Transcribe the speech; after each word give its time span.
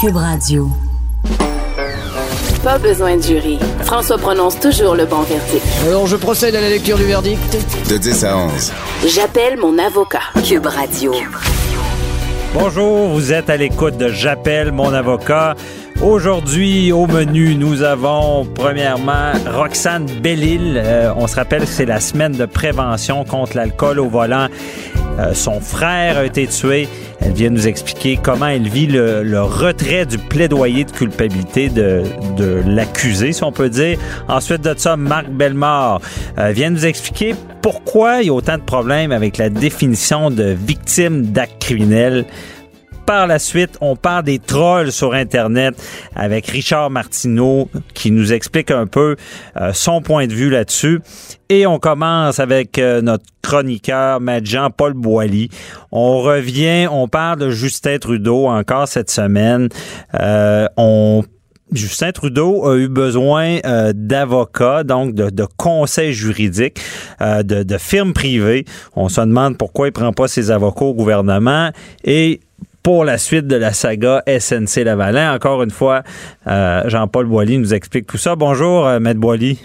Cube 0.00 0.16
Radio. 0.16 0.68
Pas 2.64 2.78
besoin 2.78 3.16
de 3.16 3.22
jury. 3.22 3.58
François 3.82 4.18
prononce 4.18 4.58
toujours 4.60 4.94
le 4.94 5.06
bon 5.06 5.22
verdict. 5.22 5.64
Alors, 5.86 6.06
je 6.06 6.16
procède 6.16 6.54
à 6.54 6.60
la 6.60 6.68
lecture 6.68 6.96
du 6.96 7.04
verdict. 7.04 7.56
De 7.88 7.96
10 7.96 8.24
à 8.24 8.36
11. 8.36 8.72
J'appelle 9.06 9.58
mon 9.58 9.78
avocat. 9.78 10.20
Cube 10.46 10.66
Radio. 10.66 11.12
Bonjour, 12.52 13.08
vous 13.08 13.32
êtes 13.32 13.48
à 13.48 13.56
l'écoute 13.56 13.96
de 13.96 14.08
J'appelle 14.08 14.72
mon 14.72 14.92
avocat. 14.92 15.54
Aujourd'hui, 16.02 16.92
au 16.92 17.06
menu, 17.06 17.54
nous 17.54 17.82
avons 17.82 18.46
premièrement 18.46 19.32
Roxane 19.54 20.06
Bellil. 20.06 20.80
Euh, 20.82 21.12
on 21.16 21.26
se 21.26 21.36
rappelle 21.36 21.62
que 21.62 21.68
c'est 21.68 21.84
la 21.84 22.00
semaine 22.00 22.32
de 22.32 22.46
prévention 22.46 23.24
contre 23.24 23.56
l'alcool 23.56 24.00
au 24.00 24.08
volant. 24.08 24.48
Euh, 25.20 25.34
son 25.34 25.60
frère 25.60 26.18
a 26.18 26.24
été 26.24 26.46
tué. 26.46 26.88
Elle 27.20 27.32
vient 27.32 27.50
nous 27.50 27.68
expliquer 27.68 28.18
comment 28.20 28.46
elle 28.46 28.68
vit 28.68 28.86
le, 28.86 29.42
retrait 29.42 30.06
du 30.06 30.16
plaidoyer 30.16 30.84
de 30.84 30.90
culpabilité 30.90 31.68
de, 31.68 32.02
l'accusé, 32.66 33.32
si 33.32 33.44
on 33.44 33.52
peut 33.52 33.68
dire. 33.68 33.98
Ensuite 34.28 34.62
de 34.62 34.74
ça, 34.76 34.96
Marc 34.96 35.28
Bellemare 35.28 36.00
euh, 36.38 36.50
vient 36.52 36.70
nous 36.70 36.86
expliquer 36.86 37.34
pourquoi 37.60 38.22
il 38.22 38.28
y 38.28 38.30
a 38.30 38.32
autant 38.32 38.56
de 38.56 38.62
problèmes 38.62 39.12
avec 39.12 39.36
la 39.36 39.50
définition 39.50 40.30
de 40.30 40.44
victime 40.44 41.26
d'actes 41.26 41.60
criminels 41.60 42.24
par 43.10 43.26
la 43.26 43.40
suite, 43.40 43.76
on 43.80 43.96
parle 43.96 44.22
des 44.22 44.38
trolls 44.38 44.92
sur 44.92 45.14
Internet 45.14 45.74
avec 46.14 46.46
Richard 46.46 46.90
Martineau 46.90 47.68
qui 47.92 48.12
nous 48.12 48.32
explique 48.32 48.70
un 48.70 48.86
peu 48.86 49.16
euh, 49.56 49.72
son 49.72 50.00
point 50.00 50.28
de 50.28 50.32
vue 50.32 50.48
là-dessus. 50.48 51.00
Et 51.48 51.66
on 51.66 51.80
commence 51.80 52.38
avec 52.38 52.78
euh, 52.78 53.02
notre 53.02 53.24
chroniqueur, 53.42 54.20
Maître 54.20 54.46
Jean-Paul 54.46 54.92
Boilly. 54.92 55.50
On 55.90 56.20
revient, 56.20 56.86
on 56.88 57.08
parle 57.08 57.40
de 57.40 57.50
Justin 57.50 57.98
Trudeau 57.98 58.46
encore 58.46 58.86
cette 58.86 59.10
semaine. 59.10 59.70
Euh, 60.14 60.68
Justin 61.72 62.12
Trudeau 62.12 62.64
a 62.68 62.76
eu 62.76 62.86
besoin 62.86 63.58
d'avocats, 63.92 64.84
donc 64.84 65.14
de, 65.14 65.46
conseils 65.56 66.12
juridiques, 66.12 66.80
de, 67.20 67.62
de 67.62 67.78
firmes 67.78 68.12
privées. 68.12 68.64
On 68.94 69.08
se 69.08 69.20
demande 69.20 69.56
pourquoi 69.56 69.86
il 69.86 69.92
prend 69.92 70.12
pas 70.12 70.26
ses 70.26 70.50
avocats 70.50 70.84
au 70.84 70.94
gouvernement. 70.94 71.70
Et 72.02 72.40
pour 72.82 73.04
la 73.04 73.18
suite 73.18 73.46
de 73.46 73.56
la 73.56 73.72
saga 73.72 74.22
SNC 74.26 74.84
Lavalin. 74.84 75.34
Encore 75.34 75.62
une 75.62 75.70
fois, 75.70 76.02
euh, 76.46 76.82
Jean-Paul 76.86 77.26
Boilly 77.26 77.58
nous 77.58 77.74
explique 77.74 78.06
tout 78.06 78.18
ça. 78.18 78.36
Bonjour, 78.36 78.86
euh, 78.86 79.00
Maître 79.00 79.20
Boilly. 79.20 79.58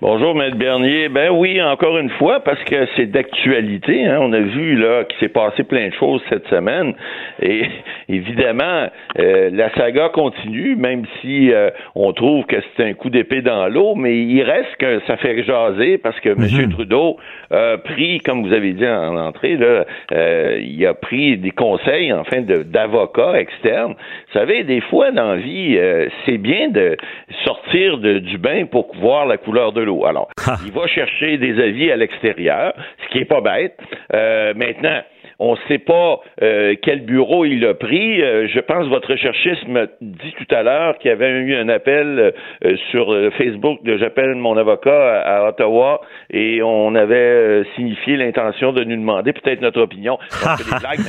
Bonjour, 0.00 0.34
Maître 0.34 0.56
Bernier. 0.56 1.08
Ben 1.08 1.30
oui, 1.30 1.62
encore 1.62 1.96
une 1.98 2.10
fois, 2.10 2.40
parce 2.40 2.62
que 2.64 2.88
c'est 2.96 3.06
d'actualité. 3.06 4.04
Hein. 4.04 4.18
On 4.20 4.32
a 4.32 4.40
vu 4.40 4.74
là 4.76 5.04
qu'il 5.04 5.16
s'est 5.20 5.32
passé 5.32 5.62
plein 5.62 5.88
de 5.88 5.94
choses 5.94 6.20
cette 6.28 6.48
semaine. 6.48 6.94
Et 7.40 7.62
évidemment, 8.08 8.88
euh, 9.20 9.50
la 9.52 9.72
saga 9.74 10.08
continue, 10.08 10.74
même 10.74 11.04
si 11.20 11.52
euh, 11.52 11.70
on 11.94 12.12
trouve 12.12 12.44
que 12.44 12.56
c'est 12.76 12.84
un 12.84 12.94
coup 12.94 13.08
d'épée 13.08 13.40
dans 13.40 13.68
l'eau, 13.68 13.94
mais 13.94 14.18
il 14.18 14.42
reste 14.42 14.74
que 14.80 15.00
ça 15.06 15.16
fait 15.16 15.44
jaser 15.44 15.98
parce 15.98 16.18
que 16.18 16.30
M. 16.30 16.70
Trudeau 16.70 17.16
a 17.52 17.78
pris, 17.78 18.18
comme 18.18 18.44
vous 18.44 18.52
avez 18.52 18.72
dit 18.72 18.86
en 18.86 19.16
entrée, 19.16 19.56
là, 19.56 19.84
euh, 20.10 20.60
il 20.60 20.84
a 20.86 20.94
pris 20.94 21.38
des 21.38 21.52
conseils, 21.52 22.12
enfin, 22.12 22.40
d'avocats 22.40 23.38
externes. 23.38 23.94
Vous 23.94 24.38
savez, 24.38 24.64
des 24.64 24.80
fois 24.80 25.12
dans 25.12 25.34
la 25.34 25.36
vie, 25.36 25.76
euh, 25.78 26.08
c'est 26.26 26.38
bien 26.38 26.68
de 26.68 26.96
sortir 27.44 27.98
de, 27.98 28.18
du 28.18 28.38
bain 28.38 28.66
pour 28.66 28.92
voir 28.96 29.26
la 29.26 29.36
couleur 29.36 29.72
de 29.72 29.82
l'eau. 29.82 29.93
Alors, 30.02 30.28
il 30.66 30.72
va 30.72 30.86
chercher 30.86 31.38
des 31.38 31.62
avis 31.62 31.90
à 31.90 31.96
l'extérieur, 31.96 32.74
ce 33.04 33.12
qui 33.12 33.18
est 33.18 33.24
pas 33.24 33.40
bête. 33.40 33.78
Euh, 34.12 34.52
maintenant, 34.54 35.02
on 35.38 35.52
ne 35.52 35.58
sait 35.68 35.78
pas 35.78 36.20
euh, 36.42 36.74
quel 36.80 37.04
bureau 37.04 37.44
il 37.44 37.64
a 37.66 37.74
pris. 37.74 38.22
Euh, 38.22 38.46
je 38.52 38.60
pense 38.60 38.84
que 38.84 38.90
votre 38.90 39.10
recherchiste 39.10 39.66
m'a 39.68 39.86
dit 40.00 40.34
tout 40.38 40.54
à 40.54 40.62
l'heure 40.62 40.98
qu'il 40.98 41.10
y 41.10 41.12
avait 41.12 41.30
eu 41.30 41.56
un 41.56 41.68
appel 41.68 42.34
euh, 42.64 42.76
sur 42.90 43.06
Facebook 43.36 43.82
de 43.82 43.96
J'appelle 43.98 44.34
mon 44.34 44.56
avocat 44.56 45.20
à, 45.20 45.38
à, 45.38 45.48
Ottawa 45.48 46.00
et 46.30 46.62
on 46.62 46.94
avait 46.94 47.64
signifié 47.74 48.16
l'intention 48.16 48.72
de 48.72 48.84
nous 48.84 48.96
demander 48.96 49.32
peut-être 49.32 49.60
notre 49.60 49.80
opinion. 49.80 50.18
blagues, 50.80 51.00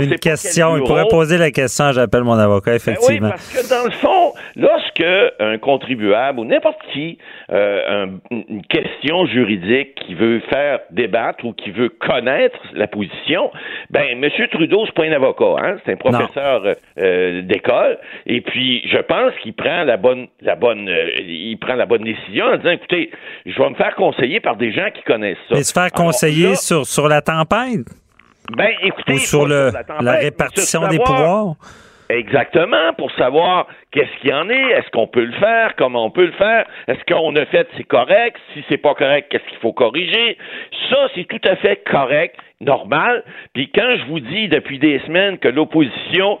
Une 0.00 0.10
sait 0.10 0.16
question, 0.16 0.76
il 0.76 0.82
pourrait 0.82 1.08
poser 1.08 1.38
la 1.38 1.50
question 1.50 1.92
J'appelle 1.92 2.24
mon 2.24 2.38
avocat, 2.38 2.74
effectivement. 2.74 3.08
Ben 3.08 3.24
oui, 3.24 3.30
parce 3.30 3.52
que 3.52 3.68
dans 3.68 3.84
le 3.84 3.90
fond, 3.92 4.32
lorsque 4.56 5.04
un 5.40 5.58
contribuable 5.58 6.40
ou 6.40 6.44
n'importe 6.44 6.80
qui 6.92 7.18
un, 7.50 8.08
une 8.30 8.62
question 8.68 9.26
juridique 9.26 9.94
qui 10.06 10.14
veut 10.14 10.40
faire 10.50 10.80
débattre 10.90 11.44
ou 11.44 11.52
qui 11.52 11.70
veut 11.70 11.88
connaître 11.88 12.58
la 12.74 12.86
position, 12.86 13.50
ben, 13.90 14.22
M. 14.22 14.30
Trudeau, 14.50 14.84
c'est 14.86 14.94
pas 14.94 15.04
un 15.04 15.12
avocat, 15.12 15.56
hein? 15.58 15.76
C'est 15.84 15.92
un 15.92 15.96
professeur 15.96 16.62
euh, 16.98 17.42
d'école. 17.42 17.98
Et 18.26 18.40
puis, 18.40 18.82
je 18.88 18.98
pense 18.98 19.32
qu'il 19.42 19.54
prend 19.54 19.84
la 19.84 19.96
bonne, 19.96 20.28
la 20.40 20.56
bonne, 20.56 20.88
euh, 20.88 21.10
il 21.20 21.56
prend 21.58 21.74
la 21.74 21.86
bonne 21.86 22.04
décision 22.04 22.46
en 22.46 22.56
disant, 22.56 22.70
écoutez, 22.70 23.10
je 23.46 23.56
vais 23.56 23.70
me 23.70 23.74
faire 23.74 23.94
conseiller 23.94 24.40
par 24.40 24.56
des 24.56 24.72
gens 24.72 24.88
qui 24.94 25.02
connaissent 25.02 25.38
ça. 25.48 25.54
Mais 25.54 25.62
se 25.62 25.72
faire 25.72 25.92
conseiller 25.92 26.54
sur, 26.56 26.86
sur 26.86 27.08
la 27.08 27.20
tempête? 27.20 27.86
Ben, 28.56 28.70
écoutez, 28.82 29.14
Ou 29.14 29.18
sur, 29.18 29.46
le, 29.46 29.70
la, 29.72 29.84
tempête, 29.84 30.02
la, 30.02 30.12
répartition 30.12 30.86
des 30.88 30.98
pouvoirs? 30.98 31.54
Exactement, 32.10 32.92
pour 32.98 33.10
savoir 33.12 33.66
qu'est-ce 33.90 34.20
qu'il 34.20 34.30
y 34.30 34.34
en 34.34 34.50
est, 34.50 34.70
est-ce 34.72 34.90
qu'on 34.90 35.06
peut 35.06 35.24
le 35.24 35.32
faire, 35.32 35.74
comment 35.76 36.04
on 36.04 36.10
peut 36.10 36.26
le 36.26 36.32
faire, 36.32 36.66
est-ce 36.86 37.02
qu'on 37.12 37.34
a 37.34 37.46
fait 37.46 37.66
c'est 37.78 37.84
correct, 37.84 38.36
si 38.52 38.62
c'est 38.68 38.76
pas 38.76 38.94
correct, 38.94 39.28
qu'est-ce 39.30 39.48
qu'il 39.48 39.58
faut 39.58 39.72
corriger. 39.72 40.36
Ça, 40.90 41.08
c'est 41.14 41.24
tout 41.24 41.40
à 41.48 41.56
fait 41.56 41.82
correct 41.90 42.36
normal. 42.64 43.22
Puis 43.52 43.70
quand 43.74 43.96
je 43.96 44.04
vous 44.06 44.20
dis 44.20 44.48
depuis 44.48 44.78
des 44.78 44.98
semaines 45.00 45.38
que 45.38 45.48
l'opposition 45.48 46.38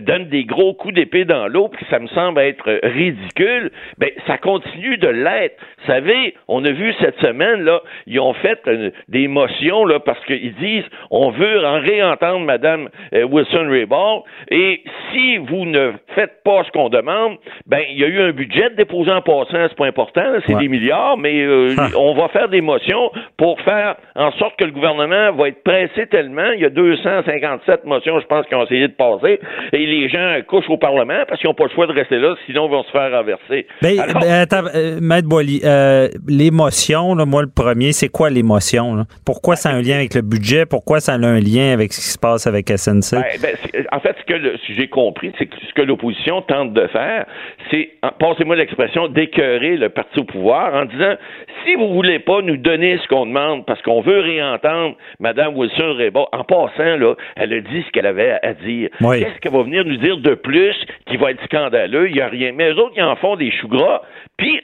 donne 0.00 0.28
des 0.28 0.44
gros 0.44 0.74
coups 0.74 0.94
d'épée 0.94 1.24
dans 1.24 1.46
l'eau, 1.46 1.68
puis 1.68 1.84
ça 1.90 1.98
me 1.98 2.08
semble 2.08 2.40
être 2.40 2.80
ridicule, 2.82 3.70
ben 3.98 4.10
ça 4.26 4.38
continue 4.38 4.96
de 4.96 5.08
l'être. 5.08 5.56
Vous 5.78 5.86
savez, 5.86 6.34
on 6.48 6.64
a 6.64 6.70
vu 6.70 6.92
cette 7.00 7.18
semaine 7.20 7.62
là, 7.62 7.80
ils 8.06 8.18
ont 8.20 8.34
fait 8.34 8.60
euh, 8.66 8.90
des 9.08 9.28
motions 9.28 9.84
là 9.84 10.00
parce 10.00 10.22
qu'ils 10.24 10.54
disent 10.54 10.84
on 11.10 11.30
veut 11.30 11.64
en 11.64 11.80
réentendre 11.80 12.44
Madame 12.44 12.88
euh, 13.14 13.24
Wilson 13.24 13.68
Raybould 13.68 14.22
et 14.50 14.82
si 15.12 15.36
vous 15.38 15.64
ne 15.64 15.92
faites 16.14 16.42
pas 16.44 16.64
ce 16.64 16.70
qu'on 16.72 16.88
demande, 16.88 17.36
ben 17.66 17.82
il 17.88 17.98
y 17.98 18.04
a 18.04 18.08
eu 18.08 18.20
un 18.20 18.32
budget 18.32 18.70
déposé 18.70 19.10
en 19.10 19.22
passant, 19.22 19.68
c'est 19.68 19.76
pas 19.76 19.86
important, 19.86 20.24
c'est 20.46 20.54
ouais. 20.54 20.62
des 20.62 20.68
milliards, 20.68 21.16
mais 21.16 21.42
euh, 21.42 21.74
on 21.96 22.14
va 22.14 22.28
faire 22.28 22.48
des 22.48 22.60
motions 22.60 23.10
pour 23.36 23.60
faire 23.60 23.96
en 24.14 24.32
sorte 24.32 24.56
que 24.56 24.64
le 24.64 24.72
gouvernement 24.72 25.32
va 25.32 25.48
être 25.48 25.62
pressé 25.62 26.06
tellement. 26.06 26.50
Il 26.52 26.60
y 26.60 26.64
a 26.64 26.70
257 26.70 27.84
motions, 27.84 28.20
je 28.20 28.26
pense, 28.26 28.46
qui 28.46 28.54
ont 28.54 28.64
essayé 28.64 28.88
de 28.88 28.92
passer. 28.92 29.40
Et 29.76 29.84
les 29.84 30.08
gens 30.08 30.38
couchent 30.46 30.70
au 30.70 30.78
Parlement 30.78 31.24
parce 31.28 31.38
qu'ils 31.38 31.48
n'ont 31.48 31.54
pas 31.54 31.64
le 31.64 31.70
choix 31.70 31.86
de 31.86 31.92
rester 31.92 32.18
là, 32.18 32.34
sinon 32.46 32.66
ils 32.66 32.70
vont 32.70 32.82
se 32.82 32.90
faire 32.90 33.10
renverser. 33.12 33.66
Ben, 33.82 34.00
Alors, 34.00 34.22
ben, 34.22 34.32
attends, 34.32 34.64
euh, 34.74 34.98
Maître 35.02 35.28
Boily, 35.28 35.60
euh, 35.64 36.08
l'émotion, 36.26 37.14
moi 37.26 37.42
le 37.42 37.50
premier, 37.54 37.92
c'est 37.92 38.08
quoi 38.08 38.30
l'émotion? 38.30 39.04
Pourquoi 39.26 39.54
ça 39.54 39.68
a 39.68 39.72
un 39.74 39.82
lien 39.82 39.96
avec 39.96 40.14
le 40.14 40.22
budget? 40.22 40.64
Pourquoi 40.64 41.00
ça 41.00 41.12
a 41.12 41.16
un 41.16 41.40
lien 41.40 41.74
avec 41.74 41.92
ce 41.92 42.00
qui 42.00 42.06
se 42.06 42.18
passe 42.18 42.46
avec 42.46 42.70
SNC? 42.70 43.20
Ben, 43.20 43.24
ben, 43.42 43.86
en 43.92 44.00
fait, 44.00 44.16
ce 44.18 44.24
que 44.24 44.56
j'ai 44.66 44.88
compris, 44.88 45.32
c'est 45.38 45.46
que 45.46 45.56
ce 45.68 45.74
que 45.74 45.82
l'opposition 45.82 46.40
tente 46.40 46.72
de 46.72 46.86
faire, 46.86 47.26
c'est, 47.70 47.90
passez-moi 48.18 48.56
l'expression, 48.56 49.08
d'écœurer 49.08 49.76
le 49.76 49.90
parti 49.90 50.20
au 50.20 50.24
pouvoir 50.24 50.74
en 50.74 50.86
disant 50.86 51.16
si 51.64 51.74
vous 51.74 51.92
voulez 51.92 52.18
pas 52.18 52.40
nous 52.42 52.56
donner 52.56 52.98
ce 53.02 53.08
qu'on 53.08 53.26
demande 53.26 53.66
parce 53.66 53.82
qu'on 53.82 54.00
veut 54.00 54.20
réentendre 54.20 54.96
Mme 55.20 55.56
Wilson 55.56 55.94
Raybould, 55.96 56.26
en 56.32 56.44
passant, 56.44 56.96
là, 56.96 57.14
elle 57.36 57.52
a 57.52 57.60
dit 57.60 57.84
ce 57.86 57.90
qu'elle 57.90 58.06
avait 58.06 58.38
à 58.42 58.54
dire. 58.54 58.88
Oui. 59.00 59.20
Qu'est-ce 59.20 59.40
qu'elle 59.40 59.52
va 59.52 59.62
venir 59.66 59.84
nous 59.84 59.98
dire 59.98 60.16
de 60.18 60.34
plus 60.34 60.74
qui 61.06 61.16
va 61.16 61.30
être 61.32 61.44
scandaleux? 61.44 62.08
Il 62.08 62.14
n'y 62.14 62.20
a 62.20 62.28
rien. 62.28 62.52
Mais 62.52 62.70
eux 62.72 62.78
autres, 62.78 62.94
ils 62.96 63.02
en 63.02 63.16
font 63.16 63.36
des 63.36 63.50
choux 63.52 63.68
gras. 63.68 64.02
Puis, 64.38 64.60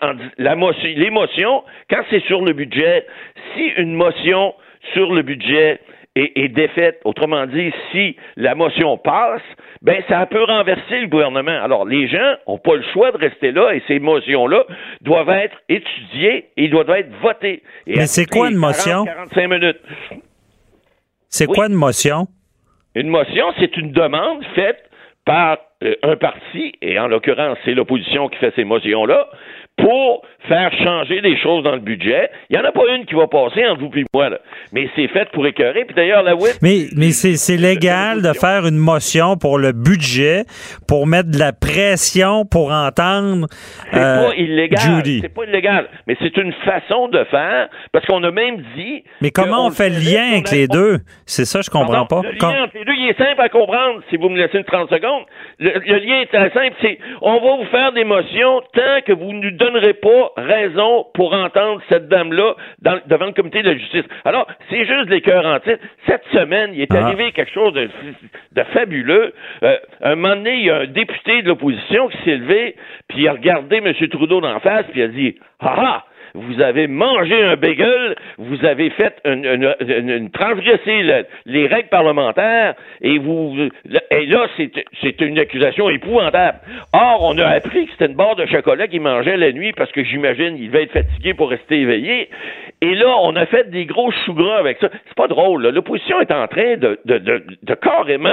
l'émotion, 0.96 1.62
quand 1.90 2.02
c'est 2.10 2.24
sur 2.24 2.42
le 2.42 2.52
budget, 2.52 3.06
si 3.54 3.66
une 3.76 3.94
motion 3.94 4.54
sur 4.94 5.12
le 5.12 5.22
budget 5.22 5.80
est, 6.16 6.32
est, 6.36 6.48
défaite, 6.48 7.00
autrement 7.04 7.46
dit, 7.46 7.72
si 7.90 8.16
la 8.36 8.54
motion 8.54 8.98
passe, 8.98 9.40
ben 9.80 10.02
ça 10.08 10.26
peut 10.26 10.44
renverser 10.44 11.00
le 11.00 11.06
gouvernement. 11.06 11.58
Alors, 11.62 11.84
les 11.86 12.06
gens 12.08 12.34
n'ont 12.46 12.58
pas 12.58 12.74
le 12.76 12.82
choix 12.92 13.12
de 13.12 13.16
rester 13.16 13.50
là 13.52 13.74
et 13.74 13.82
ces 13.88 13.98
motions-là 13.98 14.64
doivent 15.00 15.30
être 15.30 15.56
étudiées 15.68 16.48
et 16.56 16.68
doivent 16.68 16.90
être 16.90 17.10
votées. 17.22 17.62
Et 17.86 17.96
Mais 17.96 18.06
c'est 18.06 18.26
quoi 18.26 18.50
une 18.50 18.56
motion? 18.56 19.04
45 19.04 19.48
minutes. 19.48 19.80
C'est 21.28 21.48
Oui. 21.48 21.54
quoi 21.54 21.66
une 21.68 21.74
motion? 21.74 22.26
Une 22.94 23.08
motion, 23.08 23.46
c'est 23.58 23.74
une 23.78 23.92
demande 23.92 24.44
faite 24.54 24.90
par 25.24 25.58
euh, 25.82 25.94
un 26.02 26.16
parti, 26.16 26.74
et 26.82 26.98
en 26.98 27.08
l'occurrence, 27.08 27.58
c'est 27.64 27.74
l'opposition 27.74 28.28
qui 28.28 28.38
fait 28.38 28.52
ces 28.56 28.64
motions-là, 28.64 29.28
pour 29.76 30.22
faire 30.48 30.72
changer 30.82 31.20
des 31.20 31.36
choses 31.38 31.62
dans 31.64 31.72
le 31.72 31.80
budget. 31.80 32.30
Il 32.50 32.58
n'y 32.58 32.62
en 32.62 32.68
a 32.68 32.72
pas 32.72 32.82
une 32.94 33.04
qui 33.06 33.14
va 33.14 33.26
passer 33.26 33.64
entre 33.66 33.80
vous 33.80 33.90
et 33.96 34.04
moi, 34.12 34.28
là. 34.28 34.38
mais 34.72 34.88
c'est 34.96 35.08
fait 35.08 35.28
pour 35.30 35.46
écœurer. 35.46 35.84
Puis 35.84 35.94
d'ailleurs, 35.94 36.22
la 36.22 36.34
WIP, 36.34 36.56
Mais, 36.62 36.86
mais 36.96 37.10
c'est 37.12 37.56
légal 37.56 38.22
de 38.22 38.32
faire 38.32 38.66
une 38.66 38.76
motion 38.76 39.36
pour 39.36 39.58
le 39.58 39.72
budget, 39.72 40.44
pour 40.88 41.06
mettre 41.06 41.30
de 41.30 41.38
la 41.38 41.52
pression 41.52 42.44
pour 42.44 42.72
entendre 42.72 43.46
c'est 43.92 43.98
euh, 43.98 44.28
pas 44.28 44.34
illégal. 44.34 45.02
C'est 45.20 45.34
pas 45.34 45.44
illégal, 45.44 45.88
mais 46.06 46.16
c'est 46.20 46.36
une 46.36 46.52
façon 46.64 47.08
de 47.08 47.24
faire, 47.24 47.68
parce 47.92 48.04
qu'on 48.06 48.22
a 48.24 48.30
même 48.30 48.62
dit... 48.76 49.04
Mais 49.20 49.30
comment 49.30 49.66
on 49.66 49.70
fait 49.70 49.90
le 49.90 49.96
lien 49.96 50.32
avec 50.32 50.50
les 50.50 50.66
deux? 50.66 50.98
C'est 51.26 51.44
ça, 51.44 51.60
je 51.62 51.70
comprends 51.70 52.06
Pardon, 52.06 52.22
pas. 52.22 52.28
Le 52.28 52.54
lien 52.54 52.64
entre 52.64 52.76
les 52.76 52.84
deux, 52.84 52.94
il 52.94 53.08
est 53.08 53.18
simple 53.18 53.40
à 53.40 53.48
comprendre, 53.48 54.00
si 54.10 54.16
vous 54.16 54.28
me 54.28 54.38
laissez 54.38 54.58
une 54.58 54.64
30 54.64 54.90
secondes. 54.90 55.24
Le, 55.58 55.72
le 55.78 55.98
lien 55.98 56.20
est 56.20 56.26
très 56.26 56.50
simple, 56.50 56.74
c'est 56.80 56.98
on 57.20 57.34
va 57.34 57.56
vous 57.56 57.70
faire 57.70 57.92
des 57.92 58.04
motions 58.04 58.60
tant 58.74 59.00
que 59.06 59.12
vous 59.12 59.32
nous 59.32 59.50
donnerez 59.64 59.94
pas 59.94 60.32
raison 60.36 61.06
pour 61.14 61.32
entendre 61.34 61.80
cette 61.88 62.08
dame-là 62.08 62.54
dans- 62.80 63.00
devant 63.06 63.26
le 63.26 63.32
comité 63.32 63.62
de 63.62 63.70
la 63.70 63.76
justice. 63.76 64.04
Alors, 64.24 64.46
c'est 64.70 64.84
juste 64.84 65.06
des 65.08 65.20
cœurs 65.20 65.46
en 65.46 65.58
titre. 65.60 65.78
Cette 66.06 66.24
semaine, 66.32 66.70
il 66.74 66.80
est 66.82 66.94
Ah. 66.94 67.04
arrivé 67.06 67.32
quelque 67.32 67.52
chose 67.52 67.72
de, 67.74 67.88
de 68.52 68.62
fabuleux. 68.74 69.32
Euh, 69.62 69.76
un 70.02 70.14
moment 70.16 70.34
donné, 70.36 70.54
il 70.54 70.64
y 70.64 70.70
a 70.70 70.78
un 70.80 70.86
député 70.86 71.42
de 71.42 71.48
l'opposition 71.48 72.08
qui 72.08 72.18
s'est 72.24 72.36
levé, 72.36 72.76
puis 73.08 73.20
il 73.22 73.28
a 73.28 73.32
regardé 73.32 73.76
M. 73.78 73.92
Trudeau 74.10 74.40
d'en 74.40 74.58
face, 74.60 74.84
puis 74.90 75.00
il 75.00 75.04
a 75.04 75.08
dit 75.08 75.38
Ah 75.60 75.74
ah! 75.78 76.04
Vous 76.34 76.60
avez 76.60 76.86
mangé 76.86 77.42
un 77.42 77.56
bagel, 77.56 78.16
vous 78.38 78.64
avez 78.64 78.90
fait 78.90 79.14
une, 79.24 79.44
une, 79.44 79.74
une- 79.80 80.30
les 81.46 81.66
règles 81.66 81.88
parlementaires, 81.88 82.74
et 83.00 83.18
vous 83.18 83.68
et 84.10 84.26
là, 84.26 84.46
c'est 84.56 84.70
c'est 85.02 85.20
une 85.20 85.38
accusation 85.38 85.88
épouvantable. 85.90 86.58
Or, 86.92 87.20
on 87.22 87.38
a 87.38 87.46
appris 87.46 87.86
que 87.86 87.92
c'était 87.92 88.06
une 88.06 88.14
barre 88.14 88.36
de 88.36 88.46
chocolat 88.46 88.86
qu'il 88.88 89.00
mangeait 89.02 89.36
la 89.36 89.52
nuit 89.52 89.72
parce 89.72 89.92
que 89.92 90.02
j'imagine 90.04 90.56
il 90.58 90.68
devait 90.70 90.84
être 90.84 90.92
fatigué 90.92 91.34
pour 91.34 91.50
rester 91.50 91.80
éveillé. 91.80 92.28
Et 92.84 92.94
là, 92.96 93.06
on 93.22 93.34
a 93.36 93.46
fait 93.46 93.70
des 93.70 93.86
gros 93.86 94.10
choux 94.10 94.34
gras 94.34 94.58
avec 94.58 94.76
ça. 94.80 94.88
C'est 95.06 95.14
pas 95.16 95.28
drôle. 95.28 95.62
là. 95.62 95.70
L'opposition 95.70 96.20
est 96.20 96.32
en 96.32 96.48
train 96.48 96.76
de, 96.76 96.98
de, 97.04 97.18
de, 97.18 97.44
de 97.62 97.74
carrément 97.74 98.28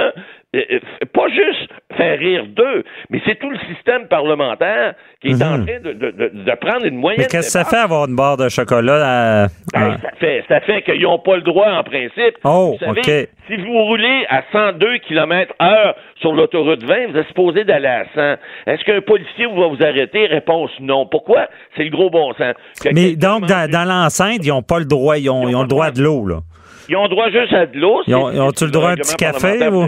euh, 0.56 0.60
euh, 0.72 0.80
pas 1.14 1.28
juste 1.28 1.70
faire 1.96 2.18
rire 2.18 2.44
d'eux, 2.48 2.82
mais 3.10 3.20
c'est 3.24 3.38
tout 3.38 3.48
le 3.48 3.58
système 3.72 4.08
parlementaire 4.08 4.94
qui 5.22 5.28
est 5.28 5.42
en 5.42 5.64
train 5.64 5.78
de, 5.84 5.92
de, 5.92 6.10
de, 6.10 6.28
de 6.34 6.54
prendre 6.60 6.84
une 6.84 6.96
moyenne. 6.96 7.20
Mhm. 7.20 7.26
Mais 7.30 7.30
qu'est-ce 7.30 7.46
que 7.56 7.64
ça 7.64 7.64
fait 7.64 7.76
avoir 7.76 8.08
une 8.08 8.16
barre 8.16 8.36
de 8.36 8.48
chocolat? 8.48 9.44
à- 9.44 9.46
Ben, 9.72 9.92
à- 9.92 9.98
ça 9.98 10.10
fait, 10.18 10.44
ça 10.48 10.60
fait 10.60 10.82
qu'ils 10.82 11.02
n'ont 11.02 11.18
pas 11.18 11.36
le 11.36 11.42
droit 11.42 11.70
en 11.70 11.82
principe. 11.84 12.36
Oh, 12.44 12.76
vous 12.78 12.84
savez, 12.84 13.00
OK. 13.00 13.28
si 13.48 13.56
vous 13.56 13.84
roulez 13.84 14.26
à 14.28 14.42
102 14.52 14.98
km 15.06 15.54
heure 15.62 15.94
sur 16.20 16.32
l'autoroute 16.32 16.82
20, 16.82 17.08
vous 17.12 17.16
êtes 17.18 17.26
supposé 17.28 17.64
d'aller 17.64 17.86
à 17.86 18.04
100. 18.14 18.36
Est-ce 18.66 18.84
qu'un 18.84 19.00
policier 19.00 19.46
va 19.46 19.68
vous 19.68 19.82
arrêter? 19.82 20.26
Réponse 20.26 20.70
non. 20.80 21.06
Pourquoi? 21.06 21.46
C'est 21.76 21.84
le 21.84 21.90
gros 21.90 22.10
bon 22.10 22.32
sens. 22.34 22.54
Que 22.82 22.88
Mais 22.92 23.14
donc, 23.16 23.46
dans, 23.46 23.88
l'enceinte, 23.88 24.38
ils 24.44 24.48
n'ont 24.48 24.62
pas 24.62 24.78
le 24.78 24.86
droit, 24.86 25.16
ils 25.18 25.30
ont, 25.30 25.42
Ils 25.42 25.46
ont 25.46 25.48
ils 25.50 25.56
ont 25.56 25.62
le 25.62 25.68
droit 25.68 25.90
de 25.90 26.02
l'eau, 26.02 26.26
là. 26.26 26.40
Ils 26.88 26.96
ont 26.96 27.06
droit 27.06 27.30
juste 27.30 27.52
à 27.52 27.66
de 27.66 27.78
l'eau. 27.78 28.02
Ils 28.08 28.14
ont- 28.16 28.30
ils 28.32 28.40
ont-tu 28.40 28.58
c'est 28.58 28.64
le 28.64 28.70
droit 28.72 28.88
à 28.88 28.92
un 28.92 28.96
petit 28.96 29.14
café, 29.14 29.68
vous? 29.68 29.86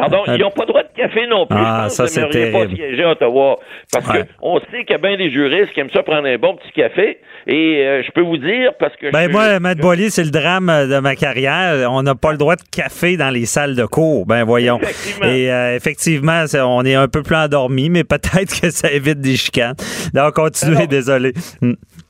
Pardon, 0.00 0.22
Euh, 0.28 0.36
ils 0.36 0.40
n'ont 0.40 0.50
pas 0.50 0.62
le 0.62 0.68
droit 0.68 0.82
de 0.82 0.88
café 0.96 1.26
non 1.26 1.46
plus. 1.46 1.58
Ah, 1.58 1.82
Je 1.82 1.82
pense 1.88 1.92
ça, 1.94 2.04
que 2.04 2.08
c'est 2.10 2.20
vous 2.22 2.26
n'aimeriez 2.28 2.52
pas 2.52 2.58
terrible. 2.60 2.76
siéger 2.76 3.02
à 3.04 3.10
Ottawa. 3.10 3.58
Parce 3.92 4.08
Ouais. 4.08 4.24
qu'on 4.40 4.58
sait 4.60 4.84
qu'il 4.84 4.90
y 4.90 4.94
a 4.94 4.98
bien 4.98 5.16
des 5.16 5.30
juristes 5.30 5.72
qui 5.72 5.80
aiment 5.80 5.90
ça 5.92 6.02
prendre 6.02 6.26
un 6.26 6.38
bon 6.38 6.56
petit 6.56 6.72
café. 6.72 7.18
Et 7.46 7.84
euh, 7.86 8.02
je 8.06 8.10
peux 8.12 8.20
vous 8.22 8.36
dire, 8.36 8.72
parce 8.78 8.94
que... 8.96 9.10
Ben 9.10 9.26
je- 9.28 9.32
moi, 9.32 9.58
Matt 9.60 9.78
Boily, 9.78 10.10
c'est 10.10 10.24
le 10.24 10.30
drame 10.30 10.66
de 10.66 10.98
ma 11.00 11.16
carrière. 11.16 11.90
On 11.90 12.02
n'a 12.02 12.14
pas 12.14 12.32
le 12.32 12.38
droit 12.38 12.56
de 12.56 12.62
café 12.70 13.16
dans 13.16 13.30
les 13.30 13.46
salles 13.46 13.74
de 13.76 13.84
cours. 13.86 14.26
Ben 14.26 14.44
voyons. 14.44 14.78
Effectivement. 14.80 15.26
Et 15.26 15.50
euh, 15.50 15.76
effectivement, 15.76 16.46
c'est- 16.46 16.60
on 16.60 16.82
est 16.82 16.94
un 16.94 17.08
peu 17.08 17.22
plus 17.22 17.36
endormi, 17.36 17.88
mais 17.90 18.04
peut-être 18.04 18.30
que 18.60 18.70
ça 18.70 18.90
évite 18.90 19.20
des 19.20 19.36
chicanes. 19.36 19.74
Donc, 20.14 20.34
continuez, 20.34 20.76
Alors- 20.76 20.88
désolé. 20.88 21.32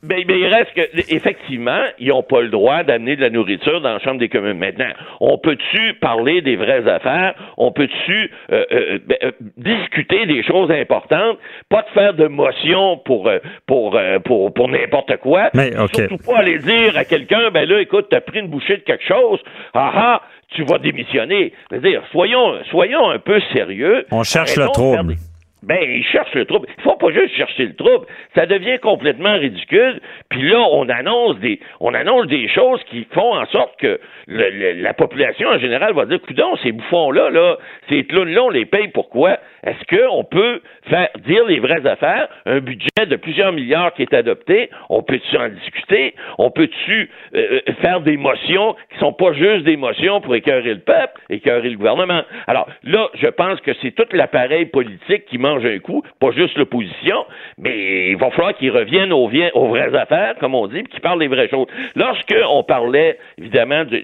Ben, 0.03 0.23
ben, 0.27 0.35
il 0.35 0.47
reste 0.47 0.73
que, 0.73 1.13
effectivement, 1.13 1.83
ils 1.99 2.07
n'ont 2.07 2.23
pas 2.23 2.41
le 2.41 2.49
droit 2.49 2.83
d'amener 2.83 3.15
de 3.15 3.21
la 3.21 3.29
nourriture 3.29 3.81
dans 3.81 3.93
la 3.93 3.99
Chambre 3.99 4.19
des 4.19 4.29
communes. 4.29 4.57
Maintenant, 4.57 4.89
on 5.19 5.37
peut-tu 5.37 5.93
parler 6.01 6.41
des 6.41 6.55
vraies 6.55 6.87
affaires? 6.89 7.35
On 7.57 7.71
peut-tu 7.71 8.31
euh, 8.51 8.65
euh, 8.71 8.99
ben, 9.05 9.17
euh, 9.23 9.31
discuter 9.57 10.25
des 10.25 10.43
choses 10.43 10.71
importantes? 10.71 11.37
Pas 11.69 11.83
de 11.83 11.89
faire 11.89 12.13
de 12.15 12.25
motion 12.27 12.97
pour, 13.05 13.27
euh, 13.27 13.37
pour, 13.67 13.95
euh, 13.95 14.17
pour, 14.19 14.51
pour 14.53 14.67
n'importe 14.69 15.17
quoi. 15.17 15.49
Mais, 15.53 15.77
OK. 15.77 15.93
Surtout 15.95 16.17
pas 16.17 16.39
aller 16.39 16.57
dire 16.57 16.97
à 16.97 17.05
quelqu'un, 17.05 17.51
ben 17.51 17.69
là, 17.69 17.79
écoute, 17.79 18.07
t'as 18.09 18.21
pris 18.21 18.39
une 18.39 18.47
bouchée 18.47 18.77
de 18.77 18.81
quelque 18.83 19.05
chose. 19.05 19.39
Ah 19.75 19.91
ah, 19.93 20.21
tu 20.49 20.63
vas 20.63 20.79
démissionner. 20.79 21.53
Je 21.69 21.75
veux 21.77 21.81
dire, 21.89 22.01
soyons, 22.11 22.55
soyons 22.71 23.09
un 23.09 23.19
peu 23.19 23.39
sérieux. 23.53 24.05
On 24.11 24.23
cherche 24.23 24.55
le 24.57 24.65
trouble. 24.67 25.09
des- 25.15 25.30
ben, 25.63 25.77
ils 25.81 26.03
cherchent 26.03 26.33
le 26.33 26.45
trouble. 26.45 26.67
Il 26.77 26.83
faut 26.83 26.95
pas 26.95 27.11
juste 27.11 27.35
chercher 27.35 27.65
le 27.65 27.75
trouble. 27.75 28.05
Ça 28.35 28.45
devient 28.45 28.79
complètement 28.79 29.33
ridicule. 29.33 29.99
Puis 30.29 30.41
là, 30.49 30.59
on 30.71 30.89
annonce 30.89 31.37
des, 31.39 31.59
on 31.79 31.93
annonce 31.93 32.27
des 32.27 32.47
choses 32.49 32.83
qui 32.85 33.05
font 33.13 33.35
en 33.35 33.45
sorte 33.47 33.79
que 33.79 33.99
le- 34.27 34.49
le- 34.49 34.81
la 34.81 34.93
population 34.93 35.49
en 35.49 35.59
général 35.59 35.93
va 35.93 36.05
dire, 36.05 36.19
coudon, 36.21 36.55
ces 36.63 36.71
bouffons-là, 36.71 37.29
là, 37.29 37.57
ces 37.89 38.03
clowns-là, 38.05 38.43
on 38.43 38.49
les 38.49 38.65
paye 38.65 38.87
pourquoi? 38.89 39.37
Est-ce 39.63 39.95
qu'on 39.95 40.23
peut 40.23 40.61
faire 40.89 41.09
dire 41.25 41.45
les 41.45 41.59
vraies 41.59 41.85
affaires? 41.85 42.27
Un 42.45 42.59
budget 42.59 43.05
de 43.07 43.15
plusieurs 43.15 43.51
milliards 43.51 43.93
qui 43.93 44.01
est 44.01 44.13
adopté, 44.13 44.69
on 44.89 45.03
peut-tu 45.03 45.37
en 45.37 45.49
discuter? 45.49 46.15
On 46.39 46.49
peut-tu 46.49 47.09
euh, 47.35 47.61
euh, 47.67 47.73
faire 47.81 48.01
des 48.01 48.17
motions 48.17 48.75
qui 48.91 48.97
sont 48.99 49.13
pas 49.13 49.33
juste 49.33 49.63
des 49.65 49.77
motions 49.77 50.21
pour 50.21 50.35
écœurer 50.35 50.73
le 50.73 50.79
peuple, 50.79 51.21
écœurer 51.29 51.69
le 51.69 51.77
gouvernement? 51.77 52.23
Alors 52.47 52.67
là, 52.83 53.09
je 53.13 53.27
pense 53.27 53.61
que 53.61 53.71
c'est 53.81 53.91
tout 53.91 54.05
l'appareil 54.13 54.65
politique 54.65 55.25
qui 55.25 55.37
un 55.57 55.79
coup, 55.79 56.03
pas 56.19 56.31
juste 56.31 56.57
l'opposition, 56.57 57.25
mais 57.57 58.09
il 58.09 58.17
va 58.17 58.31
falloir 58.31 58.55
qu'ils 58.55 58.71
reviennent 58.71 59.11
aux, 59.13 59.27
vraies 59.27 59.95
affaires, 59.95 60.35
comme 60.39 60.55
on 60.55 60.67
dit, 60.67 60.83
puis 60.83 60.93
qu'ils 60.93 61.01
parlent 61.01 61.19
des 61.19 61.27
vraies 61.27 61.49
choses. 61.49 61.67
Lorsque 61.95 62.35
on 62.49 62.63
parlait, 62.63 63.17
évidemment, 63.37 63.85
de- 63.85 63.99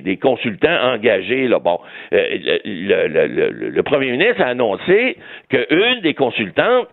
des, 0.00 0.16
consultants 0.16 0.92
engagés, 0.92 1.48
là, 1.48 1.58
bon, 1.58 1.78
euh, 2.12 2.38
le- 2.64 3.70
le 3.70 3.82
premier 3.82 4.10
ministre 4.10 4.42
a 4.42 4.46
annoncé 4.46 5.16
qu'une 5.48 6.00
des 6.02 6.14
consultantes 6.14 6.88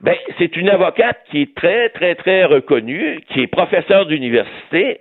ben, 0.00 0.14
c'est 0.38 0.56
une 0.56 0.68
avocate 0.68 1.18
qui 1.30 1.42
est 1.42 1.54
très, 1.54 1.88
très, 1.90 2.14
très 2.14 2.44
reconnue, 2.44 3.20
qui 3.28 3.40
est 3.40 3.46
professeure 3.46 4.06
d'université. 4.06 5.00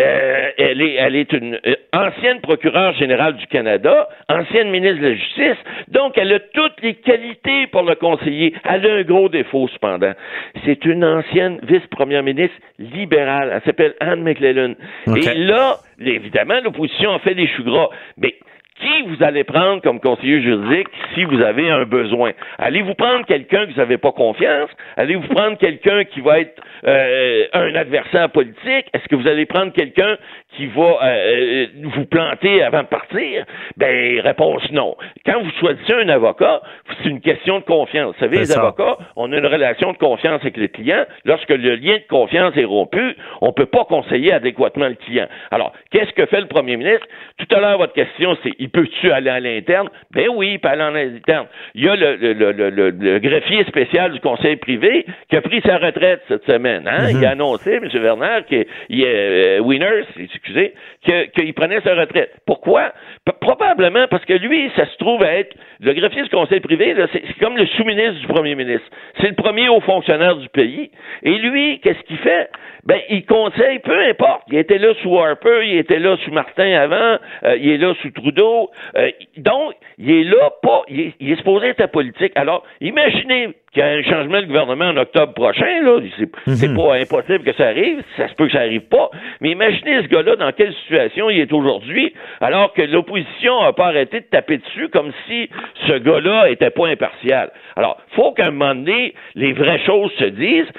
Euh, 0.00 0.50
elle 0.58 0.80
est, 0.82 0.94
elle 0.94 1.14
est 1.14 1.32
une 1.32 1.58
euh, 1.66 1.74
ancienne 1.92 2.40
procureure 2.40 2.94
générale 2.94 3.36
du 3.36 3.46
Canada, 3.46 4.08
ancienne 4.28 4.70
ministre 4.70 5.00
de 5.00 5.08
la 5.08 5.14
Justice. 5.14 5.64
Donc, 5.88 6.18
elle 6.18 6.32
a 6.32 6.40
toutes 6.40 6.82
les 6.82 6.94
qualités 6.94 7.68
pour 7.68 7.82
le 7.82 7.94
conseiller. 7.94 8.54
Elle 8.64 8.90
a 8.90 8.94
un 8.94 9.02
gros 9.02 9.28
défaut, 9.28 9.68
cependant. 9.68 10.12
C'est 10.64 10.84
une 10.84 11.04
ancienne 11.04 11.60
vice-première 11.62 12.24
ministre 12.24 12.56
libérale. 12.80 13.52
Elle 13.54 13.62
s'appelle 13.62 13.94
Anne 14.00 14.22
McClellan. 14.24 14.74
OK. 15.06 15.26
Et 15.26 15.34
là, 15.34 15.76
évidemment, 16.04 16.60
l'opposition 16.64 17.12
a 17.12 17.20
fait 17.20 17.36
des 17.36 17.46
choux 17.46 17.62
gras. 17.62 17.88
Mais 18.16 18.34
qui 18.80 19.02
vous 19.02 19.22
allez 19.22 19.44
prendre 19.44 19.82
comme 19.82 20.00
conseiller 20.00 20.42
juridique 20.42 20.88
si 21.14 21.24
vous 21.24 21.40
avez 21.40 21.70
un 21.70 21.84
besoin? 21.84 22.32
Allez-vous 22.58 22.94
prendre 22.94 23.24
quelqu'un 23.24 23.66
que 23.66 23.72
vous 23.72 23.78
n'avez 23.78 23.98
pas 23.98 24.12
confiance? 24.12 24.70
Allez-vous 24.96 25.28
prendre 25.28 25.56
quelqu'un 25.58 26.04
qui 26.04 26.20
va 26.20 26.40
être 26.40 26.60
euh, 26.84 27.46
un 27.52 27.74
adversaire 27.74 28.30
politique? 28.30 28.86
Est-ce 28.92 29.08
que 29.08 29.16
vous 29.16 29.28
allez 29.28 29.46
prendre 29.46 29.72
quelqu'un 29.72 30.16
qui 30.56 30.66
va 30.66 30.98
euh, 31.02 31.66
vous 31.82 32.04
planter 32.06 32.62
avant 32.62 32.82
de 32.82 32.88
partir? 32.88 33.44
Ben, 33.76 34.20
réponse 34.20 34.62
non. 34.70 34.96
Quand 35.26 35.42
vous 35.42 35.50
choisissez 35.60 35.94
un 35.94 36.08
avocat, 36.08 36.62
c'est 37.02 37.08
une 37.08 37.20
question 37.20 37.58
de 37.58 37.64
confiance. 37.64 38.14
Vous 38.14 38.20
savez, 38.20 38.38
les 38.38 38.44
ça. 38.46 38.60
avocats, 38.60 38.98
on 39.16 39.32
a 39.32 39.36
une 39.38 39.46
relation 39.46 39.92
de 39.92 39.98
confiance 39.98 40.40
avec 40.42 40.56
le 40.56 40.68
client. 40.68 41.04
Lorsque 41.24 41.50
le 41.50 41.74
lien 41.76 41.94
de 41.96 42.06
confiance 42.08 42.56
est 42.56 42.64
rompu, 42.64 43.16
on 43.40 43.48
ne 43.48 43.52
peut 43.52 43.66
pas 43.66 43.84
conseiller 43.84 44.32
adéquatement 44.32 44.88
le 44.88 44.94
client. 44.94 45.26
Alors, 45.50 45.72
qu'est-ce 45.90 46.12
que 46.12 46.26
fait 46.26 46.40
le 46.40 46.46
premier 46.48 46.76
ministre? 46.76 47.06
Tout 47.38 47.54
à 47.54 47.60
l'heure, 47.60 47.78
votre 47.78 47.92
question, 47.92 48.36
c'est 48.42 48.52
il 48.58 48.70
peut-tu 48.70 49.10
aller 49.10 49.30
à 49.30 49.40
l'interne? 49.40 49.88
Ben 50.12 50.28
oui, 50.34 50.52
il 50.52 50.58
peut 50.60 50.68
aller 50.68 50.82
à 50.82 50.90
l'interne. 50.90 51.46
Il 51.74 51.84
y 51.84 51.88
a 51.88 51.96
le, 51.96 52.16
le, 52.16 52.52
le, 52.52 52.70
le- 52.90 53.18
greffier 53.18 53.64
spécial 53.64 54.12
du 54.12 54.20
conseil 54.20 54.56
privé 54.56 55.04
qui 55.28 55.36
a 55.36 55.40
pris 55.42 55.60
sa 55.62 55.78
retraite 55.78 56.22
cette 56.28 56.44
semaine. 56.50 56.86
Hein? 56.86 57.08
Il 57.10 57.24
a 57.24 57.30
annoncé, 57.30 57.74
M. 57.74 57.88
Werner, 57.94 58.40
qu'il 58.48 58.66
il, 58.88 59.04
euh, 59.04 59.58
Wieners, 59.60 60.04
excusez, 60.44 60.74
qu'il 61.34 61.54
prenait 61.54 61.80
sa 61.80 61.94
retraite. 61.94 62.32
Pourquoi? 62.46 62.92
P- 63.24 63.32
probablement 63.40 64.06
parce 64.08 64.24
que 64.24 64.34
lui, 64.34 64.70
ça 64.76 64.84
se 64.86 64.96
trouve 64.98 65.22
à 65.22 65.32
être 65.36 65.56
le 65.80 65.92
greffier 65.94 66.22
du 66.22 66.28
conseil 66.28 66.60
privé, 66.60 66.94
c'est 67.12 67.38
comme 67.40 67.56
le 67.56 67.66
sous-ministre 67.66 68.20
du 68.20 68.26
premier 68.26 68.54
ministre. 68.54 68.86
C'est 69.20 69.28
le 69.28 69.34
premier 69.34 69.68
haut 69.68 69.80
fonctionnaire 69.80 70.36
du 70.36 70.48
pays. 70.50 70.90
Et 71.22 71.32
lui, 71.38 71.80
qu'est-ce 71.80 72.02
qu'il 72.04 72.18
fait? 72.18 72.50
Ben, 72.84 73.00
il 73.08 73.24
conseille, 73.24 73.78
peu 73.78 73.98
importe. 74.08 74.42
Il 74.50 74.58
était 74.58 74.78
là 74.78 74.92
sous 75.02 75.18
Harper, 75.18 75.62
il 75.64 75.78
était 75.78 75.98
là 75.98 76.16
sous 76.24 76.30
Martin 76.30 76.70
avant, 76.74 77.18
euh, 77.44 77.56
il 77.58 77.70
est 77.70 77.78
là 77.78 77.94
sous 78.02 78.10
Trudeau. 78.10 78.70
Euh, 78.96 79.10
donc, 79.38 79.74
il 79.96 80.10
est 80.10 80.24
là 80.24 80.50
pas, 80.62 80.82
il 80.88 81.00
est, 81.00 81.12
il 81.18 81.32
est 81.32 81.36
supposé 81.36 81.68
être 81.68 81.86
politique. 81.86 82.32
Alors, 82.36 82.62
imaginez 82.82 83.54
qu'il 83.72 83.80
y 83.80 83.82
a 83.82 83.88
un 83.88 84.02
changement 84.02 84.40
de 84.40 84.46
gouvernement 84.46 84.86
en 84.86 84.96
octobre 84.98 85.32
prochain, 85.32 85.82
là. 85.82 85.98
C'est 86.18 86.54
c'est 86.54 86.74
pas 86.74 86.94
impossible 86.94 87.42
que 87.42 87.52
ça 87.54 87.66
arrive, 87.68 88.02
ça 88.16 88.28
se 88.28 88.34
peut 88.34 88.46
que 88.46 88.52
ça 88.52 88.60
arrive 88.60 88.86
pas. 88.88 89.10
Mais 89.40 89.50
imaginez 89.50 90.02
ce 90.02 90.08
gars-là, 90.08 90.33
dans 90.36 90.52
quelle 90.52 90.74
situation 90.74 91.30
il 91.30 91.40
est 91.40 91.52
aujourd'hui, 91.52 92.12
alors 92.40 92.72
que 92.72 92.82
l'opposition 92.82 93.62
n'a 93.62 93.72
pas 93.72 93.86
arrêté 93.86 94.20
de 94.20 94.26
taper 94.26 94.58
dessus 94.58 94.88
comme 94.88 95.12
si 95.26 95.48
ce 95.86 95.94
gars-là 95.98 96.50
était 96.50 96.70
pas 96.70 96.88
impartial. 96.88 97.50
Alors, 97.76 98.00
faut 98.12 98.32
qu'à 98.32 98.46
un 98.46 98.50
moment 98.50 98.74
donné, 98.74 99.14
les 99.34 99.52
vraies 99.52 99.80
choses 99.84 100.12
se 100.18 100.24
disent. 100.24 100.70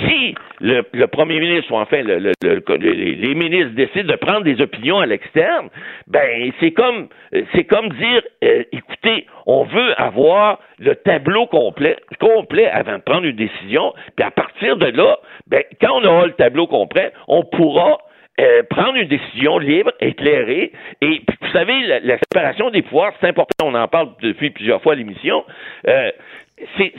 Si 0.00 0.34
le, 0.60 1.06
premier 1.06 1.38
ministre 1.40 1.72
ou 1.72 1.76
enfin 1.76 2.02
le, 2.02 2.32
les, 2.42 3.34
ministres 3.34 3.74
décident 3.74 4.12
de 4.12 4.16
prendre 4.16 4.42
des 4.42 4.60
opinions 4.60 4.98
à 4.98 5.06
l'externe, 5.06 5.68
ben 6.06 6.52
c'est 6.60 6.72
comme 6.72 7.08
c'est 7.54 7.64
comme 7.64 7.88
dire, 7.90 8.22
euh, 8.44 8.64
écoutez, 8.72 9.26
on 9.46 9.64
veut 9.64 10.00
avoir 10.00 10.58
le 10.78 10.94
tableau 10.94 11.46
complet, 11.46 11.96
complet 12.20 12.68
avant 12.68 12.98
de 12.98 13.02
prendre 13.02 13.24
une 13.24 13.36
décision, 13.36 13.92
puis 14.16 14.24
à 14.24 14.30
partir 14.30 14.76
de 14.76 14.86
là, 14.86 15.18
ben, 15.46 15.62
quand 15.80 16.00
on 16.00 16.04
aura 16.04 16.26
le 16.26 16.32
tableau 16.32 16.66
complet, 16.66 17.12
on 17.28 17.44
pourra 17.44 17.98
euh, 18.40 18.62
prendre 18.68 18.96
une 18.96 19.08
décision 19.08 19.58
libre, 19.58 19.92
éclairée. 20.00 20.72
Et 21.00 21.22
vous 21.40 21.52
savez, 21.52 22.00
la, 22.02 22.18
séparation 22.18 22.70
des 22.70 22.82
pouvoirs, 22.82 23.12
c'est 23.20 23.28
important, 23.28 23.66
on 23.66 23.74
en 23.74 23.88
parle 23.88 24.10
depuis 24.20 24.50
plusieurs 24.50 24.82
fois 24.82 24.92
à 24.92 24.96
l'émission. 24.96 25.44
Euh, 25.86 26.10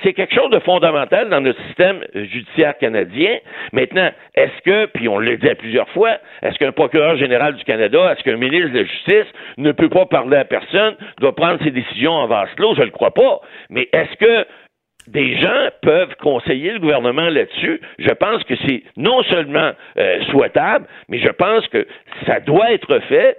c'est 0.04 0.14
quelque 0.14 0.36
chose 0.36 0.52
de 0.52 0.60
fondamental 0.60 1.30
dans 1.30 1.42
notre 1.42 1.60
système 1.66 2.04
judiciaire 2.14 2.78
canadien. 2.78 3.38
Maintenant, 3.74 4.12
est-ce 4.36 4.62
que, 4.64 4.86
puis 4.86 5.08
on 5.10 5.18
l'a 5.18 5.36
dit 5.36 5.48
plusieurs 5.58 5.90
fois, 5.90 6.18
est-ce 6.44 6.60
qu'un 6.60 6.72
procureur 6.72 7.18
général 7.18 7.56
du 7.56 7.64
Canada, 7.64 8.12
est-ce 8.14 8.24
qu'un 8.24 8.38
ministre 8.38 8.70
de 8.70 8.80
la 8.80 8.86
Justice 8.86 9.34
ne 9.58 9.72
peut 9.72 9.90
pas 9.90 10.06
parler 10.06 10.38
à 10.38 10.46
personne, 10.46 10.96
doit 11.20 11.36
prendre 11.36 11.60
ses 11.64 11.72
décisions 11.72 12.12
en 12.12 12.28
vase 12.28 12.50
clos? 12.56 12.76
Je 12.76 12.82
ne 12.82 12.86
le 12.86 12.92
crois 12.92 13.14
pas. 13.16 13.42
Mais 13.72 13.90
est-ce 13.94 14.16
que 14.18 14.46
des 15.08 15.38
gens 15.40 15.70
peuvent 15.82 16.16
conseiller 16.22 16.74
le 16.74 16.80
gouvernement 16.80 17.30
là-dessus. 17.30 17.82
Je 18.00 18.12
pense 18.12 18.44
que 18.44 18.56
c'est 18.66 18.84
non 18.98 19.24
seulement 19.24 19.72
euh, 19.98 20.24
souhaitable, 20.32 20.86
mais 21.10 21.20
je 21.20 21.30
pense 21.30 21.66
que 21.68 21.88
ça 22.26 22.40
doit 22.40 22.72
être 22.72 23.00
fait. 23.08 23.38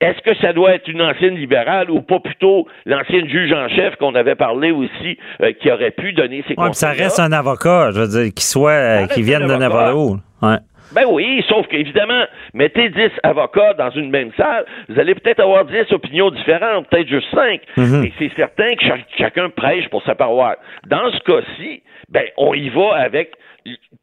Est-ce 0.00 0.20
que 0.22 0.36
ça 0.40 0.52
doit 0.52 0.74
être 0.74 0.88
une 0.88 1.00
ancienne 1.00 1.36
libérale 1.36 1.90
ou 1.90 2.02
pas 2.02 2.18
plutôt 2.18 2.66
l'ancienne 2.86 3.28
juge 3.28 3.52
en 3.52 3.68
chef 3.68 3.94
qu'on 3.96 4.16
avait 4.16 4.34
parlé 4.34 4.72
aussi 4.72 5.16
euh, 5.42 5.52
qui 5.52 5.70
aurait 5.70 5.92
pu 5.92 6.12
donner 6.12 6.44
ses 6.48 6.56
conseils? 6.56 6.74
Ça 6.74 6.90
reste 6.90 7.20
un 7.20 7.30
avocat, 7.30 7.92
je 7.92 8.00
veux 8.00 8.08
dire, 8.08 8.34
qui 8.34 8.44
soit, 8.44 8.72
euh, 8.72 9.06
qui 9.06 9.22
vienne 9.22 9.46
de 9.46 9.54
n'importe 9.54 9.94
où. 9.94 10.18
Ouais. 10.42 10.56
Ben 10.92 11.04
oui, 11.08 11.44
sauf 11.48 11.66
qu'évidemment, 11.68 12.24
mettez 12.54 12.88
10 12.88 13.10
avocats 13.22 13.74
dans 13.74 13.90
une 13.90 14.10
même 14.10 14.30
salle, 14.36 14.64
vous 14.88 14.98
allez 14.98 15.14
peut-être 15.14 15.40
avoir 15.40 15.64
10 15.64 15.92
opinions 15.92 16.30
différentes, 16.30 16.88
peut-être 16.88 17.08
juste 17.08 17.28
5. 17.32 17.60
Mhm. 17.76 18.04
Et 18.04 18.12
c'est 18.18 18.32
certain 18.34 18.74
que 18.74 18.84
chacun 19.16 19.50
prêche 19.50 19.88
pour 19.88 20.02
sa 20.02 20.14
paroisse. 20.14 20.58
Dans 20.86 21.10
ce 21.12 21.18
cas-ci, 21.20 21.82
ben, 22.08 22.24
on 22.36 22.54
y 22.54 22.68
va 22.68 22.96
avec 22.96 23.32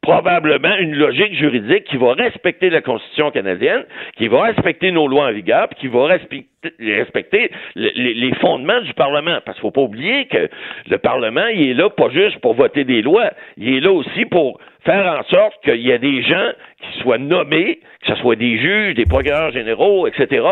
probablement 0.01 0.75
une 0.77 0.95
logique 0.95 1.33
juridique 1.33 1.83
qui 1.85 1.97
va 1.97 2.13
respecter 2.13 2.69
la 2.69 2.81
Constitution 2.81 3.31
canadienne, 3.31 3.85
qui 4.17 4.27
va 4.27 4.43
respecter 4.43 4.91
nos 4.91 5.07
lois 5.07 5.27
en 5.27 5.31
vigueur, 5.31 5.67
puis 5.69 5.79
qui 5.81 5.87
va 5.87 6.05
respecter, 6.05 7.51
les, 7.75 8.33
fondements 8.35 8.81
du 8.81 8.93
Parlement. 8.93 9.39
Parce 9.45 9.57
qu'il 9.57 9.67
ne 9.67 9.71
faut 9.71 9.71
pas 9.71 9.81
oublier 9.81 10.25
que 10.25 10.49
le 10.89 10.97
Parlement, 10.97 11.47
il 11.47 11.69
est 11.69 11.73
là 11.73 11.89
pas 11.89 12.09
juste 12.09 12.39
pour 12.39 12.53
voter 12.53 12.83
des 12.83 13.01
lois, 13.01 13.31
il 13.57 13.75
est 13.75 13.79
là 13.79 13.91
aussi 13.91 14.25
pour 14.25 14.59
faire 14.85 15.19
en 15.19 15.23
sorte 15.23 15.61
qu'il 15.63 15.81
y 15.81 15.91
ait 15.91 15.99
des 15.99 16.21
gens 16.23 16.51
qui 16.81 16.99
soient 16.99 17.17
nommés, 17.17 17.79
que 18.01 18.07
ce 18.07 18.15
soit 18.21 18.35
des 18.35 18.57
juges, 18.57 18.95
des 18.95 19.05
procureurs 19.05 19.51
généraux, 19.51 20.07
etc., 20.07 20.45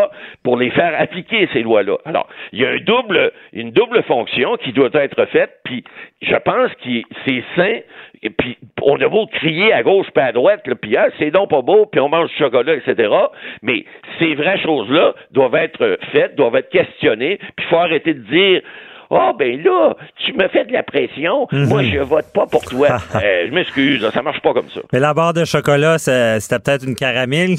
pour 0.44 0.58
les 0.58 0.70
faire 0.72 1.00
appliquer 1.00 1.48
ces 1.54 1.62
lois-là. 1.62 1.98
Alors, 2.06 2.28
il 2.52 2.62
y 2.62 2.66
a 2.66 2.70
un 2.70 2.78
double, 2.78 3.32
une 3.54 3.72
double 3.72 4.04
fonction 4.04 4.58
qui 4.58 4.74
doit 4.74 4.90
être 4.94 5.26
faite, 5.28 5.60
puis 5.64 5.84
je 6.22 6.36
pense 6.36 6.72
que 6.84 7.02
c'est 7.26 7.44
sain, 7.56 7.80
et 8.24 8.30
puis 8.30 8.58
on 8.82 9.00
a 9.00 9.08
beau 9.08 9.28
crier 9.28 9.74
à 9.74 9.84
gauche 9.84 10.08
puis 10.14 10.24
à 10.24 10.32
droite, 10.32 10.64
puis 10.82 10.98
ah, 10.98 11.08
c'est 11.20 11.32
donc 11.32 11.50
pas 11.50 11.62
beau, 11.62 11.86
puis 11.86 12.00
on 12.02 12.10
mange 12.10 12.30
du 12.30 12.38
chocolat, 12.38 12.76
etc., 12.76 13.12
mais 13.62 13.86
ces 14.20 14.36
vraies 14.36 14.60
choses-là 14.60 15.14
doivent 15.32 15.56
être 15.56 15.98
faites, 16.12 16.36
doivent 16.36 16.56
être 16.56 16.70
questionnées, 16.70 17.38
puis 17.38 17.66
il 17.66 17.70
faut 17.70 17.78
arrêter 17.78 18.14
de 18.14 18.20
dire 18.20 18.62
ah, 19.12 19.32
oh, 19.32 19.36
ben 19.38 19.62
là, 19.64 19.96
tu 20.26 20.34
me 20.34 20.48
fais 20.48 20.66
de 20.66 20.74
la 20.74 20.84
pression. 20.84 21.48
Mhm. 21.52 21.68
Moi, 21.68 21.84
je 21.84 22.00
vote 22.00 22.32
pas 22.34 22.46
pour 22.46 22.64
toi. 22.66 22.98
Euh, 23.16 23.46
je 23.48 23.54
m'excuse, 23.54 24.08
ça 24.14 24.22
marche 24.22 24.42
pas 24.42 24.54
comme 24.54 24.70
ça. 24.70 24.82
Mais 24.92 25.00
la 25.00 25.14
barre 25.14 25.34
de 25.34 25.46
chocolat, 25.46 25.98
c'était 25.98 26.60
peut-être 26.60 26.86
une 26.86 26.96
caramel 26.96 27.56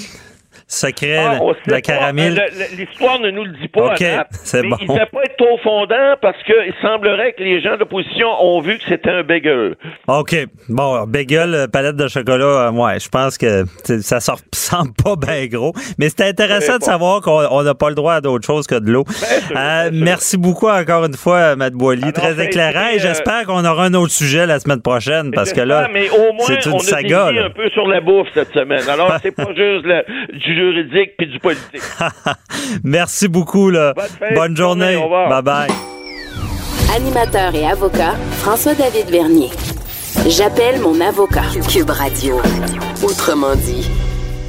secret 0.66 1.16
ah, 1.18 1.40
de 1.66 1.78
caramel. 1.80 2.42
L'histoire 2.76 3.20
ne 3.20 3.30
nous 3.30 3.44
le 3.44 3.52
dit 3.52 3.68
pas. 3.68 3.92
OK, 3.92 4.04
c'est 4.30 4.62
bon. 4.62 4.76
Il 4.80 4.90
ne 4.90 5.04
pas 5.04 5.22
être 5.24 5.36
trop 5.36 5.58
fondant 5.58 6.14
parce 6.20 6.42
qu'il 6.44 6.74
semblerait 6.82 7.32
que 7.32 7.42
les 7.42 7.60
gens 7.60 7.76
d'opposition 7.76 8.28
ont 8.40 8.60
vu 8.60 8.78
que 8.78 8.84
c'était 8.88 9.10
un 9.10 9.22
bagel. 9.22 9.76
OK. 10.08 10.36
Bon, 10.68 11.04
bagel, 11.06 11.54
euh, 11.54 11.66
palette 11.66 11.96
de 11.96 12.08
chocolat, 12.08 12.68
euh, 12.68 12.72
ouais, 12.72 12.98
je 12.98 13.08
pense 13.08 13.38
que 13.38 13.64
ça 13.84 14.16
ne 14.16 14.32
ressemble 14.32 14.92
pas 15.04 15.16
bien 15.16 15.46
gros. 15.46 15.72
Mais 15.98 16.08
c'est 16.08 16.28
intéressant 16.28 16.78
de 16.78 16.82
savoir 16.82 17.20
qu'on 17.20 17.62
n'a 17.62 17.74
pas 17.74 17.88
le 17.88 17.94
droit 17.94 18.14
à 18.14 18.20
d'autre 18.20 18.46
chose 18.46 18.66
que 18.66 18.78
de 18.78 18.90
l'eau. 18.90 19.04
Euh, 19.54 19.90
merci 19.92 20.36
beaucoup 20.36 20.68
encore 20.68 21.04
une 21.04 21.14
fois, 21.14 21.56
Matt 21.56 21.74
Boily. 21.74 22.12
Très 22.12 22.34
ben, 22.34 22.46
éclairant. 22.46 22.88
Et 22.94 22.98
j'espère 22.98 23.44
qu'on 23.46 23.64
aura 23.64 23.84
un 23.84 23.94
autre 23.94 24.12
sujet 24.12 24.46
la 24.46 24.58
semaine 24.58 24.82
prochaine 24.82 25.30
parce 25.32 25.52
que 25.52 25.60
là, 25.60 25.88
c'est 26.46 26.66
une 26.66 26.78
saga. 26.80 27.28
un 27.28 27.50
peu 27.50 27.68
sur 27.70 27.86
la 27.86 28.00
bouffe 28.00 28.28
cette 28.34 28.52
semaine. 28.52 28.88
Alors, 28.88 29.16
c'est 29.22 29.30
pas 29.34 29.46
juste 29.54 29.84
le, 29.84 30.02
juridique 30.54 31.16
puis 31.18 31.26
du 31.26 31.38
politique. 31.38 31.82
Merci 32.84 33.28
beaucoup. 33.28 33.70
Là. 33.70 33.94
Bonne, 34.34 34.56
journée. 34.56 34.96
Bye 35.28 35.42
bye. 35.42 35.70
Animateur 36.94 37.54
et 37.54 37.66
avocat, 37.66 38.14
François-David 38.38 39.10
Vernier. 39.10 39.50
J'appelle 40.28 40.80
mon 40.80 41.00
avocat. 41.00 41.44
Cube 41.68 41.90
Radio. 41.90 42.40
Autrement 43.02 43.54
dit. 43.54 43.88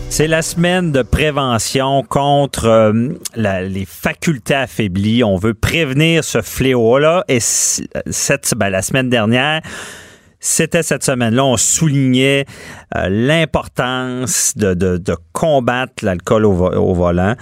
C'est 0.10 0.28
la 0.28 0.42
semaine 0.42 0.92
de 0.92 1.02
prévention 1.02 2.02
contre 2.02 2.66
euh, 2.66 3.10
les 3.36 3.86
facultés 3.86 4.56
affaiblies. 4.56 5.24
On 5.24 5.36
veut 5.36 5.54
prévenir 5.54 6.24
ce 6.24 6.42
fléau-là. 6.42 7.26
Et 7.28 7.40
cette, 7.40 8.54
ben, 8.56 8.70
la 8.70 8.82
semaine 8.82 9.10
dernière, 9.10 9.62
c'était 10.40 10.84
cette 10.84 11.04
semaine-là, 11.04 11.46
on 11.46 11.58
soulignait 11.58 12.46
euh, 12.96 13.10
l'importance 13.10 14.54
de, 14.56 15.00
combattre 15.34 16.04
l'alcool 16.04 16.46
au, 16.46 16.52
au, 16.52 16.94
volant. 16.94 17.36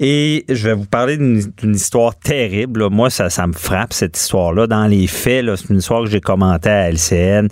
Et 0.00 0.44
je 0.48 0.68
vais 0.68 0.74
vous 0.74 0.86
parler 0.86 1.16
d'une 1.16 1.74
histoire 1.74 2.16
terrible. 2.16 2.88
Moi, 2.90 3.10
ça, 3.10 3.30
ça 3.30 3.46
me 3.46 3.52
frappe, 3.52 3.92
cette 3.92 4.16
histoire-là. 4.18 4.66
Dans 4.66 4.86
les 4.86 5.06
faits, 5.06 5.46
c'est 5.56 5.70
une 5.70 5.78
histoire 5.78 6.02
que 6.04 6.10
j'ai 6.10 6.20
commentée 6.20 6.68
à 6.70 6.90
LCN. 6.90 7.48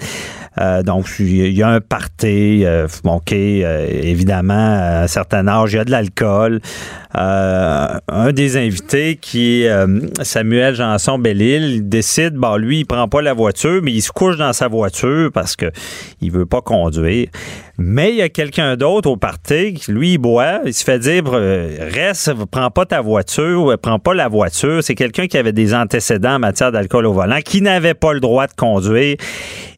Euh, 0.61 0.83
donc, 0.83 1.07
il 1.19 1.53
y 1.53 1.63
a 1.63 1.69
un 1.69 1.81
party, 1.81 2.65
euh, 2.65 2.87
OK, 3.05 3.33
euh, 3.33 3.87
évidemment, 3.91 4.55
à 4.55 5.03
un 5.03 5.07
certain 5.07 5.49
âge, 5.49 5.73
il 5.73 5.77
y 5.77 5.79
a 5.79 5.85
de 5.85 5.91
l'alcool. 5.91 6.61
Euh, 7.17 7.99
un 8.09 8.33
des 8.33 8.57
invités, 8.57 9.17
qui 9.17 9.63
est 9.63 9.87
Samuel 10.23 10.75
Janson 10.75 11.19
Bellil, 11.19 11.65
il 11.65 11.89
décide, 11.89 12.35
bon, 12.35 12.57
lui, 12.57 12.81
il 12.81 12.85
prend 12.85 13.09
pas 13.09 13.23
la 13.23 13.35
voiture, 13.35 13.81
mais 13.83 13.93
il 13.93 14.03
se 14.03 14.13
couche 14.13 14.37
dans 14.37 14.53
sa 14.53 14.69
voiture 14.69 15.31
parce 15.33 15.57
que 15.57 15.67
il 16.21 16.31
veut 16.31 16.47
pas 16.47 16.61
conduire. 16.61 17.29
Mais 17.79 18.11
il 18.11 18.17
y 18.17 18.23
a 18.23 18.29
quelqu'un 18.29 18.77
d'autre 18.77 19.09
au 19.09 19.17
party 19.17 19.75
qui, 19.75 19.93
lui, 19.93 20.13
il 20.15 20.19
boit. 20.19 20.61
Il 20.65 20.75
se 20.75 20.85
fait 20.85 20.99
dire 20.99 21.25
reste, 21.25 22.33
prends 22.51 22.71
pas 22.71 22.85
ta 22.85 23.01
voiture, 23.01 23.77
prends 23.81 23.99
pas 23.99 24.15
la 24.15 24.29
voiture. 24.29 24.83
C'est 24.83 24.95
quelqu'un 24.95 25.27
qui 25.27 25.39
avait 25.39 25.53
des 25.53 25.75
antécédents 25.75 26.35
en 26.35 26.39
matière 26.39 26.71
d'alcool 26.71 27.07
au 27.07 27.13
volant, 27.13 27.41
qui 27.43 27.63
n'avait 27.63 27.95
pas 27.95 28.13
le 28.13 28.21
droit 28.21 28.47
de 28.47 28.53
conduire. 28.53 29.17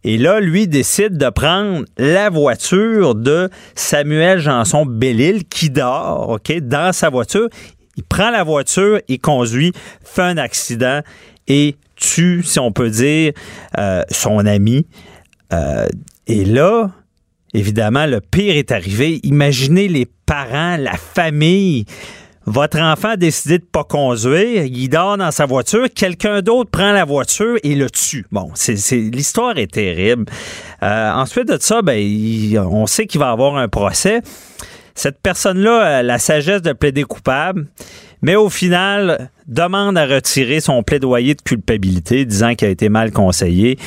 Et 0.03 0.19
là, 0.19 0.41
lui 0.41 0.67
décide 0.67 1.17
de 1.17 1.31
prendre 1.31 1.85
la 1.97 2.31
voiture 2.31 3.15
de 3.15 3.49
Samuel 3.75 4.39
Janson 4.39 4.85
Bellil 4.87 5.45
qui 5.45 5.71
dort, 5.71 6.31
OK, 6.31 6.53
dans 6.61 6.93
sa 6.93 7.11
voiture. 7.11 7.49
Il 7.97 8.03
prend 8.03 8.31
la 8.31 8.43
voiture, 8.43 9.01
il 9.07 9.21
conduit, 9.21 9.73
fait 10.03 10.23
un 10.23 10.37
accident 10.37 11.01
et 11.47 11.77
tue, 11.97 12.43
si 12.43 12.59
on 12.59 12.73
peut 12.73 12.91
dire, 12.91 13.33
euh, 13.79 14.03
son 14.11 14.45
ami. 14.47 14.87
Euh, 15.53 15.87
et 16.27 16.45
là, 16.45 16.91
évidemment, 17.55 18.07
le 18.07 18.21
pire 18.21 18.57
est 18.57 18.73
arrivé. 18.73 19.21
Imaginez 19.23 19.89
les 19.89 20.07
parents, 20.27 20.77
la 20.77 20.97
famille. 20.97 21.87
Votre 22.47 22.79
enfant 22.79 23.11
a 23.11 23.17
décidé 23.17 23.59
de 23.59 23.65
pas 23.65 23.85
conduire, 23.85 24.65
il 24.65 24.89
dort 24.89 25.17
dans 25.17 25.31
sa 25.31 25.47
voiture, 25.47 25.87
quelqu'un 25.95 26.43
d'autre 26.43 26.71
prend 26.71 26.93
la 26.93 27.07
voiture 27.07 27.57
et 27.63 27.75
le 27.75 27.89
tue. 27.89 28.27
Bon, 28.33 28.51
l'histoire 28.93 29.57
est 29.57 29.73
terrible. 29.73 30.27
Euh, 30.83 31.13
ensuite 31.13 31.49
de 31.49 31.57
ça, 31.59 31.81
ben, 31.81 31.99
on 32.59 32.87
sait 32.87 33.07
qu'il 33.07 33.21
va 33.21 33.31
avoir 33.31 33.57
un 33.57 33.69
procès. 33.69 34.21
Cette 34.95 35.21
personne-là 35.23 35.99
a 35.99 36.03
la 36.03 36.19
sagesse 36.19 36.61
de 36.61 36.75
plaider 36.75 37.05
coupable, 37.05 37.67
mais 38.21 38.37
au 38.37 38.51
final 38.51 39.31
demande 39.47 39.97
à 39.97 40.07
retirer 40.07 40.61
son 40.61 40.83
plaidoyer 40.83 41.35
de 41.35 41.43
culpabilité, 41.43 42.27
disant 42.27 42.55
qu'il 42.55 42.69
a 42.69 42.71
été 42.71 42.91
mal 42.91 43.11
conseillé, 43.11 43.79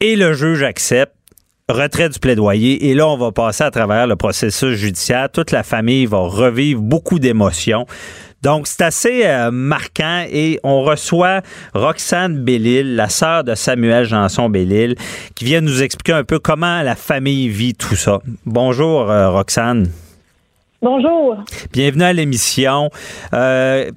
et 0.00 0.16
le 0.16 0.32
juge 0.32 0.62
accepte 0.62 1.12
retrait 1.68 2.08
du 2.08 2.18
plaidoyer. 2.18 2.88
Et 2.88 2.94
là, 2.94 3.06
on 3.08 3.16
va 3.16 3.32
passer 3.32 3.64
à 3.64 3.70
travers 3.70 4.06
le 4.06 4.16
processus 4.16 4.76
judiciaire. 4.76 5.28
Toute 5.30 5.50
la 5.50 5.62
famille 5.62 6.06
va 6.06 6.18
revivre 6.18 6.80
beaucoup 6.80 7.18
d'émotions. 7.18 7.86
Donc, 8.42 8.68
c'est 8.68 8.82
assez 8.82 9.26
euh, 9.26 9.50
marquant 9.50 10.24
et 10.30 10.60
on 10.62 10.82
reçoit 10.82 11.42
Roxane 11.74 12.44
Bellil, 12.44 12.94
la 12.94 13.08
sœur 13.08 13.42
de 13.42 13.54
Samuel 13.56 14.04
Janson 14.04 14.48
Bellil, 14.48 14.94
qui 15.34 15.44
vient 15.44 15.60
nous 15.60 15.82
expliquer 15.82 16.12
un 16.12 16.24
peu 16.24 16.38
comment 16.38 16.82
la 16.82 16.94
famille 16.94 17.48
vit 17.48 17.74
tout 17.74 17.96
ça. 17.96 18.20
Bonjour, 18.46 19.10
euh, 19.10 19.30
Roxane. 19.30 19.90
Bonjour. 20.80 21.36
Bienvenue 21.72 22.04
à 22.04 22.12
l'émission. 22.12 22.90
Euh, 23.34 23.90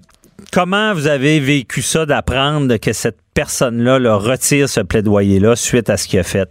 comment 0.51 0.95
vous 0.95 1.05
avez 1.05 1.39
vécu 1.39 1.83
ça 1.83 2.07
d'apprendre 2.07 2.77
que 2.77 2.93
cette 2.93 3.19
personne-là 3.35 3.99
là, 3.99 4.15
retire 4.15 4.67
ce 4.67 4.81
plaidoyer-là 4.81 5.55
suite 5.55 5.91
à 5.91 5.97
ce 5.97 6.07
qu'il 6.07 6.19
a 6.19 6.23
fait? 6.23 6.49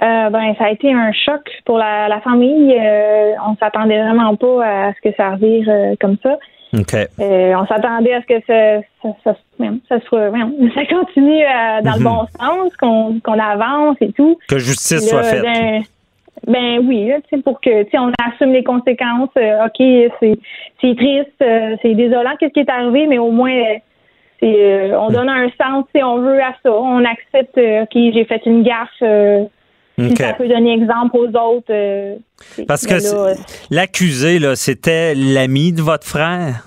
Euh, 0.00 0.30
ben, 0.30 0.54
ça 0.58 0.66
a 0.66 0.70
été 0.70 0.92
un 0.92 1.10
choc 1.12 1.42
pour 1.64 1.76
la, 1.78 2.06
la 2.08 2.20
famille. 2.20 2.72
Euh, 2.78 3.32
on 3.48 3.56
s'attendait 3.56 4.00
vraiment 4.00 4.36
pas 4.36 4.64
à 4.64 4.92
ce 4.94 5.08
que 5.08 5.14
ça 5.16 5.30
revire 5.30 5.66
euh, 5.68 5.94
comme 6.00 6.16
ça. 6.22 6.38
Euh, 6.74 7.54
on 7.56 7.66
s'attendait 7.66 8.12
à 8.14 8.20
ce 8.20 8.26
que 8.26 8.40
ça, 8.46 8.86
ça, 9.02 9.08
ça, 9.24 9.36
voyons, 9.58 9.80
ça 9.88 9.98
soit, 10.02 10.30
ça 10.74 10.84
continue 10.86 11.42
dans 11.82 11.92
le 11.94 11.98
Mhm. 11.98 12.04
bon 12.04 12.26
sens, 12.38 12.76
qu'on 12.76 13.38
avance 13.40 13.96
et 14.00 14.12
tout. 14.12 14.38
Que 14.48 14.58
justice 14.58 15.08
soit 15.08 15.22
faite. 15.24 15.42
Ben, 15.42 15.82
ben 16.46 16.86
oui, 16.86 17.08
là, 17.08 17.16
pour 17.44 17.60
que 17.60 17.84
on 17.98 18.12
assume 18.30 18.52
les 18.52 18.62
conséquences. 18.62 19.30
ok, 19.34 20.12
c'est 20.20 20.96
triste, 20.96 21.44
c'est 21.82 21.94
désolant, 21.94 22.36
qu'est-ce 22.38 22.52
qui 22.52 22.60
est 22.60 22.70
arrivé, 22.70 23.06
mais 23.08 23.18
au 23.18 23.32
moins, 23.32 23.50
on 24.42 25.08
donne 25.10 25.28
un 25.28 25.48
sens, 25.60 25.86
si 25.92 26.02
on 26.04 26.18
veut, 26.18 26.40
à 26.40 26.54
ça. 26.62 26.70
On 26.72 27.04
accepte, 27.04 27.58
ok, 27.58 27.90
j'ai 27.94 28.24
fait 28.24 28.42
une 28.46 28.62
gaffe. 28.62 29.48
Euh, 29.98 30.08
si 30.10 30.16
ça 30.16 30.32
peut 30.34 30.48
donner 30.48 30.74
exemple 30.74 31.16
aux 31.16 31.28
autres. 31.28 31.70
euh, 31.70 32.16
Parce 32.66 32.86
que 32.86 32.98
c'est- 32.98 33.14
l'accusé, 33.70 34.38
là, 34.38 34.56
c'était 34.56 35.14
l'ami 35.14 35.72
de 35.72 35.82
votre 35.82 36.06
frère? 36.06 36.64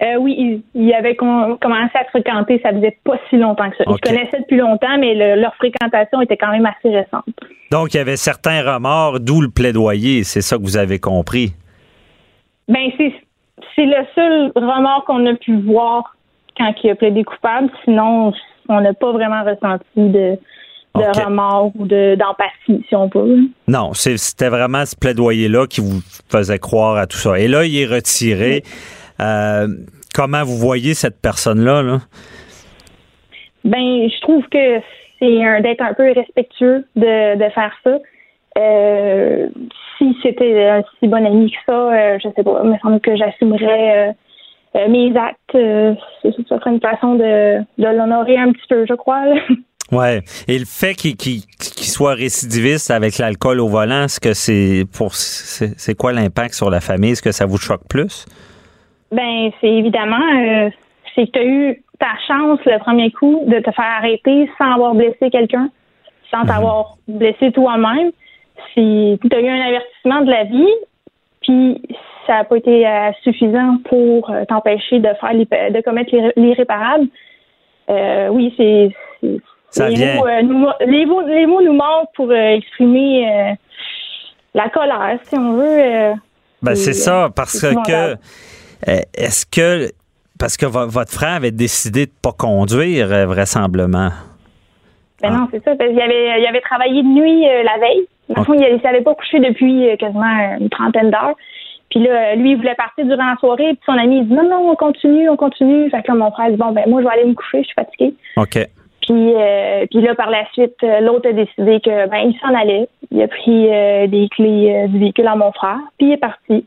Euh, 0.00 0.14
oui, 0.20 0.36
il, 0.38 0.62
il 0.80 0.92
avait 0.94 1.16
com- 1.16 1.58
commencé 1.60 1.90
à 1.96 2.04
fréquenter, 2.04 2.60
ça 2.62 2.70
faisait 2.72 2.96
pas 3.02 3.18
si 3.28 3.36
longtemps 3.36 3.68
que 3.68 3.76
ça. 3.78 3.84
Ok. 3.88 3.98
Ils 4.04 4.08
connaissaient 4.10 4.40
depuis 4.40 4.56
longtemps, 4.58 4.96
mais 4.98 5.14
le- 5.14 5.40
leur 5.40 5.54
fréquentation 5.56 6.20
était 6.20 6.36
quand 6.36 6.52
même 6.52 6.66
assez 6.66 6.94
récente. 6.94 7.24
Donc, 7.72 7.94
il 7.94 7.96
y 7.96 8.00
avait 8.00 8.16
certains 8.16 8.62
remords, 8.62 9.18
d'où 9.18 9.40
le 9.40 9.48
plaidoyer. 9.50 10.22
C'est 10.22 10.40
ça 10.40 10.56
que 10.56 10.62
vous 10.62 10.76
avez 10.76 11.00
compris? 11.00 11.52
Ben 12.68 12.90
c'est 12.96 13.12
c'est 13.74 13.86
le 13.86 13.96
seul 14.14 14.52
remords 14.54 15.04
qu'on 15.06 15.26
a 15.26 15.34
pu 15.34 15.56
voir 15.62 16.14
quand 16.56 16.72
il 16.84 16.90
a 16.90 16.94
plaidé 16.94 17.24
coupable. 17.24 17.68
Sinon, 17.84 18.32
on 18.68 18.80
n'a 18.80 18.92
pas 18.94 19.10
vraiment 19.12 19.42
ressenti 19.42 19.84
de, 19.96 20.36
de 20.98 21.24
remords 21.24 21.72
ou 21.76 21.86
de 21.86 22.14
d'empathie, 22.16 22.84
si 22.88 22.94
on 22.94 23.08
peut. 23.08 23.38
Non, 23.66 23.92
c'était 23.94 24.48
vraiment 24.48 24.84
ce 24.84 24.96
plaidoyer-là 24.96 25.66
qui 25.66 25.80
vous 25.80 26.00
faisait 26.30 26.58
croire 26.58 26.96
à 26.96 27.06
tout 27.06 27.16
ça. 27.16 27.38
Et 27.38 27.48
là, 27.48 27.64
il 27.64 27.76
est 27.78 27.86
retiré. 27.86 28.62
Euh, 29.20 29.66
comment 30.14 30.44
vous 30.44 30.56
voyez 30.56 30.94
cette 30.94 31.20
personne-là? 31.20 31.82
Là? 31.82 31.98
Ben, 33.64 34.08
je 34.08 34.20
trouve 34.20 34.44
que 34.50 34.80
c'est 35.18 35.44
un 35.44 35.60
d'être 35.60 35.82
un 35.82 35.94
peu 35.94 36.12
respectueux 36.12 36.84
de, 36.96 37.36
de 37.36 37.50
faire 37.50 37.72
ça. 37.84 37.98
Euh, 38.58 39.48
si 39.98 40.16
c'était 40.22 40.68
un 40.68 40.82
si 40.98 41.08
bon 41.08 41.24
ami 41.24 41.50
que 41.50 41.56
ça, 41.66 41.92
euh, 41.92 42.18
je 42.22 42.28
sais 42.34 42.42
pas, 42.42 42.60
il 42.64 42.70
me 42.70 42.78
semble 42.78 43.00
que 43.00 43.16
j'assumerais 43.16 44.14
euh, 44.76 44.88
mes 44.88 45.16
actes. 45.16 45.38
Ce 45.52 46.30
ce 46.30 46.42
serait 46.48 46.70
une 46.70 46.80
façon 46.80 47.14
de, 47.16 47.58
de 47.78 47.96
l'honorer 47.96 48.36
un 48.36 48.52
petit 48.52 48.66
peu, 48.68 48.86
je 48.88 48.94
crois. 48.94 49.26
là. 49.26 49.40
Ouais. 49.90 50.20
Et 50.46 50.58
le 50.58 50.66
fait 50.66 50.94
qu'il 50.94 51.40
soit 51.56 52.14
récidiviste 52.14 52.90
avec 52.90 53.18
l'alcool 53.18 53.60
au 53.60 53.68
volant, 53.68 54.04
est-ce 54.04 54.20
que 54.20 54.34
c'est 54.34 54.84
pour 54.96 55.14
c'est 55.14 55.94
quoi 55.94 56.12
l'impact 56.12 56.54
sur 56.54 56.68
la 56.70 56.80
famille? 56.80 57.12
Est-ce 57.12 57.22
que 57.22 57.32
ça 57.32 57.46
vous 57.46 57.56
choque 57.56 57.86
plus? 57.88 58.26
Ben, 59.10 59.50
c'est 59.60 59.68
évidemment, 59.70 60.20
euh, 60.20 60.68
c'est 61.14 61.26
que 61.26 61.30
tu 61.32 61.38
as 61.38 61.44
eu 61.44 61.82
ta 61.98 62.12
chance 62.26 62.60
le 62.66 62.78
premier 62.80 63.10
coup 63.10 63.42
de 63.46 63.58
te 63.60 63.70
faire 63.70 63.92
arrêter 63.98 64.50
sans 64.58 64.72
avoir 64.72 64.94
blessé 64.94 65.30
quelqu'un, 65.30 65.70
sans 66.30 66.44
t'avoir 66.44 66.96
blessé 67.08 67.50
toi-même. 67.52 68.10
Si 68.74 69.18
tu 69.22 69.36
as 69.36 69.40
eu 69.40 69.48
un 69.48 69.66
avertissement 69.68 70.20
de 70.20 70.30
la 70.30 70.44
vie, 70.44 70.74
puis 71.40 71.80
ça 72.26 72.34
n'a 72.34 72.44
pas 72.44 72.56
été 72.58 72.86
euh, 72.86 73.10
suffisant 73.24 73.78
pour 73.88 74.28
euh, 74.30 74.44
t'empêcher 74.44 74.98
de 74.98 75.08
faire 75.18 75.34
de 75.34 75.80
commettre 75.80 76.14
l'irré- 76.14 76.32
l'irréparable. 76.36 77.06
Euh, 77.88 78.28
oui, 78.28 78.52
c'est- 78.58 78.90
Ça 79.70 79.88
les 79.88 79.94
vient. 79.96 80.14
mots, 80.16 80.26
euh, 80.26 80.42
nous, 80.42 80.66
les, 80.86 81.06
mots, 81.06 81.22
les 81.26 81.46
mots 81.46 81.62
nous 81.62 81.72
manquent 81.74 82.12
pour 82.14 82.30
euh, 82.30 82.34
exprimer 82.56 83.28
euh, 83.30 83.52
la 84.54 84.68
colère, 84.70 85.18
si 85.24 85.36
on 85.38 85.52
veut. 85.54 85.64
euh, 85.78 86.14
Ben, 86.62 86.74
c'est 86.74 86.92
ça, 86.94 87.28
parce 87.34 87.60
que 87.60 87.66
euh, 88.88 89.00
est-ce 89.14 89.44
que 89.46 89.90
parce 90.38 90.56
que 90.56 90.66
vo- 90.66 90.86
votre 90.86 91.12
frère 91.12 91.34
avait 91.34 91.50
décidé 91.50 92.06
de 92.06 92.12
pas 92.22 92.32
conduire, 92.32 93.12
euh, 93.12 93.26
vraisemblablement? 93.26 94.10
Ben 95.20 95.30
Ah. 95.32 95.36
non, 95.36 95.48
c'est 95.50 95.62
ça. 95.64 95.74
Parce 95.76 95.90
qu'il 95.90 96.00
avait, 96.00 96.40
il 96.40 96.46
avait 96.46 96.60
travaillé 96.60 97.02
de 97.02 97.08
nuit 97.08 97.46
euh, 97.48 97.62
la 97.64 97.76
veille. 97.78 98.06
Dans 98.28 98.44
fond, 98.44 98.54
il 98.54 98.60
ne 98.74 98.78
s'avait 98.80 99.00
pas 99.00 99.14
couché 99.14 99.40
depuis 99.40 99.88
euh, 99.90 99.96
quasiment 99.96 100.56
une 100.60 100.68
trentaine 100.70 101.10
d'heures. 101.10 101.34
Puis 101.90 102.00
là, 102.00 102.34
lui, 102.36 102.52
il 102.52 102.56
voulait 102.56 102.74
partir 102.76 103.04
durant 103.06 103.30
la 103.30 103.36
soirée. 103.40 103.70
Puis 103.74 103.80
son 103.86 103.92
ami, 103.98 104.18
il 104.18 104.28
dit 104.28 104.34
non, 104.34 104.44
non, 104.48 104.70
on 104.70 104.76
continue, 104.76 105.28
on 105.28 105.36
continue. 105.36 105.90
Fait 105.90 106.02
que 106.02 106.08
là, 106.08 106.14
mon 106.14 106.30
frère 106.30 106.50
dit 106.50 106.56
bon, 106.56 106.70
ben 106.72 106.84
moi, 106.88 107.00
je 107.02 107.06
vais 107.08 107.12
aller 107.14 107.24
me 107.24 107.34
coucher, 107.34 107.58
je 107.62 107.66
suis 107.66 107.74
fatiguée. 107.74 108.14
OK. 108.36 108.58
Puis, 109.08 109.32
euh, 109.34 109.86
puis 109.90 110.02
là, 110.02 110.14
par 110.14 110.28
la 110.30 110.44
suite, 110.52 110.74
euh, 110.82 111.00
l'autre 111.00 111.28
a 111.30 111.32
décidé 111.32 111.80
que 111.80 112.08
ben 112.10 112.30
il 112.30 112.38
s'en 112.40 112.54
allait. 112.54 112.88
Il 113.10 113.22
a 113.22 113.28
pris 113.28 113.68
euh, 113.72 114.06
des 114.06 114.28
clés 114.28 114.86
du 114.88 114.98
véhicule 114.98 115.26
à 115.26 115.34
mon 115.36 115.50
frère. 115.52 115.78
Puis 115.98 116.08
il 116.08 116.12
est 116.12 116.16
parti. 116.18 116.66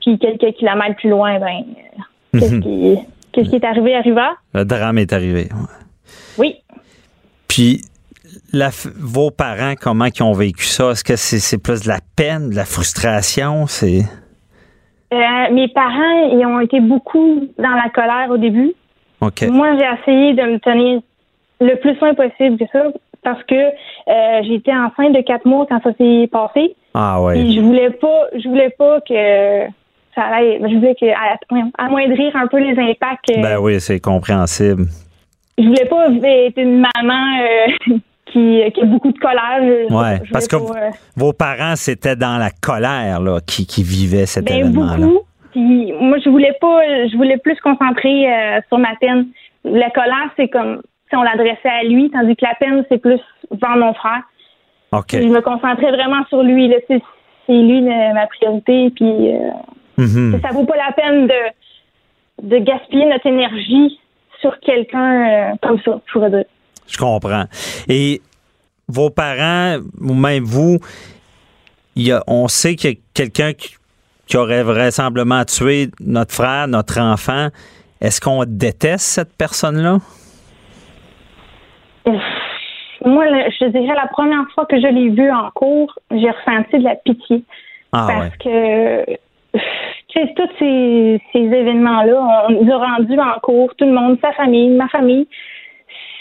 Puis 0.00 0.18
quelques 0.18 0.54
kilomètres 0.56 0.96
plus 0.96 1.08
loin, 1.10 1.38
ben 1.38 1.64
qu'est-ce 2.34 2.54
Mhm. 2.54 2.62
qui, 3.32 3.48
qui 3.48 3.56
est 3.56 3.64
arrivé 3.64 3.94
arriva? 3.96 4.32
Le 4.54 4.64
drame 4.64 4.98
est 4.98 5.12
arrivé. 5.12 5.48
Oui. 6.36 6.56
Puis 7.48 7.80
la 8.52 8.68
vos 8.98 9.30
parents, 9.30 9.74
comment 9.80 10.06
ils 10.06 10.22
ont 10.22 10.32
vécu 10.32 10.64
ça? 10.64 10.90
Est-ce 10.90 11.04
que 11.04 11.16
c'est 11.16 11.62
plus 11.62 11.82
de 11.82 11.88
la 11.88 12.00
peine, 12.16 12.50
de 12.50 12.54
la 12.54 12.64
frustration? 12.66 13.66
C'est. 13.66 14.00
Euh, 15.12 15.52
mes 15.54 15.68
parents, 15.68 16.28
ils 16.32 16.44
ont 16.46 16.60
été 16.60 16.80
beaucoup 16.80 17.48
dans 17.58 17.70
la 17.70 17.88
colère 17.94 18.28
au 18.30 18.36
début. 18.36 18.72
OK. 19.22 19.42
Moi, 19.50 19.68
j'ai 19.78 19.86
essayé 20.00 20.34
de 20.34 20.42
me 20.42 20.58
tenir 20.58 21.00
le 21.60 21.74
plus 21.76 21.98
loin 22.00 22.14
possible 22.14 22.58
que 22.58 22.64
ça 22.72 22.84
parce 23.24 23.42
que 23.44 23.54
euh, 23.54 24.42
j'étais 24.44 24.72
enceinte 24.72 25.14
de 25.14 25.20
quatre 25.22 25.44
mois 25.44 25.66
quand 25.68 25.82
ça 25.82 25.90
s'est 25.98 26.28
passé. 26.30 26.74
Ah 26.94 27.18
Puis 27.32 27.40
ouais. 27.42 27.50
je 27.52 27.60
voulais 27.60 27.90
pas, 27.90 28.26
je 28.36 28.48
voulais 28.48 28.70
pas 28.70 29.00
que 29.00 29.66
ça 30.14 30.22
allait. 30.22 30.58
Je 30.62 30.74
voulais 30.76 30.94
que 30.94 31.06
amoindrir 31.78 32.34
un 32.36 32.46
peu 32.46 32.58
les 32.58 32.78
impacts. 32.78 33.30
euh, 33.36 33.42
Ben 33.42 33.58
oui, 33.58 33.80
c'est 33.80 34.00
compréhensible. 34.00 34.84
Je 35.58 35.64
voulais 35.64 35.86
pas 35.86 36.06
être 36.10 36.56
une 36.58 36.80
maman 36.94 37.40
euh, 37.42 37.94
qui, 38.26 38.62
qui 38.72 38.80
a 38.80 38.84
beaucoup 38.84 39.10
de 39.12 39.18
colère. 39.18 39.58
Je- 39.60 39.92
Ouais, 39.94 40.20
je 40.24 40.32
parce 40.32 40.46
que 40.46 40.56
pas, 40.56 40.78
euh, 40.80 40.90
Vos 41.16 41.32
parents, 41.32 41.74
c'était 41.76 42.14
dans 42.16 42.38
la 42.38 42.50
colère 42.50 43.20
là, 43.20 43.40
qui, 43.44 43.66
qui 43.66 43.82
vivaient 43.82 44.26
cet 44.26 44.44
Ben, 44.46 44.58
événement-là. 44.58 45.06
beaucoup. 45.06 45.24
Puis 45.52 45.92
moi, 46.00 46.18
je 46.24 46.28
voulais 46.30 46.54
pas, 46.60 46.80
je 47.08 47.16
voulais 47.16 47.38
plus 47.38 47.58
concentrer 47.60 48.26
sur 48.68 48.78
ma 48.78 48.94
peine. 49.00 49.26
La 49.64 49.90
colère, 49.90 50.30
c'est 50.36 50.48
comme 50.48 50.82
si 51.08 51.16
on 51.16 51.22
l'adressait 51.22 51.68
à 51.68 51.84
lui, 51.84 52.10
tandis 52.10 52.36
que 52.36 52.44
la 52.44 52.54
peine, 52.54 52.84
c'est 52.88 52.98
plus 52.98 53.20
vers 53.50 53.76
mon 53.76 53.94
frère. 53.94 54.22
Je 55.12 55.18
me 55.28 55.40
concentrais 55.40 55.90
vraiment 55.90 56.24
sur 56.28 56.42
lui. 56.42 56.72
C'est 56.88 57.00
c'est 57.46 57.52
lui 57.52 57.80
ma 57.82 58.26
priorité. 58.26 58.90
Puis 58.94 59.34
euh, 59.34 59.50
Mhm. 59.98 60.40
ça 60.42 60.48
vaut 60.52 60.64
pas 60.64 60.76
la 60.76 60.92
peine 60.92 61.26
de, 61.26 62.48
de 62.48 62.58
gaspiller 62.58 63.06
notre 63.06 63.26
énergie 63.26 63.98
sur 64.40 64.58
quelqu'un 64.60 65.50
euh, 65.52 65.54
comme 65.62 65.78
ça, 65.84 66.00
je 66.06 66.12
pourrais 66.12 66.30
dire. 66.30 66.44
Je 66.86 66.96
comprends. 66.96 67.44
Et 67.88 68.22
vos 68.86 69.10
parents, 69.10 69.78
ou 70.00 70.14
même 70.14 70.44
vous, 70.44 70.78
il 71.96 72.06
y 72.06 72.12
a- 72.12 72.22
on 72.28 72.46
sait 72.48 72.76
qu'il 72.76 72.90
y 72.90 72.92
a 72.94 72.96
quelqu'un 73.12 73.52
qui, 73.54 73.74
qui 74.26 74.36
aurait 74.36 74.62
vraisemblablement 74.62 75.44
tué 75.44 75.88
notre 76.00 76.32
frère, 76.32 76.68
notre 76.68 77.00
enfant. 77.00 77.48
Est-ce 78.00 78.20
qu'on 78.20 78.44
déteste 78.46 79.04
cette 79.04 79.36
personne-là? 79.36 79.98
Moi, 83.04 83.24
je 83.60 83.66
dirais, 83.66 83.94
la 83.94 84.08
première 84.08 84.44
fois 84.54 84.66
que 84.66 84.76
je 84.80 84.86
l'ai 84.86 85.08
vu 85.10 85.30
en 85.30 85.50
cours, 85.54 85.94
j'ai 86.10 86.30
ressenti 86.30 86.78
de 86.78 86.84
la 86.84 86.96
pitié. 86.96 87.44
Ah 87.92 88.06
parce 88.08 88.24
ouais. 88.24 89.04
que 89.04 89.16
tu 89.54 90.20
sais, 90.20 90.34
tous 90.36 90.48
ces, 90.58 91.20
ces 91.32 91.38
événements-là, 91.38 92.46
on 92.48 92.52
nous 92.64 92.72
a 92.72 92.76
rendus 92.78 93.18
en 93.18 93.38
cours, 93.40 93.74
tout 93.76 93.84
le 93.84 93.92
monde, 93.92 94.18
sa 94.20 94.32
famille, 94.32 94.68
ma 94.70 94.88
famille. 94.88 95.26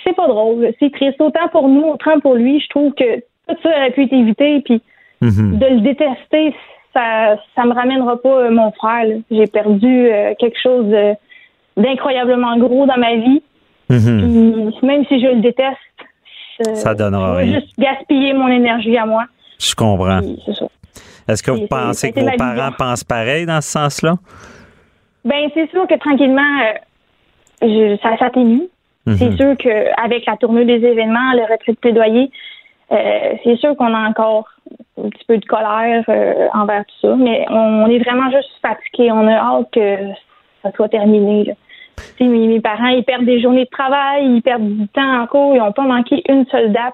C'est 0.04 0.16
pas 0.16 0.28
drôle, 0.28 0.72
c'est 0.80 0.92
triste. 0.94 1.20
Autant 1.20 1.48
pour 1.52 1.68
nous, 1.68 1.84
autant 1.84 2.20
pour 2.20 2.36
lui, 2.36 2.60
je 2.62 2.70
trouve 2.70 2.94
que 2.94 3.16
tout 3.48 3.56
ça 3.64 3.70
aurait 3.70 3.92
pu 3.92 4.04
être 4.04 4.14
évité. 4.14 4.62
Puis 4.62 4.82
Mhm. 5.20 5.58
de 5.58 5.66
le 5.66 5.80
détester, 5.82 6.56
ça 6.94 7.38
ça 7.56 7.66
me 7.66 7.74
ramènera 7.74 8.22
pas 8.22 8.30
euh, 8.44 8.52
mon 8.52 8.72
frère. 8.72 9.06
J'ai 9.32 9.48
perdu 9.48 10.08
euh, 10.12 10.34
quelque 10.40 10.60
chose 10.62 10.86
de- 10.86 11.14
d'incroyablement 11.76 12.56
gros 12.58 12.86
dans 12.86 12.98
ma 12.98 13.16
vie. 13.16 13.42
Mhm. 13.90 14.72
Puis 14.78 14.88
même 14.88 15.06
si 15.06 15.20
je 15.20 15.28
le 15.28 15.42
déteste, 15.42 15.78
Ça 16.76 16.94
donnera 16.96 17.36
rien. 17.38 17.60
juste 17.60 17.74
gaspiller 17.80 18.34
mon 18.34 18.48
énergie 18.48 18.98
à 18.98 19.06
moi. 19.06 19.26
Je 19.60 19.74
comprends. 19.76 20.20
Est-ce 21.28 21.44
que 21.44 21.52
vous 21.52 21.68
pensez 21.68 22.12
que 22.12 22.20
vos 22.20 22.38
parents 22.38 22.72
pensent 22.78 23.04
pareil 23.04 23.46
dans 23.46 23.62
ce 23.62 23.70
sens-là? 23.70 24.16
Ben 25.26 25.50
c'est 25.54 25.70
sûr 25.72 25.86
que 25.88 25.96
tranquillement, 26.00 26.42
euh, 26.42 27.68
je- 27.68 27.98
ça 28.02 28.18
s'atténue. 28.18 28.64
C'est 29.18 29.30
Mhm. 29.30 29.38
sûr 29.38 29.58
qu'avec 29.58 30.26
la 30.26 30.36
tournure 30.38 30.66
des 30.66 30.84
événements, 30.86 31.32
le 31.34 31.44
retrait 31.44 31.72
de 31.74 31.78
plaidoyer, 31.78 32.30
euh, 32.92 33.34
c'est 33.44 33.56
sûr 33.58 33.76
qu'on 33.78 33.94
a 33.94 34.10
encore 34.10 34.48
un 35.02 35.10
petit 35.10 35.24
peu 35.28 35.38
de 35.38 35.46
colère 35.46 36.04
euh, 36.10 36.48
envers 36.54 36.84
tout 36.86 37.08
ça. 37.08 37.16
Mais 37.16 37.46
on, 37.50 37.86
est 37.88 38.00
vraiment 38.00 38.30
juste 38.32 38.50
fatigué. 38.62 39.12
On 39.12 39.28
a 39.28 39.34
hâte 39.38 39.68
que 39.72 39.98
ça 40.64 40.72
soit 40.76 40.90
terminé. 40.90 41.44
Là. 41.46 41.54
Mes, 42.20 42.48
mes, 42.48 42.62
parents, 42.62 42.88
ils 42.88 43.04
perdent 43.04 43.26
des 43.26 43.42
journées 43.42 43.66
de 43.66 43.70
travail, 43.70 44.26
ils 44.26 44.42
perdent 44.42 44.68
du 44.68 44.88
temps 44.90 45.22
en 45.22 45.28
cours, 45.28 45.56
ils 45.56 45.60
n'ont 45.60 45.72
pas 45.72 45.84
manqué 45.84 46.24
une 46.30 46.46
seule 46.48 46.72
date. 46.72 46.94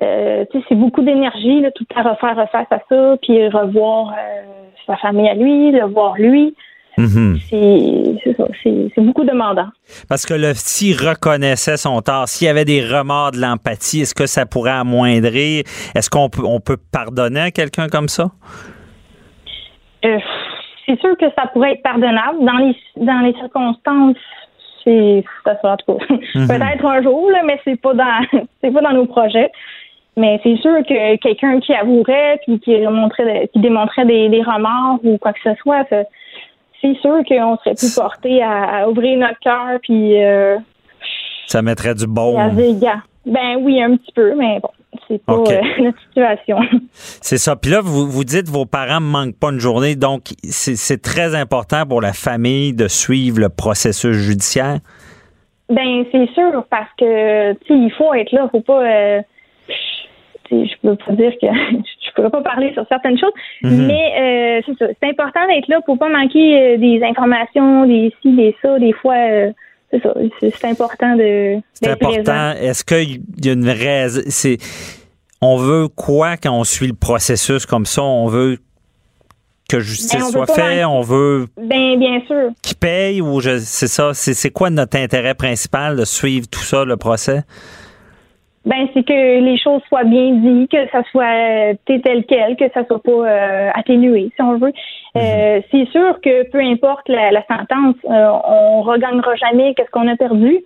Euh, 0.00 0.44
c'est 0.68 0.76
beaucoup 0.76 1.02
d'énergie, 1.02 1.64
tout 1.74 1.86
à 1.94 2.02
refaire, 2.02 2.36
refaire 2.36 2.66
à 2.70 2.78
ça, 2.88 3.16
puis 3.20 3.48
revoir 3.48 4.12
euh, 4.12 4.42
sa 4.86 4.96
famille 4.96 5.28
à 5.28 5.34
lui, 5.34 5.72
le 5.72 5.86
voir 5.86 6.14
lui. 6.16 6.54
Mm-hmm. 6.98 8.90
C'est 8.94 9.00
beaucoup 9.00 9.24
demandant. 9.24 9.68
Parce 10.08 10.26
que 10.26 10.34
le 10.34 10.52
s'il 10.54 10.96
reconnaissait 10.96 11.76
son 11.76 12.00
tort, 12.00 12.28
s'il 12.28 12.46
y 12.46 12.50
avait 12.50 12.64
des 12.64 12.80
remords, 12.80 13.32
de 13.32 13.38
l'empathie, 13.38 14.00
est-ce 14.00 14.14
que 14.14 14.26
ça 14.26 14.46
pourrait 14.46 14.72
amoindrir? 14.72 15.62
Est-ce 15.94 16.10
qu'on 16.10 16.28
peut, 16.28 16.42
on 16.44 16.58
peut 16.58 16.76
pardonner 16.76 17.40
à 17.40 17.50
quelqu'un 17.52 17.88
comme 17.88 18.08
ça? 18.08 18.30
Euh, 20.04 20.18
c'est 20.88 20.98
sûr 21.00 21.16
que 21.16 21.26
ça 21.36 21.46
pourrait 21.48 21.72
être 21.72 21.82
pardonnable. 21.82 22.44
Dans 22.44 22.56
les, 22.56 22.76
dans 22.96 23.20
les 23.20 23.34
circonstances, 23.34 24.16
c'est 24.84 25.24
ça 25.44 25.56
sera 25.60 25.74
en 25.74 25.76
tout 25.76 25.94
cas. 25.94 26.04
Mm-hmm. 26.34 26.46
Peut-être 26.46 26.84
un 26.86 27.02
jour, 27.02 27.30
là, 27.30 27.42
mais 27.44 27.60
c'est 27.64 27.80
pas 27.80 27.94
dans 27.94 28.20
c'est 28.62 28.70
pas 28.70 28.80
dans 28.80 28.92
nos 28.92 29.06
projets. 29.06 29.50
Mais 30.16 30.40
c'est 30.42 30.56
sûr 30.56 30.78
que 30.78 31.16
quelqu'un 31.16 31.60
qui 31.60 31.72
avouerait 31.72 32.40
puis 32.44 32.58
qui, 32.58 32.74
qui 32.74 33.60
démontrait 33.60 34.04
des, 34.04 34.28
des 34.28 34.42
remords 34.42 34.98
ou 35.04 35.16
quoi 35.16 35.32
que 35.32 35.38
ce 35.44 35.54
soit, 35.62 35.86
c'est 36.80 36.94
sûr 37.00 37.22
qu'on 37.28 37.56
serait 37.58 37.74
plus 37.74 37.94
porté 37.94 38.42
à, 38.42 38.88
ouvrir 38.88 39.16
notre 39.18 39.38
cœur 39.38 39.78
puis 39.80 40.20
euh, 40.20 40.56
ça 41.46 41.62
mettrait 41.62 41.94
du 41.94 42.06
bon. 42.06 42.36
Ben 43.26 43.56
oui, 43.60 43.80
un 43.80 43.96
petit 43.96 44.12
peu, 44.12 44.34
mais 44.34 44.58
bon, 44.60 44.70
c'est 45.08 45.24
pas 45.24 45.34
euh, 45.34 45.60
notre 45.82 46.00
situation. 46.02 46.58
C'est 46.92 47.38
ça. 47.38 47.56
Puis 47.56 47.70
là, 47.70 47.80
vous, 47.82 48.06
vous 48.06 48.24
dites 48.24 48.48
vos 48.48 48.66
parents 48.66 49.00
ne 49.00 49.06
manquent 49.06 49.38
pas 49.38 49.50
une 49.50 49.58
journée, 49.58 49.96
donc 49.96 50.34
c'est 50.44 51.02
très 51.02 51.34
important 51.34 51.86
pour 51.86 52.00
la 52.00 52.12
famille 52.12 52.74
de 52.74 52.88
suivre 52.88 53.40
le 53.40 53.48
processus 53.48 54.16
judiciaire? 54.16 54.78
Ben 55.70 56.04
c'est 56.10 56.30
sûr 56.32 56.64
parce 56.70 56.88
que 56.98 57.52
tu 57.64 57.74
il 57.74 57.92
faut 57.92 58.14
être 58.14 58.32
là, 58.32 58.48
faut 58.50 58.60
pas. 58.60 58.82
Euh, 58.82 59.20
je 60.50 60.74
peux 60.82 60.96
pas 60.96 61.12
dire 61.12 61.32
que 61.40 61.46
je 62.06 62.12
pourrais 62.14 62.30
pas 62.30 62.42
parler 62.42 62.72
sur 62.72 62.86
certaines 62.88 63.18
choses, 63.18 63.32
mhm. 63.62 63.86
mais 63.86 64.58
euh, 64.58 64.62
c'est 64.66 64.78
ça. 64.78 64.86
C'est 65.00 65.08
important 65.08 65.46
d'être 65.48 65.68
là 65.68 65.80
pour 65.84 65.98
pas 65.98 66.08
manquer 66.08 66.74
euh, 66.74 66.76
des 66.78 67.02
informations, 67.02 67.86
des 67.86 68.12
ci, 68.22 68.32
des 68.34 68.56
ça. 68.62 68.78
Des 68.78 68.92
fois, 68.92 69.14
euh, 69.14 69.50
c'est 69.90 70.02
ça. 70.02 70.14
C'est 70.40 70.64
important 70.68 71.16
de. 71.16 71.56
C'est 71.74 71.90
important. 71.90 72.52
Est-ce 72.52 72.84
qu'il 72.84 73.20
y 73.44 73.48
a 73.48 73.52
une 73.52 73.68
raison? 73.68 74.22
On 75.40 75.56
veut 75.56 75.88
quoi 75.88 76.36
quand 76.36 76.52
on 76.52 76.64
suit 76.64 76.88
le 76.88 76.94
processus 76.94 77.66
comme 77.66 77.86
ça? 77.86 78.02
On 78.02 78.26
veut 78.26 78.58
que 79.68 79.80
justice 79.80 80.32
ben, 80.32 80.46
soit 80.46 80.46
faite, 80.46 80.86
on 80.86 81.02
veut 81.02 81.46
ben, 81.56 81.98
bien 81.98 82.20
sûr. 82.26 82.50
qui 82.62 82.74
paye 82.74 83.20
ou 83.20 83.40
c'est 83.40 83.86
ça, 83.86 84.14
c'est 84.14 84.50
quoi 84.50 84.70
notre 84.70 84.96
intérêt 84.96 85.34
principal 85.34 85.96
de 85.96 86.04
suivre 86.04 86.46
tout 86.48 86.60
ça, 86.60 86.84
le 86.84 86.96
procès? 86.96 87.42
Ben, 88.64 88.86
c'est 88.92 89.02
que 89.02 89.40
les 89.40 89.58
choses 89.58 89.80
soient 89.88 90.04
bien 90.04 90.32
dites, 90.32 90.70
que 90.70 90.88
ça 90.90 91.02
soit 91.10 91.74
tel 91.86 92.24
quel, 92.28 92.56
que 92.56 92.70
ça 92.74 92.84
soit 92.86 93.02
pas 93.02 93.10
euh, 93.10 93.70
atténué, 93.74 94.30
si 94.34 94.42
on 94.42 94.58
veut. 94.58 94.72
Euh, 95.16 95.56
mhm. 95.56 95.62
c'est 95.70 95.88
sûr 95.90 96.20
que 96.20 96.50
peu 96.50 96.60
importe 96.60 97.08
la, 97.08 97.42
sentence, 97.46 97.96
euh, 98.04 98.30
on 98.44 98.82
regagnera 98.82 99.34
jamais 99.36 99.74
qu'est-ce 99.74 99.90
qu'on 99.90 100.08
a 100.08 100.16
perdu. 100.16 100.58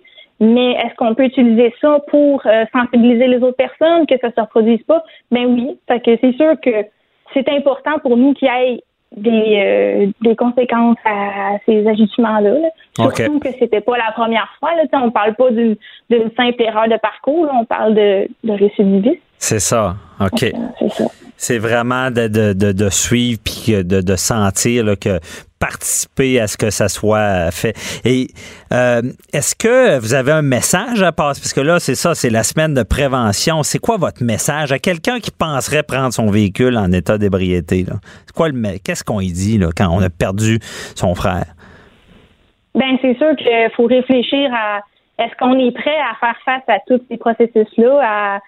Mais 0.43 0.73
est-ce 0.73 0.93
qu'on 0.95 1.15
peut 1.15 1.25
utiliser 1.25 1.73
ça 1.79 1.99
pour 2.07 2.43
sensibiliser 2.73 3.27
les 3.27 3.37
autres 3.37 3.55
personnes, 3.55 4.05
que 4.05 4.17
ça 4.19 4.29
se 4.35 4.41
reproduise 4.41 4.83
pas? 4.83 5.03
Ben 5.31 5.45
oui. 5.45 5.77
Fait 5.87 6.01
que 6.01 6.17
c'est 6.19 6.33
sûr 6.33 6.59
que 6.61 6.85
c'est 7.33 7.47
important 7.49 7.97
pour 8.01 8.17
nous 8.17 8.33
qu'il 8.33 8.47
y 8.47 8.51
ait 8.51 8.83
des, 9.15 9.59
euh, 9.59 10.11
des 10.21 10.35
conséquences 10.35 10.97
à, 11.05 11.57
ces 11.65 11.87
ajustements-là. 11.87 12.55
Surtout 12.95 13.39
que 13.39 13.49
c'était 13.59 13.81
pas 13.81 13.97
la 13.97 14.11
première 14.11 14.49
fois. 14.59 14.75
Là. 14.75 14.83
On 14.93 15.11
parle 15.11 15.35
pas 15.35 15.51
d'une 15.51 15.77
simple 16.09 16.61
erreur 16.61 16.87
de 16.87 16.97
parcours, 16.97 17.47
on 17.53 17.65
parle 17.65 17.95
de, 17.95 18.27
de 18.43 18.51
récidiviste. 18.53 19.21
C'est 19.43 19.59
ça. 19.59 19.97
OK. 20.21 20.53
C'est 21.35 21.57
vraiment 21.57 22.11
de, 22.11 22.29
de, 22.29 22.53
de, 22.53 22.89
suivre 22.89 23.41
puis 23.43 23.73
de, 23.73 23.99
de 23.99 24.15
sentir 24.15 24.85
là, 24.85 24.95
que 24.95 25.19
participer 25.59 26.39
à 26.39 26.47
ce 26.47 26.55
que 26.55 26.69
ça 26.69 26.87
soit 26.87 27.51
fait. 27.51 27.73
Et 28.05 28.27
euh, 28.71 29.01
est-ce 29.33 29.53
que 29.53 29.99
vous 29.99 30.13
avez 30.13 30.31
un 30.31 30.41
message 30.41 31.03
à 31.03 31.11
passer? 31.11 31.41
Parce 31.41 31.51
que 31.51 31.59
là, 31.59 31.81
c'est 31.81 31.95
ça, 31.95 32.15
c'est 32.15 32.29
la 32.29 32.43
semaine 32.43 32.73
de 32.73 32.83
prévention. 32.83 33.63
C'est 33.63 33.79
quoi 33.79 33.97
votre 33.97 34.23
message 34.23 34.71
à 34.71 34.79
quelqu'un 34.79 35.19
qui 35.19 35.31
penserait 35.31 35.83
prendre 35.83 36.13
son 36.13 36.31
véhicule 36.31 36.77
en 36.77 36.93
état 36.93 37.17
d'ébriété? 37.17 37.85
C'est 38.25 38.33
quoi 38.33 38.47
le 38.47 38.77
qu'est-ce 38.77 39.03
qu'on 39.03 39.19
y 39.19 39.33
dit 39.33 39.57
là, 39.57 39.71
quand 39.75 39.89
on 39.89 39.99
a 39.99 40.09
perdu 40.09 40.59
son 40.95 41.15
frère? 41.15 41.47
Ben 42.75 42.97
c'est 43.01 43.17
sûr 43.17 43.35
qu'il 43.35 43.69
faut 43.75 43.87
réfléchir 43.87 44.49
à 44.53 44.79
est-ce 45.19 45.35
qu'on 45.37 45.59
est 45.59 45.71
prêt 45.73 45.99
à 45.99 46.15
faire 46.21 46.37
face 46.45 46.63
à 46.69 46.79
tous 46.87 47.01
ces 47.11 47.17
processus-là, 47.17 47.99
à 48.01 48.39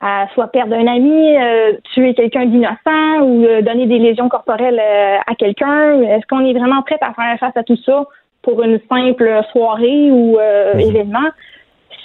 à 0.00 0.26
soit 0.32 0.48
perdre 0.48 0.74
un 0.74 0.86
ami, 0.86 1.36
euh, 1.36 1.72
tuer 1.92 2.14
quelqu'un 2.14 2.46
d'innocent 2.46 3.22
ou 3.22 3.44
euh, 3.44 3.60
donner 3.60 3.86
des 3.86 3.98
lésions 3.98 4.28
corporelles 4.28 4.80
euh, 4.80 5.18
à 5.26 5.34
quelqu'un. 5.34 6.00
Est-ce 6.02 6.26
qu'on 6.26 6.44
est 6.46 6.54
vraiment 6.54 6.82
prêt 6.82 6.98
à 7.02 7.12
faire 7.12 7.38
face 7.38 7.56
à 7.56 7.62
tout 7.62 7.76
ça 7.84 8.06
pour 8.42 8.62
une 8.62 8.80
simple 8.88 9.42
soirée 9.52 10.10
ou 10.10 10.38
mhm. 10.74 10.80
événement? 10.80 11.28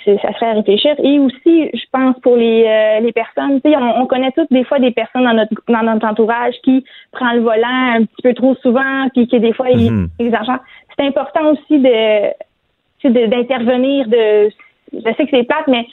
Ça 0.06 0.34
serait 0.34 0.46
à 0.46 0.54
réfléchir. 0.54 0.94
Et 1.00 1.18
aussi, 1.18 1.72
je 1.74 1.84
pense 1.92 2.16
pour 2.22 2.36
les, 2.36 3.00
les 3.02 3.12
personnes, 3.12 3.60
on, 3.66 4.02
on 4.02 4.06
connaît 4.06 4.32
toutes 4.34 4.52
des 4.52 4.64
fois 4.64 4.78
des 4.78 4.92
personnes 4.92 5.24
dans 5.24 5.34
notre 5.34 5.54
dans 5.68 5.82
notre 5.82 6.06
entourage 6.06 6.54
qui 6.64 6.86
prend 7.12 7.34
le 7.34 7.40
volant 7.40 7.96
un 7.96 8.04
petit 8.04 8.22
peu 8.22 8.36
trop 8.36 8.54
souvent, 8.62 9.10
puis 9.16 9.28
qui 9.28 9.40
des 9.40 9.52
fois 9.52 9.66
mm 9.74 10.08
C'est 10.20 11.08
important 11.08 11.54
aussi 11.54 11.80
de 11.80 13.30
d'intervenir. 13.30 14.08
De, 14.08 14.52
je 14.94 15.14
sais 15.18 15.26
que 15.26 15.32
c'est 15.32 15.44
plate, 15.44 15.68
mais 15.68 15.88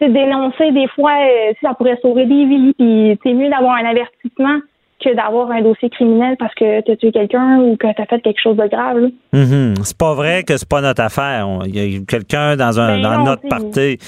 dénoncer 0.00 0.72
des 0.72 0.88
fois, 0.88 1.12
euh, 1.12 1.52
ça 1.62 1.74
pourrait 1.74 1.98
sauver 2.02 2.26
des 2.26 2.44
vies. 2.46 2.74
Puis 2.78 3.18
c'est 3.22 3.32
mieux 3.32 3.48
d'avoir 3.48 3.76
un 3.76 3.84
avertissement 3.84 4.60
que 5.02 5.14
d'avoir 5.14 5.50
un 5.50 5.60
dossier 5.60 5.90
criminel 5.90 6.36
parce 6.38 6.54
que 6.54 6.80
tu 6.82 6.92
as 6.92 6.96
tué 6.96 7.12
quelqu'un 7.12 7.58
ou 7.58 7.76
que 7.76 7.92
tu 7.92 8.02
as 8.02 8.06
fait 8.06 8.20
quelque 8.20 8.40
chose 8.40 8.56
de 8.56 8.66
grave. 8.66 9.10
Mm-hmm. 9.32 9.82
C'est 9.82 9.98
pas 9.98 10.14
vrai 10.14 10.42
que 10.44 10.56
c'est 10.56 10.68
pas 10.68 10.80
notre 10.80 11.02
affaire. 11.02 11.46
Il 11.66 11.76
y 11.76 11.96
a 11.96 12.00
quelqu'un 12.06 12.56
dans 12.56 12.80
un 12.80 12.96
ben 12.96 13.02
dans 13.02 13.24
notre 13.24 13.46
parti 13.48 13.98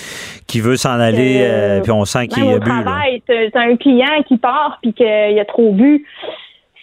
qui 0.46 0.60
veut 0.60 0.76
s'en 0.76 0.98
aller, 0.98 1.40
euh, 1.42 1.80
puis 1.82 1.92
on 1.92 2.04
sent 2.04 2.28
qu'il 2.28 2.48
a 2.48 2.58
bu. 2.58 2.70
As 2.70 3.60
un 3.60 3.76
client 3.76 4.22
qui 4.26 4.38
part 4.38 4.78
puis 4.82 4.92
qu'il 4.92 5.38
a 5.38 5.44
trop 5.44 5.72
bu. 5.72 6.04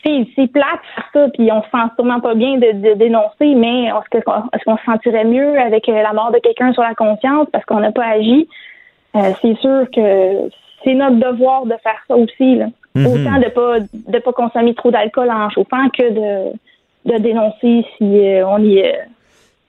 C'est 0.06 0.52
plate 0.52 0.82
faire 0.96 1.10
ça, 1.14 1.30
puis 1.34 1.50
on 1.50 1.62
se 1.64 1.70
sent 1.70 1.94
sûrement 1.96 2.20
pas 2.20 2.36
bien 2.36 2.58
de, 2.58 2.94
dénoncer, 2.96 3.56
mais 3.56 3.86
est-ce 3.86 4.64
qu'on 4.66 4.78
se 4.78 4.84
sentirait 4.84 5.24
mieux 5.24 5.58
avec 5.58 5.88
euh, 5.88 6.02
la 6.02 6.12
mort 6.12 6.30
de 6.34 6.40
quelqu'un 6.40 6.74
sur 6.74 6.84
la 6.84 6.94
conscience 6.94 7.48
parce 7.54 7.64
qu'on 7.64 7.80
n'a 7.80 7.94
pas 7.94 8.06
agi? 8.06 8.50
Euh, 9.16 9.32
c'est 9.42 9.58
sûr 9.60 9.86
que 9.94 10.50
c'est 10.84 10.94
notre 10.94 11.18
devoir 11.18 11.66
de 11.66 11.76
faire 11.84 12.00
ça 12.08 12.16
aussi. 12.16 12.56
Là. 12.56 12.68
Mhm. 12.96 13.08
Autant 13.08 13.40
de 13.40 13.50
pas 13.50 13.80
de 13.80 14.20
pas 14.20 14.34
consommer 14.34 14.74
trop 14.76 14.92
d'alcool 14.92 15.30
en 15.30 15.50
chauffant 15.50 15.90
que 15.90 16.10
de, 16.10 16.54
de 17.06 17.18
dénoncer 17.20 17.86
si 17.98 18.04
euh, 18.04 18.48
on 18.48 18.60
y 18.64 18.78
est. 18.78 19.00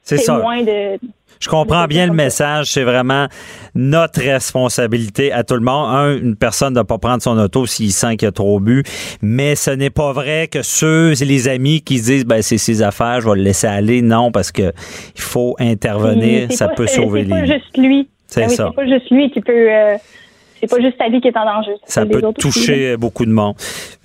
C'est 0.02 0.18
ça. 0.18 0.38
De, 0.38 0.98
je 1.40 1.48
comprends 1.48 1.86
bien 1.86 2.06
le 2.06 2.12
message. 2.12 2.72
C'est 2.72 2.82
vraiment 2.82 3.26
notre 3.74 4.20
responsabilité 4.20 5.32
à 5.32 5.44
tout 5.44 5.54
le 5.54 5.62
monde. 5.62 5.88
Un, 5.94 6.16
une 6.18 6.36
personne 6.36 6.70
ne 6.70 6.74
doit 6.74 6.84
pas 6.84 6.98
prendre 6.98 7.22
son 7.22 7.38
auto 7.38 7.64
s'il 7.64 7.90
sent 7.90 8.16
qu'il 8.16 8.28
a 8.28 8.32
trop 8.32 8.60
bu. 8.60 8.82
Mais 9.22 9.54
ce 9.56 9.70
n'est 9.70 9.90
pas 9.90 10.12
vrai 10.12 10.48
que 10.48 10.62
ceux, 10.62 11.14
c'est 11.14 11.24
les 11.24 11.48
amis 11.48 11.80
qui 11.80 12.00
disent, 12.00 12.26
ben, 12.26 12.42
c'est 12.42 12.58
ses 12.58 12.82
affaires, 12.82 13.22
je 13.22 13.28
vais 13.30 13.36
le 13.36 13.42
laisser 13.42 13.66
aller. 13.66 14.02
Non, 14.02 14.30
parce 14.30 14.52
que 14.52 14.72
il 15.16 15.22
faut 15.22 15.56
intervenir. 15.58 16.52
Ça 16.52 16.68
peut 16.68 16.86
sauver 16.86 17.24
les. 17.24 17.30
C'est 17.30 17.40
pas 17.40 17.46
juste 17.46 17.78
lui. 17.78 18.08
C'est 18.26 18.48
ça. 18.48 18.68
C'est 18.70 18.76
pas 18.76 18.86
juste 18.86 19.10
lui 19.10 19.30
qui 19.30 19.40
peut. 19.40 19.52
Euh, 19.52 19.96
c'est 20.60 20.70
pas 20.70 20.80
juste 20.80 20.96
sa 20.96 21.10
vie 21.10 21.20
qui 21.20 21.28
est 21.28 21.36
en 21.36 21.44
danger. 21.44 21.74
Ça 21.84 22.06
peut 22.06 22.22
toucher 22.38 22.96
beaucoup 22.96 23.26
de 23.26 23.30
monde. 23.30 23.54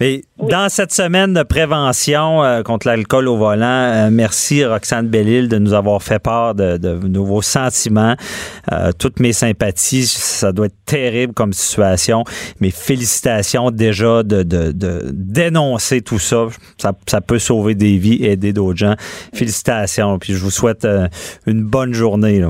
Mais 0.01 0.23
dans 0.39 0.67
cette 0.67 0.91
semaine 0.91 1.34
de 1.34 1.43
prévention 1.43 2.43
euh, 2.43 2.63
contre 2.63 2.88
l'alcool 2.88 3.29
au 3.29 3.38
volant, 3.38 3.65
euh, 3.65 4.10
merci 4.12 4.65
Roxane 4.65 5.08
Bellil 5.08 5.47
de 5.47 5.58
nous 5.58 5.73
avoir 5.73 6.03
fait 6.03 6.19
part 6.19 6.55
de, 6.55 6.75
de, 6.75 7.19
vos 7.19 7.41
sentiments. 7.41 8.15
toutes 8.97 9.21
mes 9.21 9.32
sympathies. 9.32 10.08
Ça 10.08 10.51
doit 10.51 10.65
être 10.65 10.86
terrible 10.86 11.34
comme 11.34 11.53
situation. 11.53 12.25
Mais 12.60 12.71
félicitations 12.71 13.71
déjà 13.71 14.23
de, 14.23 14.43
de, 14.43 14.73
de 14.73 15.12
dénoncer 15.13 16.01
tout 16.01 16.19
ça. 16.19 16.47
ça. 16.77 16.91
ça. 17.08 17.21
peut 17.21 17.39
sauver 17.39 17.73
des 17.73 17.97
vies, 17.97 18.25
aider 18.25 18.51
d'autres 18.51 18.79
gens. 18.79 18.95
Félicitations. 19.34 20.19
Puis 20.19 20.34
je 20.34 20.39
vous 20.39 20.51
souhaite 20.51 20.86
une 21.45 21.63
bonne 21.63 21.93
journée. 21.93 22.39
Là. 22.39 22.49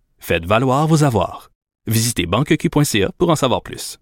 faites 0.21 0.45
valoir 0.45 0.87
vos 0.87 1.03
avoirs. 1.03 1.49
Visitez 1.87 2.25
banqueq.ca 2.25 3.11
pour 3.17 3.29
en 3.29 3.35
savoir 3.35 3.61
plus. 3.61 3.97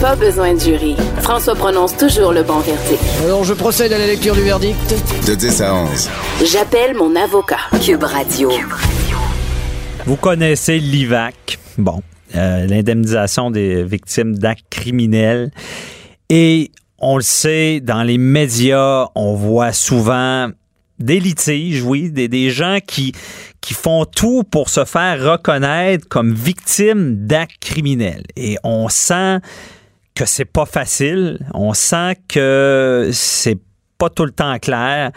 Pas 0.00 0.16
besoin 0.16 0.54
de 0.54 0.58
jury. 0.58 0.96
François 1.20 1.54
prononce 1.54 1.96
toujours 1.96 2.32
le 2.32 2.42
bon 2.42 2.58
verdict. 2.58 3.00
Alors 3.22 3.44
je 3.44 3.54
procède 3.54 3.92
à 3.92 3.98
la 3.98 4.06
lecture 4.06 4.34
du 4.34 4.42
verdict. 4.42 4.94
De 5.28 5.34
10 5.36 5.62
à 5.62 5.74
11. 5.74 6.10
J'appelle 6.44 6.96
mon 6.96 7.14
avocat. 7.14 7.60
Cube 7.80 8.02
Radio. 8.02 8.50
Vous 10.04 10.16
connaissez 10.16 10.80
l'IVAC. 10.80 11.58
Bon, 11.78 12.02
euh, 12.34 12.66
l'indemnisation 12.66 13.52
des 13.52 13.84
victimes 13.84 14.36
d'actes 14.36 14.66
criminels. 14.70 15.52
Et 16.28 16.72
on 16.98 17.16
le 17.16 17.22
sait, 17.22 17.80
dans 17.80 18.02
les 18.02 18.18
médias, 18.18 19.06
on 19.14 19.34
voit 19.34 19.72
souvent 19.72 20.48
des 21.02 21.20
litiges, 21.20 21.82
oui, 21.82 22.10
des, 22.10 22.50
gens 22.50 22.78
qui, 22.86 23.12
qui 23.60 23.74
font 23.74 24.04
tout 24.04 24.44
pour 24.44 24.68
se 24.68 24.84
faire 24.84 25.32
reconnaître 25.32 26.08
comme 26.08 26.32
victimes 26.32 27.26
d'actes 27.26 27.60
criminels. 27.60 28.24
Et 28.36 28.56
on 28.64 28.88
sent 28.88 29.38
que 30.14 30.24
c'est 30.24 30.44
pas 30.44 30.66
facile. 30.66 31.38
On 31.54 31.74
sent 31.74 32.16
que 32.28 33.10
c'est 33.12 33.58
pas 34.02 34.10
tout 34.10 34.24
le 34.24 34.32
temps 34.32 34.58
clair. 34.58 35.12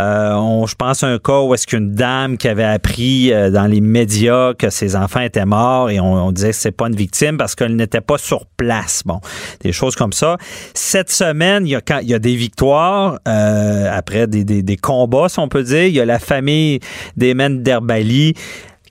Euh, 0.00 0.32
on, 0.34 0.66
je 0.66 0.74
pense 0.74 1.04
à 1.04 1.06
un 1.06 1.18
cas 1.18 1.42
où 1.42 1.54
est-ce 1.54 1.64
qu'une 1.64 1.94
dame 1.94 2.36
qui 2.38 2.48
avait 2.48 2.64
appris 2.64 3.32
euh, 3.32 3.50
dans 3.50 3.66
les 3.66 3.80
médias 3.80 4.52
que 4.52 4.68
ses 4.68 4.96
enfants 4.96 5.20
étaient 5.20 5.46
morts 5.46 5.90
et 5.90 6.00
on, 6.00 6.32
disait 6.32 6.50
que 6.50 6.56
c'est 6.56 6.72
pas 6.72 6.88
une 6.88 6.96
victime 6.96 7.38
parce 7.38 7.54
qu'elle 7.54 7.76
n'était 7.76 8.00
pas 8.00 8.18
sur 8.18 8.46
place. 8.56 9.02
Bon, 9.06 9.20
des 9.60 9.70
choses 9.70 9.94
comme 9.94 10.12
ça. 10.12 10.38
Cette 10.74 11.10
semaine, 11.10 11.68
il 11.68 11.70
y 11.70 11.76
a, 11.76 11.80
il 12.02 12.08
y 12.08 12.14
a 12.14 12.18
des 12.18 12.34
victoires 12.34 13.20
euh, 13.28 13.96
après 13.96 14.26
des, 14.26 14.42
des, 14.44 14.76
combats, 14.76 15.28
si 15.28 15.38
on 15.38 15.48
peut 15.48 15.62
dire. 15.62 15.84
Il 15.84 15.94
y 15.94 16.00
a 16.00 16.04
la 16.04 16.18
famille 16.18 16.80
des 17.16 17.32
d'Herbali 17.32 18.34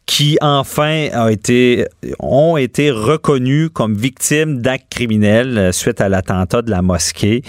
qui 0.06 0.38
enfin 0.39 1.10
a 1.12 1.30
été, 1.30 1.88
ont 2.19 2.56
été 2.56 2.89
reconnus 2.89 3.69
comme 3.74 3.95
victimes 3.95 4.62
d'actes 4.62 4.89
criminels 4.89 5.74
suite 5.74 6.00
à 6.00 6.08
l'attentat 6.08 6.62
de 6.62 6.71
la 6.71 6.82
mosquée. 6.82 7.41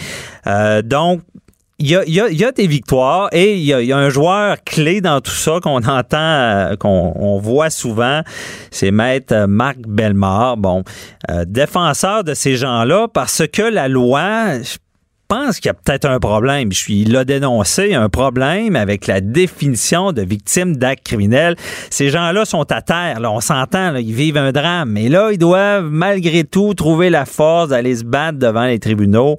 Donc, 0.85 1.21
il 1.79 1.91
y, 1.91 1.97
a, 1.97 2.05
y 2.07 2.45
a, 2.45 2.53
des 2.53 2.67
victoires 2.67 3.29
et 3.33 3.55
il 3.55 3.63
y 3.63 3.93
a, 3.93 3.97
a, 3.97 4.01
un 4.01 4.09
joueur 4.09 4.57
clé 4.65 5.03
dans 5.03 5.21
tout 5.21 5.31
ça 5.31 5.59
qu'on 5.63 5.83
entend, 5.85 6.17
euh, 6.17 6.77
qu'on 6.77 7.13
on 7.17 7.39
voit 7.39 7.69
souvent, 7.69 8.23
c'est 8.71 8.91
Maître 8.91 9.45
Marc 9.47 9.79
Bellemare, 9.87 10.57
bon, 10.57 10.85
euh, 11.31 11.45
défenseur 11.47 12.25
de 12.25 12.33
ces 12.33 12.57
gens-là 12.57 13.09
parce 13.13 13.43
que 13.53 13.61
la 13.61 13.89
loi, 13.89 14.63
je 14.63 14.79
pense 15.29 15.61
qu'il 15.61 15.67
y 15.67 15.71
a 15.71 15.75
peut-être 15.75 16.07
un 16.07 16.19
problème. 16.19 16.73
Je 16.73 16.79
suis, 16.79 17.03
il 17.03 17.13
l'a 17.13 17.25
dénoncé, 17.25 17.95
un 17.95 18.09
problème 18.09 18.77
avec 18.77 19.07
la 19.07 19.21
définition 19.21 20.13
de 20.13 20.23
victime 20.23 20.77
d'actes 20.77 21.05
criminels. 21.05 21.57
Ces 21.91 22.09
gens-là 22.09 22.45
sont 22.45 22.71
à 22.73 22.81
terre, 22.81 23.21
là, 23.21 23.31
on 23.31 23.41
s'entend, 23.41 23.97
ils 23.97 24.15
vivent 24.15 24.39
un 24.39 24.53
drame, 24.53 24.91
mais 24.91 25.09
là, 25.09 25.31
ils 25.33 25.39
doivent 25.39 25.91
malgré 25.91 26.45
tout 26.45 26.75
trouver 26.75 27.11
la 27.11 27.27
force 27.27 27.69
d'aller 27.69 27.97
se 27.97 28.05
battre 28.05 28.39
devant 28.39 28.65
les 28.65 28.79
tribunaux. 28.79 29.37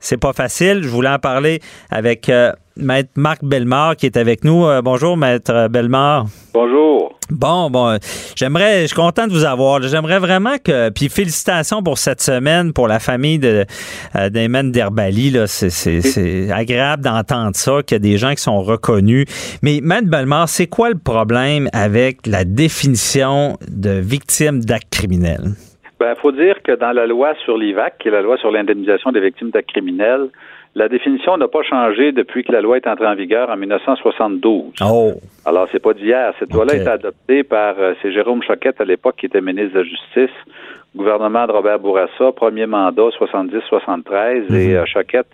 C'est 0.00 0.16
pas 0.16 0.32
facile. 0.32 0.80
Je 0.82 0.88
voulais 0.88 1.08
en 1.08 1.18
parler 1.18 1.60
avec 1.90 2.28
euh, 2.28 2.52
Maître 2.76 3.10
Marc 3.16 3.44
Bellemare 3.44 3.96
qui 3.96 4.06
est 4.06 4.16
avec 4.16 4.44
nous. 4.44 4.64
Euh, 4.64 4.80
bonjour, 4.82 5.16
Maître 5.16 5.68
Bellemare. 5.68 6.26
Bonjour. 6.54 7.18
Bon, 7.30 7.68
bon, 7.68 7.98
j'aimerais, 8.36 8.82
je 8.82 8.86
suis 8.86 8.96
content 8.96 9.26
de 9.26 9.32
vous 9.32 9.44
avoir. 9.44 9.82
J'aimerais 9.82 10.18
vraiment 10.18 10.56
que, 10.62 10.88
puis 10.88 11.10
félicitations 11.10 11.82
pour 11.82 11.98
cette 11.98 12.22
semaine, 12.22 12.72
pour 12.72 12.88
la 12.88 13.00
famille 13.00 13.38
de 13.38 13.66
euh, 14.16 14.30
d'Ayman 14.30 14.72
Derbali. 14.72 15.30
Là, 15.30 15.46
c'est, 15.46 16.50
agréable 16.50 17.02
d'entendre 17.02 17.54
ça, 17.54 17.82
qu'il 17.82 17.96
y 17.96 17.96
a 17.96 17.98
des 17.98 18.16
gens 18.16 18.34
qui 18.34 18.42
sont 18.42 18.62
reconnus. 18.62 19.26
Mais 19.60 19.80
Maître 19.82 20.08
Bellemare, 20.08 20.48
c'est 20.48 20.68
quoi 20.68 20.88
le 20.88 20.98
problème 20.98 21.68
avec 21.74 22.26
la 22.26 22.44
définition 22.44 23.58
de 23.68 23.90
victime 23.90 24.64
d'actes 24.64 24.88
criminels? 25.98 26.14
Ben, 26.14 26.14
faut 26.20 26.32
dire 26.32 26.62
que 26.62 26.72
dans 26.72 26.92
la 26.92 27.06
loi 27.06 27.34
sur 27.44 27.56
l'IVAC, 27.56 27.98
qui 27.98 28.08
est 28.08 28.10
la 28.10 28.22
loi 28.22 28.36
sur 28.38 28.50
l'indemnisation 28.50 29.12
des 29.12 29.20
victimes 29.20 29.50
d'actes 29.50 29.68
criminels, 29.68 30.28
la 30.74 30.88
définition 30.88 31.36
n'a 31.36 31.48
pas 31.48 31.62
changé 31.62 32.12
depuis 32.12 32.44
que 32.44 32.52
la 32.52 32.60
loi 32.60 32.76
est 32.76 32.86
entrée 32.86 33.06
en 33.06 33.14
vigueur 33.14 33.50
en 33.50 33.56
1972. 33.56 34.74
Oh. 34.82 35.12
Alors, 35.44 35.66
c'est 35.72 35.82
pas 35.82 35.94
d'hier. 35.94 36.32
Cette 36.38 36.52
loi-là 36.52 36.74
a 36.74 36.76
été 36.76 36.88
adoptée 36.88 37.42
par, 37.42 37.74
euh, 37.78 37.94
c'est 38.00 38.12
Jérôme 38.12 38.42
Choquette 38.42 38.80
à 38.80 38.84
l'époque 38.84 39.16
qui 39.16 39.26
était 39.26 39.40
ministre 39.40 39.74
de 39.74 39.78
la 39.80 39.84
Justice, 39.84 40.36
gouvernement 40.94 41.46
de 41.46 41.52
Robert 41.52 41.78
Bourassa, 41.80 42.32
premier 42.32 42.66
mandat 42.66 43.08
70-73, 43.18 44.54
et 44.54 44.76
euh, 44.76 44.84
Choquette 44.86 45.26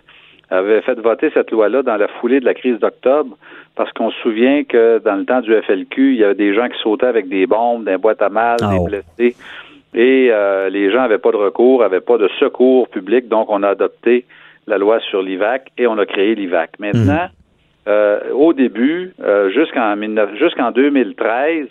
avait 0.49 0.81
fait 0.81 0.99
voter 0.99 1.31
cette 1.33 1.51
loi-là 1.51 1.81
dans 1.81 1.97
la 1.97 2.07
foulée 2.07 2.39
de 2.39 2.45
la 2.45 2.53
crise 2.53 2.79
d'octobre, 2.79 3.35
parce 3.75 3.91
qu'on 3.93 4.11
se 4.11 4.19
souvient 4.21 4.63
que 4.63 4.99
dans 5.03 5.15
le 5.15 5.25
temps 5.25 5.41
du 5.41 5.53
FLQ, 5.53 6.13
il 6.13 6.19
y 6.19 6.23
avait 6.23 6.35
des 6.35 6.53
gens 6.53 6.69
qui 6.69 6.79
sautaient 6.81 7.07
avec 7.07 7.27
des 7.27 7.45
bombes, 7.45 7.83
des 7.83 7.97
boîtes 7.97 8.21
à 8.21 8.29
mal, 8.29 8.57
des 8.57 8.79
blessés 8.79 9.35
et 9.95 10.27
euh, 10.29 10.69
les 10.69 10.91
gens 10.91 10.99
n'avaient 10.99 11.17
pas 11.17 11.31
de 11.31 11.37
recours, 11.37 11.79
n'avaient 11.79 12.01
pas 12.01 12.17
de 12.17 12.27
secours 12.37 12.89
public, 12.89 13.29
donc 13.29 13.49
on 13.49 13.63
a 13.63 13.69
adopté 13.69 14.25
la 14.67 14.77
loi 14.77 14.99
sur 14.99 15.21
l'IVAC 15.21 15.71
et 15.77 15.87
on 15.87 15.97
a 15.97 16.05
créé 16.05 16.35
l'IVAC. 16.35 16.71
Maintenant, 16.79 17.27
euh, 17.87 18.19
au 18.33 18.51
début, 18.51 19.13
euh, 19.23 19.49
jusqu'en 19.51 19.95
jusqu'en 20.35 20.71
2013, 20.71 21.67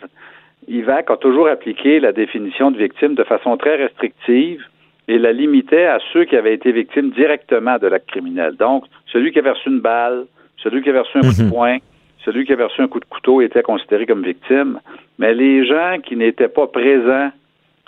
IVAC 0.68 1.10
a 1.10 1.16
toujours 1.18 1.48
appliqué 1.48 2.00
la 2.00 2.12
définition 2.12 2.70
de 2.70 2.78
victime 2.78 3.14
de 3.14 3.24
façon 3.24 3.58
très 3.58 3.76
restrictive 3.76 4.64
et 5.06 5.18
la 5.18 5.32
limitait 5.32 5.84
à 5.84 5.98
ceux 6.14 6.24
qui 6.24 6.34
avaient 6.34 6.54
été 6.54 6.72
victimes 6.72 7.10
directement 7.10 7.76
de 7.76 7.88
l'acte 7.88 8.08
criminel. 8.08 8.56
Donc, 8.56 8.84
celui 9.12 9.32
qui 9.32 9.38
avait 9.38 9.50
reçu 9.50 9.68
une 9.68 9.80
balle, 9.80 10.24
celui 10.62 10.82
qui 10.82 10.88
avait 10.88 11.00
reçu 11.00 11.18
un 11.18 11.20
coup 11.20 11.42
de 11.42 11.50
poing, 11.50 11.76
celui 12.24 12.46
qui 12.46 12.54
avait 12.54 12.64
reçu 12.64 12.80
un 12.80 12.88
coup 12.88 13.00
de 13.00 13.04
couteau 13.04 13.42
était 13.42 13.62
considéré 13.62 14.06
comme 14.06 14.22
victime, 14.22 14.80
mais 15.18 15.34
les 15.34 15.66
gens 15.66 15.98
qui 16.02 16.16
n'étaient 16.16 16.48
pas 16.48 16.66
présents 16.68 17.30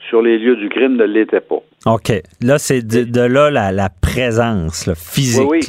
sur 0.08 0.22
les 0.22 0.38
lieux 0.38 0.56
du 0.56 0.68
crime 0.68 0.96
ne 0.96 1.04
l'était 1.04 1.40
pas. 1.40 1.60
OK. 1.86 2.12
Là, 2.42 2.58
c'est 2.58 2.86
de, 2.86 3.20
là 3.20 3.50
la, 3.50 3.88
présence 3.88 4.90
physique. 4.94 5.48
Oui, 5.48 5.60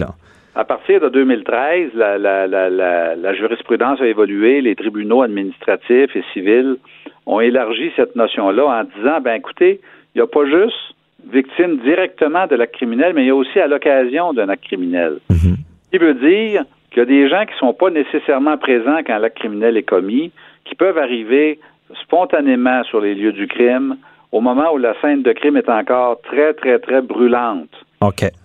À 0.56 0.64
partir 0.64 1.02
de 1.02 1.10
2013, 1.10 1.92
la, 1.96 2.18
la, 2.18 3.34
jurisprudence 3.34 4.02
a 4.02 4.08
évolué. 4.08 4.62
Les 4.62 4.76
tribunaux 4.76 5.22
administratifs 5.22 6.16
et 6.16 6.24
civils 6.34 6.78
ont 7.26 7.40
élargi 7.40 7.92
cette 7.96 8.16
notion-là 8.16 8.66
en 8.66 8.84
disant, 8.98 9.22
ben 9.22 9.36
écoutez, 9.36 9.82
il 10.16 10.18
n'y 10.18 10.22
a 10.22 10.28
pas 10.28 10.46
juste 10.46 10.96
victime 11.32 11.78
directement 11.80 12.48
de 12.48 12.56
l'acte 12.56 12.76
criminel, 12.76 13.14
mais 13.14 13.24
il 13.24 13.28
y 13.28 13.32
a 13.32 13.36
aussi 13.36 13.60
à 13.60 13.68
l'occasion 13.68 14.34
d'un 14.34 14.50
acte 14.50 14.64
criminel. 14.64 15.18
Mhm. 15.30 15.58
Ce 15.86 15.90
qui 15.92 15.98
veut 15.98 16.14
dire 16.14 16.64
qu'il 16.92 17.00
y 17.00 17.02
a 17.02 17.06
des 17.06 17.30
gens 17.30 17.46
qui 17.46 17.54
ne 17.54 17.58
sont 17.58 17.74
pas 17.74 17.90
nécessairement 17.90 18.58
présents 18.58 19.00
quand 19.06 19.18
l'acte 19.18 19.38
criminel 19.38 19.78
est 19.78 19.84
commis, 19.84 20.32
qui 20.66 20.76
peuvent 20.76 20.98
arriver 20.98 21.60
spontanément 22.04 22.84
sur 22.84 23.02
les 23.02 23.16
lieux 23.16 23.34
du 23.34 23.48
crime, 23.48 23.98
au 24.32 24.42
moment 24.42 24.74
où 24.74 24.78
la 24.78 25.00
scène 25.02 25.24
de 25.24 25.32
crime 25.32 25.58
est 25.58 25.70
encore 25.70 26.22
très, 26.22 26.54
très, 26.54 26.80
très 26.80 27.02
brûlante. 27.02 27.70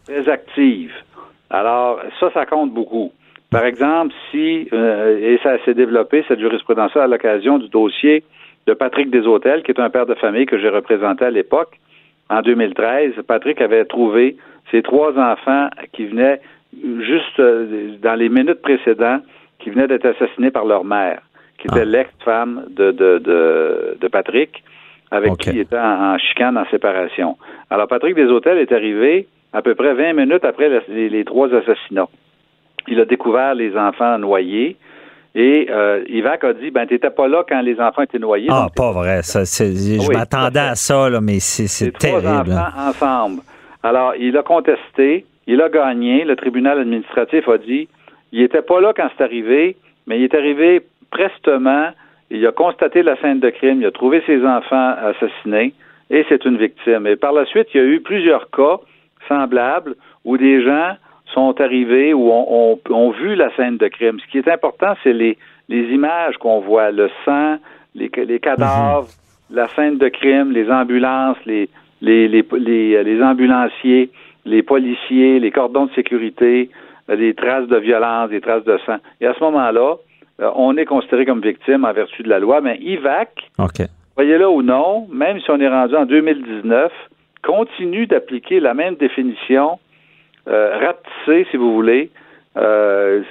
Très 0.07 0.29
active. 0.29 0.93
Alors, 1.51 2.01
ça, 2.21 2.31
ça 2.33 2.47
compte 2.47 2.73
beaucoup. 2.73 3.13
Par 3.51 3.67
exemple, 3.67 4.15
si, 4.31 4.69
euh, 4.73 5.19
et 5.19 5.39
ça 5.43 5.63
s'est 5.65 5.75
développé, 5.75 6.25
cette 6.27 6.41
jurisprudence 6.41 6.97
à 6.97 7.07
l'occasion 7.07 7.59
du 7.59 7.69
dossier 7.69 8.25
de 8.67 8.73
Patrick 8.73 9.11
Deshôtels, 9.11 9.63
qui 9.63 9.73
est 9.73 9.81
un 9.81 9.91
père 9.91 10.07
de 10.07 10.15
famille 10.15 10.47
que 10.47 10.59
j'ai 10.59 10.71
représenté 10.71 11.27
à 11.27 11.31
l'époque, 11.31 11.79
en 12.31 12.41
2013, 12.41 13.13
Patrick 13.27 13.61
avait 13.61 13.85
trouvé 13.85 14.37
ses 14.71 14.81
trois 14.81 15.19
enfants 15.19 15.69
qui 15.93 16.07
venaient 16.07 16.41
juste 17.01 17.39
euh, 17.41 17.97
dans 18.01 18.15
les 18.15 18.31
minutes 18.31 18.63
précédentes, 18.63 19.23
qui 19.59 19.69
venaient 19.69 19.89
d'être 19.89 20.07
assassinés 20.07 20.51
par 20.51 20.65
leur 20.65 20.85
mère, 20.85 21.21
qui 21.59 21.67
était 21.67 21.83
ah. 21.83 21.85
l'ex-femme 21.85 22.65
de, 22.71 22.91
de, 22.91 23.19
de, 23.19 23.99
de 24.01 24.09
Patrick 24.09 24.65
avec 25.13 25.37
qui 25.37 25.51
il 25.51 25.59
était 25.59 25.79
en, 25.79 26.17
chicane, 26.19 26.57
en 26.57 26.65
séparation. 26.71 27.37
Alors, 27.71 27.87
Patrick 27.87 28.17
Deshôtels 28.17 28.59
est 28.59 28.73
arrivé 28.73 29.29
à 29.53 29.61
peu 29.61 29.75
près 29.75 29.93
20 29.93 30.15
minutes 30.15 30.45
après 30.45 30.71
les, 30.89 31.25
trois 31.25 31.49
assassinats. 31.55 32.09
Il 32.89 32.99
a 32.99 33.05
découvert 33.05 33.55
les 33.55 33.77
enfants 33.77 34.19
noyés. 34.19 34.77
Et 35.35 35.69
euh, 35.71 36.03
Ivac 36.09 36.45
a 36.45 36.55
dit, 36.55 36.71
ben, 36.71 36.87
t'étais 36.87 37.11
pas 37.11 37.29
là 37.29 37.45
quand 37.47 37.61
les 37.61 37.79
enfants 37.79 38.03
étaient 38.03 38.19
noyés. 38.19 38.49
Ah, 38.51 38.69
pas 38.75 38.93
vrai. 38.93 39.23
Ça, 39.23 39.45
je 39.45 40.13
m'attendais 40.13 40.61
à 40.61 40.75
ça, 40.75 41.09
là, 41.11 41.21
mais 41.21 41.41
c'est 41.41 41.93
terrible. 41.93 42.23
Trois 42.23 42.31
enfants 42.31 42.89
ensemble. 42.89 43.43
Alors, 43.83 44.15
il 44.19 44.37
a 44.37 44.43
contesté, 44.43 45.27
il 45.47 45.61
a 45.61 45.69
gagné. 45.69 46.25
Le 46.25 46.37
tribunal 46.37 46.79
administratif 46.79 47.49
a 47.49 47.59
dit, 47.59 47.89
il 48.33 48.43
était 48.43 48.63
pas 48.63 48.81
là 48.81 48.93
quand 48.97 49.09
c'est 49.17 49.25
arrivé, 49.25 49.77
mais 50.07 50.19
il 50.19 50.25
est 50.25 50.35
arrivé 50.35 50.83
prestement 51.11 51.91
il 52.33 52.47
a 52.47 52.53
constaté 52.53 53.03
la 53.03 53.17
scène 53.17 53.41
de 53.41 53.51
crime, 53.51 53.81
il 53.83 53.87
a 53.87 53.91
trouvé 53.91 54.23
ses 54.27 54.45
enfants 54.45 54.95
assassinés 55.03 55.75
et 56.11 56.25
c'est 56.29 56.45
une 56.47 56.57
victime. 56.57 57.07
Et 57.07 57.17
par 57.17 57.33
la 57.33 57.45
suite, 57.45 57.69
il 57.75 57.77
y 57.77 57.81
a 57.81 57.87
eu 57.87 58.01
plusieurs 58.01 58.51
cas 58.51 58.79
semblables 59.29 59.95
où 60.25 60.39
des 60.39 60.63
gens 60.63 60.97
sont 61.27 61.61
arrivés 61.61 62.15
ou 62.15 62.31
ont, 62.31 63.11
vu 63.11 63.35
la 63.35 63.55
scène 63.55 63.77
de 63.77 63.89
crime. 63.89 64.19
Ce 64.21 64.31
qui 64.31 64.39
est 64.39 64.49
important, 64.49 64.95
c'est 65.03 65.13
les, 65.13 65.37
images 65.69 66.37
qu'on 66.39 66.61
voit, 66.61 66.91
le 66.91 67.11
sang, 67.25 67.57
les, 67.95 68.09
cadavres, 68.41 69.09
mhm. 69.51 69.57
la 69.57 69.69
scène 69.69 69.99
de 69.99 70.09
crime, 70.09 70.53
les 70.53 70.71
ambulances, 70.71 71.39
les, 71.45 71.69
les, 72.01 72.29
les, 72.29 72.45
les, 72.59 73.05
les 73.05 73.23
ambulanciers, 73.23 74.11
les 74.47 74.63
policiers, 74.63 75.39
les 75.39 75.51
cordons 75.51 75.87
de 75.87 75.93
sécurité, 75.93 76.71
les 77.09 77.35
traces 77.35 77.69
de 77.69 77.77
violence, 77.77 78.31
les 78.31 78.41
traces 78.41 78.65
de 78.65 78.79
sang. 78.87 78.97
Et 79.21 79.27
à 79.27 79.35
ce 79.35 79.41
moment-là, 79.45 79.97
euh, 79.97 80.12
on 80.39 80.77
est 80.77 80.85
considéré 80.85 81.27
comme 81.27 81.41
victime 81.41 81.85
en 81.85 81.93
vertu 81.93 82.23
de 82.23 82.29
la 82.29 82.39
loi, 82.39 82.61
mais 82.61 82.79
IVAC, 82.79 83.51
voyez-le 84.17 84.49
ou 84.49 84.63
non, 84.63 85.07
même 85.13 85.41
si 85.41 85.51
on 85.51 85.61
est 85.61 85.69
rendu 85.69 85.95
en 85.97 86.07
2019, 86.07 86.93
continue 87.43 88.07
d'appliquer 88.07 88.61
la 88.61 88.75
même 88.75 88.95
définition 88.97 89.79
euh, 90.49 90.79
rapetissée, 90.79 91.47
si 91.51 91.57
vous 91.57 91.73
voulez, 91.75 92.11
euh, 92.57 93.23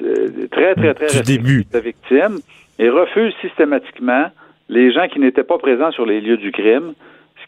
très, 0.51 0.75
très, 0.75 0.93
très 0.93 1.21
Du 1.21 1.37
début. 1.37 1.65
de 1.71 1.79
victimes 1.79 2.39
et 2.79 2.89
refuse 2.89 3.33
systématiquement 3.41 4.27
les 4.69 4.91
gens 4.91 5.07
qui 5.07 5.19
n'étaient 5.19 5.43
pas 5.43 5.57
présents 5.57 5.91
sur 5.91 6.05
les 6.05 6.21
lieux 6.21 6.37
du 6.37 6.51
crime, 6.51 6.93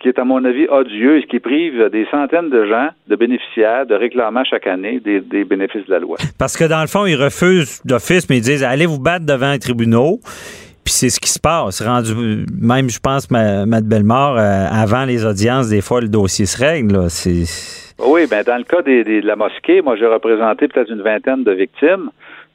qui 0.04 0.10
est, 0.10 0.20
à 0.20 0.24
mon 0.24 0.44
avis, 0.46 0.68
odieux 0.70 1.18
et 1.18 1.22
ce 1.22 1.28
qui 1.28 1.40
prive 1.40 1.90
des 1.92 2.06
centaines 2.12 2.50
de 2.52 2.66
gens, 2.66 2.90
de 3.08 3.16
bénéficiaires, 3.16 3.86
de 3.88 3.96
réclamants 3.96 4.44
chaque 4.44 4.68
année 4.68 5.00
des, 5.00 5.20
des 5.22 5.44
bénéfices 5.46 5.86
de 5.88 5.92
la 5.92 6.00
loi. 6.00 6.18
Parce 6.38 6.56
que 6.56 6.66
dans 6.66 6.82
le 6.82 6.88
fond, 6.88 7.06
ils 7.08 7.16
refusent 7.16 7.82
d'office, 7.86 8.30
mais 8.30 8.38
ils 8.38 8.42
disent 8.42 8.64
allez 8.64 8.86
vous 8.86 9.00
battre 9.00 9.26
devant 9.26 9.52
les 9.54 9.60
tribunaux. 9.60 10.20
Puis 10.86 10.94
c'est 10.94 11.10
ce 11.10 11.20
qui 11.20 11.30
se 11.30 11.40
passe. 11.40 11.82
Rendu, 11.82 12.12
même, 12.62 12.90
je 12.90 13.00
pense, 13.00 13.32
ma, 13.32 13.66
ma 13.66 13.80
Bellemare, 13.80 14.36
euh, 14.38 14.68
avant 14.70 15.06
les 15.06 15.26
audiences, 15.26 15.70
des 15.70 15.80
fois, 15.82 16.02
le 16.02 16.10
dossier 16.10 16.46
se 16.46 16.58
règle. 16.62 16.94
Là. 16.96 17.08
Oui, 18.06 18.28
ben 18.30 18.44
dans 18.44 18.58
le 18.58 18.64
cas 18.66 18.82
des, 18.82 19.04
des- 19.06 19.22
de 19.22 19.28
la 19.28 19.38
mosquée, 19.38 19.82
moi 19.82 19.96
j'ai 19.96 20.06
représenté 20.08 20.68
peut-être 20.68 20.92
une 20.92 21.02
vingtaine 21.02 21.44
de 21.46 21.52
victimes, 21.54 22.10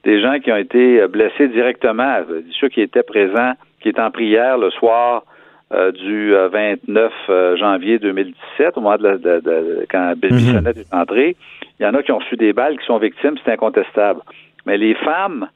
des 0.05 0.21
gens 0.21 0.39
qui 0.41 0.53
ont 0.53 0.57
été 0.57 1.07
blessés 1.09 1.49
directement, 1.49 2.19
ceux 2.61 2.69
qui 2.69 2.83
étaient 2.83 3.03
présents, 3.03 3.53
qui 3.81 3.89
étaient 3.89 4.01
en 4.01 4.11
prière 4.11 4.59
le 4.59 4.71
soir 4.73 5.25
euh, 5.73 5.93
du 5.93 6.35
euh, 6.35 6.49
29 6.49 7.13
euh, 7.29 7.57
janvier 7.57 7.99
2017, 7.99 8.77
au 8.77 8.81
moment 8.81 8.97
de, 8.97 9.03
la, 9.03 9.19
de- 9.19 9.41
de- 9.41 9.87
quand 9.91 10.15
Bill 10.17 10.33
Mhm. 10.33 10.39
Bissonnette 10.39 10.77
est 10.79 10.95
entré. 10.95 11.37
Il 11.79 11.83
y 11.85 11.87
en 11.87 11.95
a 11.95 12.03
qui 12.03 12.11
ont 12.13 12.19
reçu 12.19 12.37
des 12.37 12.53
balles, 12.53 12.79
qui 12.79 12.87
sont 12.87 12.99
victimes, 12.99 13.35
c'est 13.45 13.53
incontestable. 13.53 14.21
Mais 14.67 14.77
les 14.79 14.95
femmes 14.95 15.49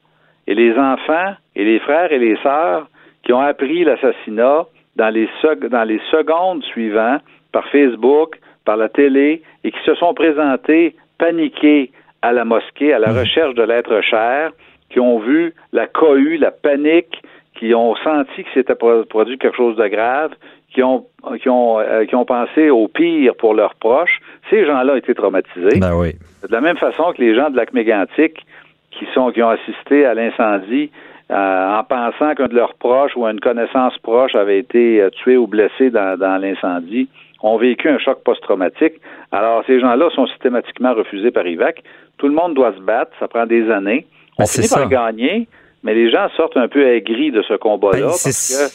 et 0.47 0.53
les 0.55 0.73
enfants 0.77 1.33
et 1.55 1.63
les 1.65 1.79
frères 1.79 2.11
et 2.11 2.19
les 2.19 2.37
sœurs 2.43 2.87
qui 3.23 3.33
ont 3.33 3.39
appris 3.41 3.83
l'assassinat 3.83 4.65
dans 4.95 5.09
les, 5.09 5.27
dans 5.69 5.83
les 5.83 5.99
secondes 6.11 6.63
suivantes 6.63 7.21
par 7.51 7.65
Facebook, 7.69 8.37
par 8.65 8.77
la 8.77 8.89
télé 8.89 9.41
et 9.63 9.71
qui 9.71 9.79
se 9.85 9.95
sont 9.95 10.13
présentés 10.13 10.95
paniqués 11.17 11.91
à 12.21 12.31
la 12.31 12.45
mosquée 12.45 12.93
à 12.93 12.99
la 12.99 13.11
recherche 13.19 13.53
de 13.55 13.63
l'être 13.63 14.01
cher, 14.01 14.51
qui 14.89 14.99
ont 14.99 15.19
vu 15.19 15.53
la 15.71 15.87
cohue, 15.87 16.37
la 16.37 16.51
panique, 16.51 17.21
qui 17.63 17.73
ont 17.73 17.95
senti 18.03 18.43
que 18.43 18.49
s'était 18.53 18.75
pro- 18.75 19.05
produit 19.05 19.37
quelque 19.37 19.55
chose 19.55 19.77
de 19.77 19.87
grave, 19.87 20.31
qui 20.73 20.83
ont 20.83 21.05
qui 21.41 21.47
ont 21.49 21.79
euh, 21.79 22.03
qui 22.05 22.15
ont 22.15 22.25
pensé 22.25 22.69
au 22.69 22.87
pire 22.89 23.35
pour 23.35 23.53
leurs 23.53 23.75
proches, 23.75 24.19
ces 24.49 24.65
gens-là 24.65 24.93
ont 24.93 24.97
été 24.97 25.13
traumatisés. 25.15 25.79
ben 25.79 25.95
oui. 25.95 26.11
De 26.47 26.51
la 26.51 26.59
même 26.61 26.77
façon 26.77 27.13
que 27.13 27.21
les 27.21 27.33
gens 27.35 27.49
de 27.49 27.55
lac 27.55 27.73
mégantic 27.73 28.45
qui 28.91 29.05
sont 29.13 29.31
qui 29.31 29.41
ont 29.41 29.49
assisté 29.49 30.05
à 30.05 30.13
l'incendie 30.13 30.91
euh, 31.31 31.77
en 31.79 31.83
pensant 31.85 32.35
qu'un 32.35 32.47
de 32.47 32.55
leurs 32.55 32.73
proches 32.73 33.15
ou 33.15 33.25
une 33.25 33.39
connaissance 33.39 33.97
proche 33.99 34.35
avait 34.35 34.59
été 34.59 35.01
euh, 35.01 35.09
tué 35.09 35.37
ou 35.37 35.47
blessé 35.47 35.89
dans, 35.89 36.17
dans 36.19 36.37
l'incendie, 36.41 37.07
ont 37.41 37.57
vécu 37.57 37.87
un 37.89 37.97
choc 37.97 38.21
post-traumatique. 38.25 38.95
Alors, 39.31 39.63
ces 39.65 39.79
gens-là 39.79 40.09
sont 40.11 40.27
systématiquement 40.27 40.93
refusés 40.93 41.31
par 41.31 41.47
IVAC. 41.47 41.81
Tout 42.17 42.27
le 42.27 42.33
monde 42.35 42.53
doit 42.55 42.73
se 42.73 42.81
battre, 42.81 43.11
ça 43.19 43.27
prend 43.29 43.45
des 43.45 43.71
années. 43.71 44.05
On 44.37 44.43
Ben, 44.43 44.47
finit 44.47 44.67
par 44.67 44.79
ça. 44.79 44.85
gagner, 44.85 45.47
mais 45.83 45.93
les 45.93 46.11
gens 46.11 46.27
sortent 46.37 46.57
un 46.57 46.67
peu 46.67 46.87
aigris 46.95 47.31
de 47.31 47.41
ce 47.47 47.53
combat-là 47.55 47.97
Ben, 47.99 48.07
parce 48.07 48.21
c'est- 48.29 48.53
que 48.69 48.71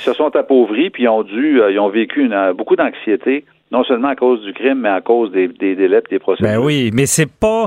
ils 0.00 0.04
se 0.04 0.12
sont 0.12 0.34
appauvris 0.36 0.90
puis 0.90 1.04
ils 1.04 1.08
ont 1.08 1.22
dû, 1.24 1.60
euh, 1.60 1.70
ils 1.72 1.78
ont 1.80 1.88
vécu 1.90 2.24
une- 2.24 2.32
euh, 2.32 2.52
beaucoup 2.54 2.76
d'anxiété, 2.76 3.44
non 3.70 3.84
seulement 3.84 4.08
à 4.08 4.16
cause 4.16 4.40
du 4.42 4.54
crime, 4.54 4.78
mais 4.80 4.88
à 4.88 5.00
cause 5.02 5.30
des, 5.32 5.48
des 5.48 5.74
délais 5.74 5.98
et 5.98 6.10
des 6.10 6.18
procédures. 6.18 6.52
Ben 6.52 6.58
oui, 6.58 6.90
mais 6.94 7.04
c'est 7.04 7.28
pas 7.30 7.66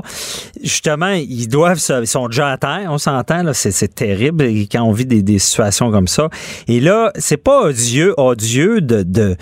justement, 0.62 1.12
ils 1.12 1.46
doivent 1.46 1.76
se- 1.78 2.00
ils 2.00 2.06
sont 2.06 2.26
déjà 2.28 2.48
à 2.48 2.56
terre, 2.56 2.88
on 2.88 2.98
s'entend 2.98 3.42
là, 3.42 3.52
c'est, 3.52 3.70
c'est 3.70 3.94
terrible 3.94 4.44
quand 4.70 4.82
on 4.82 4.92
vit 4.92 5.04
des, 5.06 5.22
des 5.22 5.38
situations 5.38 5.90
comme 5.92 6.08
ça. 6.08 6.28
Et 6.68 6.80
là, 6.80 7.12
c'est 7.16 7.36
pas 7.42 7.66
odieux, 7.68 8.14
odieux 8.16 8.80
de, 8.80 9.02
de 9.02 9.36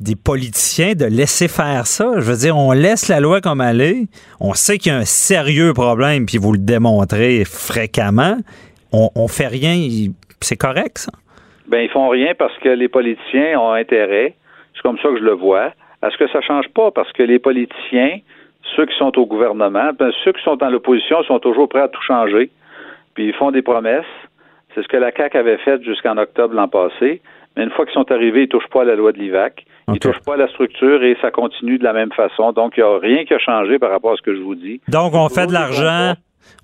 des 0.00 0.14
politiciens 0.16 0.94
de 0.94 1.04
laisser 1.06 1.48
faire 1.48 1.86
ça. 1.86 2.12
Je 2.16 2.20
veux 2.30 2.36
dire, 2.36 2.56
on 2.56 2.72
laisse 2.72 3.08
la 3.08 3.20
loi 3.20 3.40
comme 3.40 3.60
elle 3.60 3.80
est. 3.80 4.06
On 4.40 4.54
sait 4.54 4.78
qu'il 4.78 4.92
y 4.92 4.94
a 4.94 4.98
un 4.98 5.04
sérieux 5.04 5.72
problème, 5.74 6.26
puis 6.26 6.38
vous 6.38 6.52
le 6.52 6.58
démontrez 6.58 7.44
fréquemment. 7.44 8.36
On, 8.92 9.10
on 9.14 9.28
fait 9.28 9.46
rien, 9.48 9.74
c'est 10.40 10.56
correct 10.56 10.98
ça? 10.98 11.12
Ben, 11.68 11.80
ils 11.80 11.90
font 11.90 12.08
rien 12.08 12.32
parce 12.38 12.56
que 12.58 12.68
les 12.68 12.88
politiciens 12.88 13.58
ont 13.60 13.72
intérêt, 13.72 14.34
c'est 14.74 14.82
comme 14.82 14.98
ça 14.98 15.08
que 15.08 15.18
je 15.18 15.24
le 15.24 15.32
vois, 15.32 15.72
à 16.02 16.10
ce 16.10 16.16
que 16.16 16.28
ça 16.28 16.40
change 16.40 16.68
pas 16.68 16.90
parce 16.92 17.10
que 17.12 17.22
les 17.22 17.38
politiciens, 17.38 18.18
ceux 18.76 18.86
qui 18.86 18.96
sont 18.98 19.16
au 19.18 19.26
gouvernement, 19.26 19.90
ben, 19.98 20.10
ceux 20.24 20.32
qui 20.32 20.42
sont 20.42 20.56
dans 20.56 20.68
l'opposition 20.70 21.22
sont 21.24 21.38
toujours 21.40 21.68
prêts 21.68 21.80
à 21.80 21.88
tout 21.88 22.02
changer, 22.02 22.50
puis 23.14 23.26
ils 23.28 23.34
font 23.34 23.50
des 23.50 23.62
promesses. 23.62 24.04
C'est 24.74 24.82
ce 24.82 24.88
que 24.88 24.96
la 24.98 25.10
CAQ 25.10 25.38
avait 25.38 25.56
fait 25.58 25.82
jusqu'en 25.82 26.16
octobre 26.18 26.54
l'an 26.54 26.68
passé. 26.68 27.22
Mais 27.56 27.64
une 27.64 27.70
fois 27.70 27.86
qu'ils 27.86 27.94
sont 27.94 28.12
arrivés, 28.12 28.42
ils 28.42 28.48
touchent 28.48 28.68
pas 28.70 28.82
à 28.82 28.84
la 28.84 28.94
loi 28.94 29.12
de 29.12 29.18
l'IVAC. 29.18 29.64
Ils 29.88 29.92
Ok. 29.94 30.00
touchent 30.00 30.20
pas 30.20 30.34
à 30.34 30.36
la 30.36 30.48
structure 30.48 31.02
et 31.02 31.16
ça 31.22 31.30
continue 31.30 31.78
de 31.78 31.84
la 31.84 31.94
même 31.94 32.12
façon. 32.12 32.52
Donc, 32.52 32.74
il 32.76 32.82
n'y 32.82 32.86
a 32.90 32.98
rien 32.98 33.24
qui 33.24 33.32
a 33.32 33.38
changé 33.38 33.78
par 33.78 33.90
rapport 33.90 34.12
à 34.12 34.16
ce 34.16 34.20
que 34.22 34.34
je 34.36 34.40
vous 34.42 34.54
dis. 34.54 34.82
Donc, 34.88 35.14
on 35.14 35.30
fait 35.30 35.46
de 35.46 35.54
l'argent. 35.54 36.12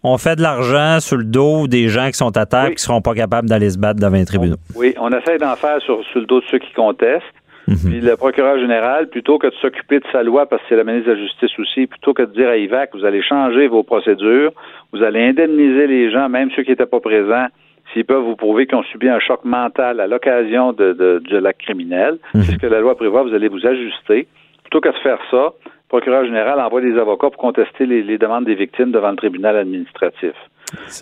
On 0.05 0.19
fait 0.19 0.37
de 0.37 0.43
l'argent 0.43 0.99
sur 1.01 1.17
le 1.17 1.25
dos 1.25 1.67
des 1.69 1.89
gens 1.89 2.07
qui 2.09 2.15
sont 2.19 2.37
à 2.37 2.47
terre 2.47 2.65
et 2.65 2.69
Oui. 2.71 2.75
qui 2.75 2.83
seront 2.83 3.01
pas 3.01 3.15
capables 3.15 3.49
d'aller 3.49 3.71
se 3.71 3.79
battre 3.79 4.01
devant 4.01 4.17
les 4.17 4.25
tribunaux. 4.25 4.57
Oui, 4.75 4.95
on 4.99 5.11
essaie 5.11 5.39
d'en 5.39 5.55
faire 5.57 5.81
sur, 5.83 6.03
sur 6.11 6.21
le 6.21 6.27
dos 6.27 6.41
de 6.41 6.45
ceux 6.51 6.59
qui 6.59 6.73
contestent. 6.73 7.23
Mhm. 7.69 7.77
Puis 7.87 8.01
le 8.01 8.17
procureur 8.17 8.59
général, 8.59 9.09
plutôt 9.09 9.39
que 9.39 9.47
de 9.47 9.55
s'occuper 9.63 10.01
de 10.01 10.05
sa 10.11 10.25
loi, 10.25 10.47
parce 10.47 10.61
que 10.63 10.69
c'est 10.71 10.77
la 10.77 10.83
ministre 10.83 11.09
de 11.11 11.15
la 11.15 11.21
Justice 11.23 11.57
aussi, 11.61 11.87
plutôt 11.87 12.13
que 12.13 12.23
de 12.23 12.33
dire 12.33 12.49
à 12.49 12.57
IVAC, 12.57 12.91
vous 12.95 13.05
allez 13.05 13.23
changer 13.23 13.69
vos 13.69 13.85
procédures, 13.85 14.51
vous 14.93 15.03
allez 15.05 15.23
indemniser 15.29 15.87
les 15.87 16.11
gens, 16.11 16.29
même 16.29 16.51
ceux 16.57 16.65
qui 16.65 16.71
n'étaient 16.71 16.87
pas 16.87 16.99
présents, 16.99 17.47
s'ils 17.93 18.05
peuvent 18.05 18.25
vous 18.25 18.35
prouver 18.35 18.67
qu'ils 18.67 18.79
ont 18.79 18.83
subi 18.85 19.09
un 19.09 19.21
choc 19.21 19.45
mental 19.45 20.01
à 20.01 20.09
l'occasion 20.09 20.73
de, 20.73 20.93
de, 20.93 21.23
de 21.31 21.37
l'acte 21.39 21.61
criminel. 21.61 22.19
Mhm. 22.35 22.43
C'est 22.43 22.53
ce 22.53 22.57
que 22.59 22.67
la 22.67 22.81
loi 22.81 22.97
prévoit, 22.97 23.23
vous 23.23 23.35
allez 23.35 23.49
vous 23.49 23.65
ajuster. 23.65 24.27
Plutôt 24.65 24.81
que 24.81 24.89
de 24.89 24.99
faire 25.03 25.19
ça, 25.31 25.53
procureur 25.93 26.25
général 26.25 26.59
envoie 26.59 26.81
des 26.81 26.97
avocats 26.99 27.29
pour 27.29 27.37
contester 27.37 27.85
les, 27.85 28.03
les 28.03 28.17
demandes 28.17 28.47
des 28.47 28.55
victimes 28.55 28.91
devant 28.93 29.11
le 29.11 29.17
tribunal 29.17 29.57
administratif. 29.59 30.33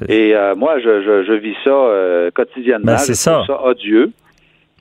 Et 0.08 0.34
euh, 0.34 0.56
moi, 0.56 0.80
je, 0.80 1.00
je, 1.02 1.22
je 1.22 1.32
vis 1.32 1.54
ça 1.62 1.70
euh, 1.70 2.30
quotidiennement. 2.32 2.86
Ben, 2.86 2.98
c'est 2.98 3.14
je 3.14 3.30
trouve 3.30 3.46
ça. 3.46 3.52
ça 3.54 3.64
odieux. 3.64 4.10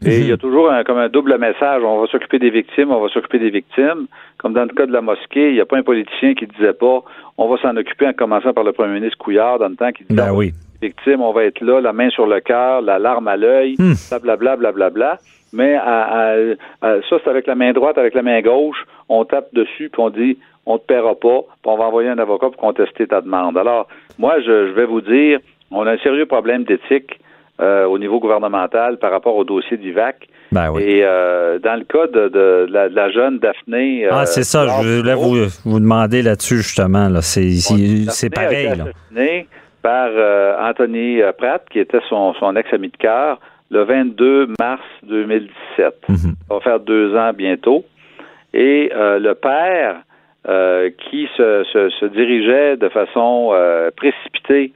Et 0.03 0.05
Mhm. 0.07 0.21
il 0.23 0.29
y 0.29 0.31
a 0.31 0.37
toujours 0.37 0.71
un, 0.71 0.83
comme 0.83 0.97
un 0.97 1.09
double 1.09 1.37
message. 1.37 1.83
On 1.83 1.99
va 2.01 2.07
s'occuper 2.07 2.39
des 2.39 2.49
victimes, 2.49 2.89
on 2.91 2.99
va 3.01 3.09
s'occuper 3.09 3.37
des 3.37 3.49
victimes. 3.51 4.07
Comme 4.39 4.53
dans 4.53 4.63
le 4.63 4.69
cas 4.73 4.85
de 4.87 4.93
la 4.93 5.01
mosquée, 5.01 5.49
il 5.49 5.53
n'y 5.55 5.59
a 5.61 5.65
pas 5.65 5.77
un 5.77 5.83
politicien 5.83 6.33
qui 6.33 6.47
disait 6.47 6.73
pas 6.73 7.03
on 7.37 7.47
va 7.47 7.57
s'en 7.61 7.75
occuper 7.77 8.07
en 8.07 8.13
commençant 8.13 8.51
par 8.53 8.63
le 8.63 8.71
premier 8.71 8.93
ministre 8.99 9.17
Couillard 9.19 9.59
dans 9.59 9.67
le 9.69 9.75
temps 9.75 9.91
qui 9.91 10.05
disait 10.05 10.19
Ben 10.21 10.33
oui. 10.33 10.53
Victimes, 10.81 11.21
on 11.21 11.31
va 11.33 11.43
être 11.45 11.61
là, 11.61 11.81
la 11.81 11.93
main 11.93 12.09
sur 12.09 12.25
le 12.27 12.39
cœur, 12.39 12.81
la 12.81 12.99
larme 12.99 13.27
à 13.27 13.37
l'œil, 13.37 13.75
Hmm. 13.79 13.93
blablabla, 14.21 14.55
blablabla. 14.57 15.17
Mais 15.51 15.75
à, 15.75 15.81
à- 16.03 16.35
à- 16.81 17.01
ça, 17.09 17.17
c'est 17.23 17.29
avec 17.29 17.47
la 17.47 17.55
main 17.55 17.71
droite, 17.73 17.97
avec 17.97 18.13
la 18.13 18.21
main 18.21 18.39
gauche, 18.41 18.77
on 19.09 19.25
tape 19.25 19.53
dessus 19.53 19.89
puis 19.91 19.99
on 20.01 20.09
dit 20.09 20.37
on 20.65 20.77
te 20.77 20.85
paiera 20.85 21.15
pas, 21.15 21.39
puis 21.41 21.65
on 21.71 21.77
va 21.77 21.85
envoyer 21.85 22.09
un 22.09 22.19
avocat 22.19 22.47
pour 22.49 22.57
contester 22.57 23.07
ta 23.07 23.21
demande. 23.21 23.57
Alors, 23.57 23.87
moi, 24.19 24.35
je, 24.39 24.67
je 24.67 24.71
vais 24.73 24.85
vous 24.85 25.01
dire, 25.01 25.39
on 25.71 25.87
a 25.87 25.93
un 25.93 25.97
sérieux 25.97 26.27
problème 26.27 26.63
d'éthique 26.63 27.19
euh, 27.59 27.85
au 27.85 27.97
niveau 27.97 28.19
gouvernemental 28.19 28.97
par 28.99 29.09
rapport 29.11 29.35
au 29.35 29.43
dossier 29.43 29.77
d'IVAC. 29.77 30.27
Ben 30.51 30.71
oui. 30.71 30.83
Et 30.83 31.01
euh, 31.03 31.57
dans 31.59 31.75
le 31.75 31.83
cas 31.85 32.05
de, 32.07 32.29
de 32.29 32.67
la, 32.69 32.87
de 32.89 32.95
la 32.95 33.09
jeune 33.11 33.39
Daphné. 33.39 34.07
Ah, 34.11 34.21
euh, 34.21 34.25
c'est 34.25 34.43
ça, 34.43 34.67
je 34.67 34.99
voulais 34.99 35.15
vous, 35.15 35.35
vous 35.65 35.79
demander 35.79 36.21
là-dessus, 36.21 36.57
justement. 36.57 37.09
Là. 37.09 37.21
C'est, 37.21 38.29
pareil. 38.29 38.69
Là. 38.77 38.85
Par 39.81 40.09
euh, 40.11 40.55
Anthony 40.61 41.21
euh, 41.21 41.31
Pratt, 41.31 41.63
qui 41.69 41.79
était 41.79 42.01
son, 42.09 42.33
son 42.35 42.55
ex-ami 42.55 42.89
de 42.89 42.97
cœur, 42.97 43.39
le 43.71 43.83
22 43.83 44.53
mars 44.59 44.81
2017. 45.03 45.95
Mhm. 46.09 46.17
Ça 46.17 46.53
va 46.55 46.59
faire 46.61 46.79
deux 46.79 47.15
ans 47.15 47.31
bientôt. 47.33 47.85
Et 48.53 48.91
euh, 48.95 49.19
le 49.19 49.35
père, 49.35 49.97
euh, 50.47 50.89
qui 51.09 51.27
se, 51.37 51.63
se, 51.71 51.89
se 51.89 52.05
dirigeait 52.05 52.77
de 52.77 52.89
façon 52.89 53.49
euh, 53.53 53.91
précipitée 53.95 54.73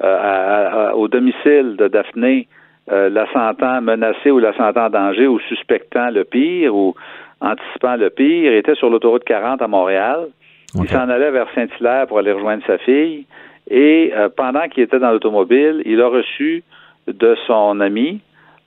à- 0.00 0.88
à- 0.88 0.94
au 0.96 1.06
domicile 1.08 1.76
de 1.78 1.86
Daphné, 1.88 2.48
la 2.88 3.26
sentant 3.32 3.80
menacée 3.80 4.32
ou 4.32 4.40
la 4.40 4.52
sentant 4.54 4.86
en 4.86 4.90
danger 4.90 5.28
ou 5.28 5.38
suspectant 5.38 6.10
le 6.10 6.24
pire 6.24 6.74
ou 6.74 6.94
anticipant 7.40 7.94
le 7.94 8.10
pire, 8.10 8.52
était 8.52 8.74
sur 8.74 8.90
l'autoroute 8.90 9.22
40 9.24 9.62
à 9.62 9.68
Montréal. 9.68 10.26
Il 10.74 10.88
s'en 10.88 11.08
allait 11.08 11.30
vers 11.30 11.46
Saint-Hilaire 11.54 12.08
pour 12.08 12.18
aller 12.18 12.32
rejoindre 12.32 12.64
sa 12.66 12.78
fille. 12.78 13.24
Et 13.70 14.12
euh, 14.14 14.28
pendant 14.28 14.68
qu'il 14.68 14.82
était 14.82 14.98
dans 14.98 15.10
l'automobile, 15.12 15.82
il 15.84 16.00
a 16.00 16.08
reçu 16.08 16.62
de 17.06 17.36
son 17.46 17.80
ami 17.80 18.20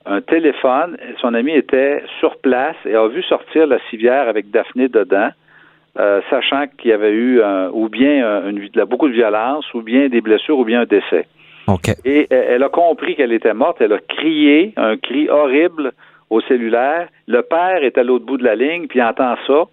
un 0.06 0.20
téléphone. 0.20 0.96
Son 1.20 1.34
ami 1.34 1.52
était 1.52 2.02
sur 2.20 2.36
place 2.38 2.76
et 2.84 2.94
a 2.94 3.06
vu 3.08 3.22
sortir 3.22 3.66
la 3.66 3.78
civière 3.90 4.28
avec 4.28 4.50
Daphné 4.50 4.88
dedans, 4.88 5.30
euh, 5.98 6.20
sachant 6.30 6.66
qu'il 6.78 6.90
y 6.90 6.92
avait 6.92 7.12
eu 7.12 7.42
un- 7.42 7.70
ou 7.72 7.88
bien 7.88 8.42
une, 8.48 8.68
beaucoup 8.84 9.08
de 9.08 9.14
violence, 9.14 9.72
ou 9.74 9.82
bien 9.82 10.08
des 10.08 10.20
blessures, 10.20 10.58
ou 10.58 10.64
bien 10.64 10.82
un 10.82 10.84
décès. 10.86 11.26
Et 12.04 12.26
elle 12.30 12.46
elle 12.50 12.62
a 12.62 12.68
compris 12.68 13.16
qu'elle 13.16 13.32
était 13.32 13.54
morte. 13.54 13.78
Elle 13.80 13.92
a 13.92 13.98
crié 13.98 14.72
un 14.76 14.96
cri 14.96 15.28
horrible 15.28 15.92
au 16.30 16.40
cellulaire. 16.42 17.08
Le 17.26 17.42
père 17.42 17.82
est 17.82 17.98
à 17.98 18.04
l'autre 18.04 18.24
bout 18.24 18.36
de 18.36 18.44
la 18.44 18.54
ligne, 18.54 18.86
puis 18.86 19.00
il 19.00 19.02
entend 19.02 19.34
ça. 19.46 19.64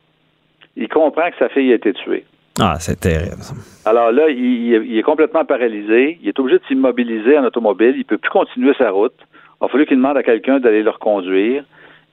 il 0.75 0.87
comprend 0.89 1.29
que 1.29 1.37
sa 1.37 1.49
fille 1.49 1.71
a 1.71 1.75
été 1.75 1.93
tuée. 1.93 2.25
Ah, 2.59 2.75
c'est 2.79 2.99
terrible. 2.99 3.41
Alors 3.85 4.11
là, 4.11 4.29
il, 4.29 4.97
est 4.97 5.01
complètement 5.01 5.43
paralysé. 5.43 6.19
Il 6.21 6.27
est 6.27 6.39
obligé 6.39 6.59
de 6.59 6.65
s'immobiliser 6.67 7.37
en 7.37 7.45
automobile. 7.45 7.95
Il 7.97 8.05
peut 8.05 8.17
plus 8.17 8.29
continuer 8.29 8.73
sa 8.77 8.91
route. 8.91 9.15
Il 9.61 9.65
a 9.65 9.67
fallu 9.69 9.85
qu'il 9.85 9.97
demande 9.97 10.17
à 10.17 10.23
quelqu'un 10.23 10.59
d'aller 10.59 10.83
le 10.83 10.89
reconduire. 10.89 11.63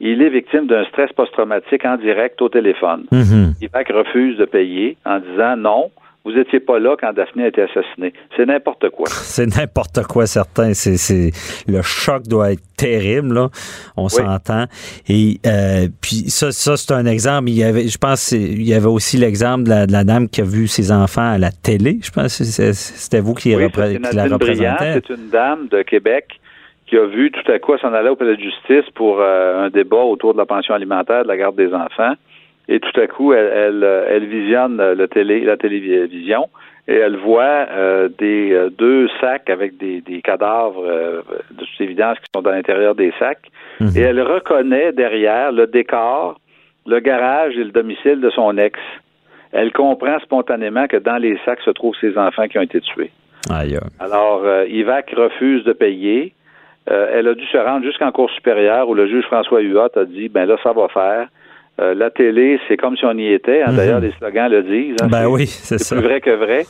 Il 0.00 0.22
est 0.22 0.30
victime 0.30 0.66
d'un 0.66 0.84
stress 0.86 1.12
post-traumatique 1.12 1.84
en 1.84 1.96
direct 1.96 2.40
au 2.40 2.48
téléphone. 2.48 3.04
Mm-hmm. 3.12 3.54
Il 3.60 3.94
refuse 3.94 4.38
de 4.38 4.46
payer 4.46 4.96
en 5.04 5.18
disant 5.18 5.56
non, 5.56 5.90
vous 6.24 6.32
n'étiez 6.32 6.60
pas 6.60 6.78
là 6.78 6.96
quand 7.00 7.12
Daphné 7.14 7.44
a 7.44 7.48
été 7.48 7.62
assassinée. 7.62 8.12
C'est 8.36 8.44
n'importe 8.44 8.90
quoi. 8.90 9.06
C'est 9.08 9.46
n'importe 9.56 10.02
quoi, 10.06 10.26
certain. 10.26 10.74
C'est, 10.74 11.30
le 11.66 11.82
choc 11.82 12.24
doit 12.24 12.52
être 12.52 12.62
terrible, 12.76 13.34
là. 13.34 13.48
On 13.96 14.08
s'entend. 14.08 14.64
Et 15.08 15.38
euh, 15.46 15.88
puis 16.02 16.28
ça, 16.28 16.52
ça 16.52 16.76
c'est 16.76 16.92
un 16.92 17.06
exemple. 17.06 17.48
Il 17.48 17.58
y 17.58 17.64
avait, 17.64 17.88
je 17.88 17.98
pense, 17.98 18.32
il 18.32 18.62
y 18.62 18.74
avait 18.74 18.86
aussi 18.86 19.16
l'exemple 19.16 19.64
de 19.64 19.90
la, 19.90 20.04
dame 20.04 20.28
qui 20.28 20.42
a 20.42 20.44
vu 20.44 20.66
ses 20.66 20.92
enfants 20.92 21.32
à 21.32 21.38
la 21.38 21.50
télé. 21.50 21.98
Je 22.02 22.10
pense 22.10 22.38
que 22.38 22.44
c'était 22.44 23.20
vous 23.20 23.34
qui, 23.34 23.54
oui, 23.56 23.70
qui 23.70 24.14
la 24.14 24.24
représentez. 24.24 24.92
C'est 24.94 25.10
une 25.10 25.30
dame 25.30 25.68
de 25.68 25.82
Québec 25.82 26.38
qui 26.86 26.96
a 26.96 27.06
vu 27.06 27.30
tout 27.30 27.50
à 27.50 27.58
coup 27.58 27.78
s'en 27.78 27.94
aller 27.94 28.08
au 28.08 28.16
palais 28.16 28.36
de 28.36 28.42
justice 28.42 28.90
pour 28.94 29.20
euh, 29.20 29.66
un 29.66 29.70
débat 29.70 30.02
autour 30.02 30.32
de 30.32 30.38
la 30.38 30.46
pension 30.46 30.74
alimentaire, 30.74 31.22
de 31.22 31.28
la 31.28 31.36
garde 31.36 31.56
des 31.56 31.72
enfants 31.72 32.14
et 32.70 32.80
tout 32.80 33.00
à 33.00 33.06
coup, 33.08 33.32
elle, 33.32 33.84
elle, 34.08 34.26
visionne 34.26 34.76
le 34.76 35.08
télé, 35.08 35.40
la 35.40 35.56
télévision 35.56 36.48
et 36.90 36.96
elle 36.96 37.16
voit 37.16 37.66
euh, 37.70 38.08
des 38.18 38.52
euh, 38.52 38.70
deux 38.70 39.08
sacs 39.20 39.48
avec 39.48 39.76
des, 39.76 40.00
des 40.00 40.22
cadavres 40.22 40.84
euh, 40.84 41.22
de 41.50 41.64
toute 41.64 41.80
évidence 41.80 42.18
qui 42.18 42.26
sont 42.34 42.42
dans 42.42 42.50
l'intérieur 42.50 42.96
des 42.96 43.12
sacs 43.18 43.50
mhm. 43.78 43.92
et 43.96 44.00
elle 44.00 44.20
reconnaît 44.20 44.92
derrière 44.92 45.52
le 45.52 45.66
décor, 45.68 46.40
le 46.86 46.98
garage 46.98 47.56
et 47.56 47.64
le 47.64 47.70
domicile 47.70 48.20
de 48.20 48.30
son 48.30 48.56
ex. 48.58 48.78
Elle 49.52 49.72
comprend 49.72 50.18
spontanément 50.20 50.86
que 50.88 50.96
dans 50.96 51.16
les 51.16 51.38
sacs 51.44 51.60
se 51.64 51.70
trouvent 51.70 51.96
ses 52.00 52.16
enfants 52.16 52.48
qui 52.48 52.58
ont 52.58 52.62
été 52.62 52.80
tués. 52.80 53.10
Aïe. 53.50 53.78
Alors, 53.98 54.44
Ivac 54.68 55.12
refuse 55.16 55.64
de 55.64 55.72
payer. 55.72 56.32
elle 56.86 57.26
a 57.26 57.34
dû 57.34 57.44
se 57.46 57.56
rendre 57.56 57.84
jusqu'en 57.84 58.12
cour 58.12 58.30
supérieure 58.30 58.88
où 58.88 58.94
le 58.94 59.08
juge 59.08 59.24
François 59.24 59.60
Huot 59.60 59.96
a 59.96 60.04
dit, 60.04 60.28
ben 60.28 60.46
là, 60.46 60.56
ça 60.62 60.72
va 60.72 60.86
faire. 60.88 61.26
Euh, 61.80 61.94
la 61.94 62.10
télé, 62.10 62.60
c'est 62.68 62.76
comme 62.76 62.96
si 62.96 63.04
on 63.06 63.16
y 63.16 63.32
était. 63.32 63.62
Hein. 63.62 63.72
D'ailleurs, 63.72 64.00
mhm. 64.00 64.06
les 64.06 64.12
slogans 64.12 64.50
le 64.50 64.62
disent. 64.62 64.96
Hein. 65.02 65.08
ben 65.10 65.26
oui, 65.26 65.46
c'est 65.46 65.78
ça. 65.78 65.96
plus 65.96 66.04
vrai 66.04 66.20
que 66.20 66.30
vrai. 66.30 66.66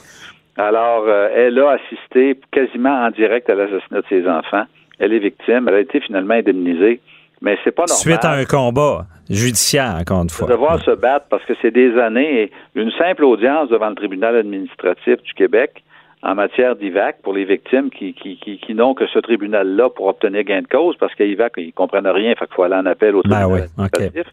Alors, 0.57 1.05
euh, 1.09 1.29
elle 1.35 1.59
a 1.59 1.71
assisté 1.71 2.39
quasiment 2.53 3.07
en 3.07 3.11
direct 3.11 3.51
à 3.51 3.55
l'assassinat 3.55 4.03
de 4.03 4.07
ses 4.09 4.29
enfants. 4.29 4.65
Elle 4.99 5.13
est 5.13 5.19
victime. 5.19 5.67
Elle 5.69 5.75
a 5.75 5.81
été 5.81 6.01
finalement 6.01 6.35
indemnisée. 6.35 7.01
Mais 7.43 7.57
c'est 7.65 7.73
pas 7.73 7.87
normal. 7.89 7.97
Suite 7.97 8.25
à 8.25 8.33
un 8.33 8.45
combat 8.45 9.07
judiciaire, 9.29 9.97
encore 9.99 10.23
une 10.23 10.31
fois. 10.31 10.47
De 10.47 10.53
devoir 10.53 10.79
se 10.85 10.91
battre 10.91 11.27
parce 11.31 11.45
que 11.45 11.55
c'est 11.63 11.71
des 11.71 11.99
années 11.99 12.43
et 12.43 12.53
une 12.75 12.93
simple 12.93 13.25
audience 13.25 13.71
devant 13.71 13.89
le 13.89 13.95
tribunal 13.95 14.37
administratif 14.37 15.23
du 15.23 15.33
Québec 15.33 15.83
en 16.23 16.35
matière 16.35 16.77
d'IVAC 16.77 17.23
pour 17.23 17.33
les 17.33 17.47
victimes 17.47 17.89
qui, 17.89 18.13
qui, 18.13 18.37
qui, 18.37 18.75
n'ont 18.75 18.93
que 18.93 19.07
ce 19.07 19.19
tribunal-là 19.21 19.89
pour 19.89 20.07
obtenir 20.07 20.45
gain 20.45 20.61
de 20.61 20.67
cause 20.67 20.95
parce 21.01 21.15
qu'IVAC, 21.15 21.55
ils 21.57 21.73
comprennent 21.73 22.07
rien, 22.07 22.35
fait 22.35 22.45
qu'il 22.45 22.55
faut 22.57 22.65
aller 22.65 22.75
en 22.75 22.85
appel 22.85 23.17
au 23.17 23.23
ben 23.23 23.41
tribunal 23.41 23.69
administratif 23.79 24.27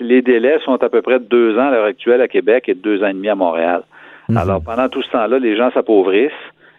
les 0.00 0.22
délais 0.22 0.58
sont 0.64 0.82
à 0.82 0.88
peu 0.88 1.02
près 1.02 1.18
de 1.18 1.24
deux 1.24 1.58
ans 1.58 1.68
à 1.68 1.70
l'heure 1.70 1.84
actuelle 1.84 2.20
à 2.20 2.28
Québec 2.28 2.64
et 2.68 2.74
de 2.74 2.80
deux 2.80 3.02
ans 3.02 3.08
et 3.08 3.14
demi 3.14 3.28
à 3.28 3.34
Montréal. 3.34 3.82
Mhm. 4.28 4.36
Alors, 4.36 4.62
pendant 4.62 4.88
tout 4.88 5.02
ce 5.02 5.10
temps-là, 5.10 5.38
les 5.38 5.56
gens 5.56 5.70
s'appauvrissent. 5.72 6.32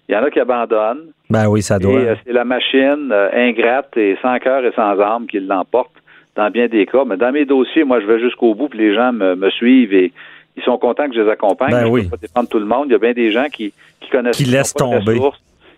Il 0.09 0.15
y 0.15 0.17
en 0.17 0.23
a 0.23 0.29
qui 0.29 0.39
abandonnent. 0.39 1.11
Ben 1.29 1.47
oui, 1.47 1.61
ça 1.61 1.79
doit. 1.79 1.99
Euh, 1.99 2.15
c'est 2.25 2.33
la 2.33 2.45
machine 2.45 3.09
euh, 3.11 3.29
ingrate 3.33 3.95
et 3.97 4.17
sans 4.21 4.37
cœur 4.39 4.63
et 4.63 4.71
sans 4.71 4.99
âme 4.99 5.27
qui 5.27 5.39
l'emporte 5.39 5.91
dans 6.35 6.49
bien 6.49 6.67
des 6.67 6.85
cas. 6.85 7.03
Mais 7.05 7.17
dans 7.17 7.31
mes 7.31 7.45
dossiers, 7.45 7.83
moi, 7.83 7.99
je 7.99 8.05
vais 8.05 8.19
jusqu'au 8.19 8.53
bout, 8.55 8.69
puis 8.69 8.79
les 8.79 8.95
gens 8.95 9.11
me, 9.11 9.49
suivent 9.49 9.93
et 9.93 10.13
ils 10.55 10.63
sont 10.63 10.77
contents 10.77 11.09
que 11.09 11.15
je 11.15 11.21
les 11.21 11.29
accompagne. 11.29 11.71
Ben 11.71 11.87
oui. 11.87 12.03
Je 12.03 12.09
peux 12.09 12.17
pas 12.17 12.21
dépendre 12.21 12.49
tout 12.49 12.59
le 12.59 12.65
monde. 12.65 12.85
Il 12.87 12.93
y 12.93 12.95
a 12.95 12.99
bien 12.99 13.13
des 13.13 13.31
gens 13.31 13.47
qui, 13.51 13.73
qui 13.99 14.09
connaissent 14.09 14.37
qui 14.37 14.45
laissent 14.45 14.73
tomber 14.73 15.19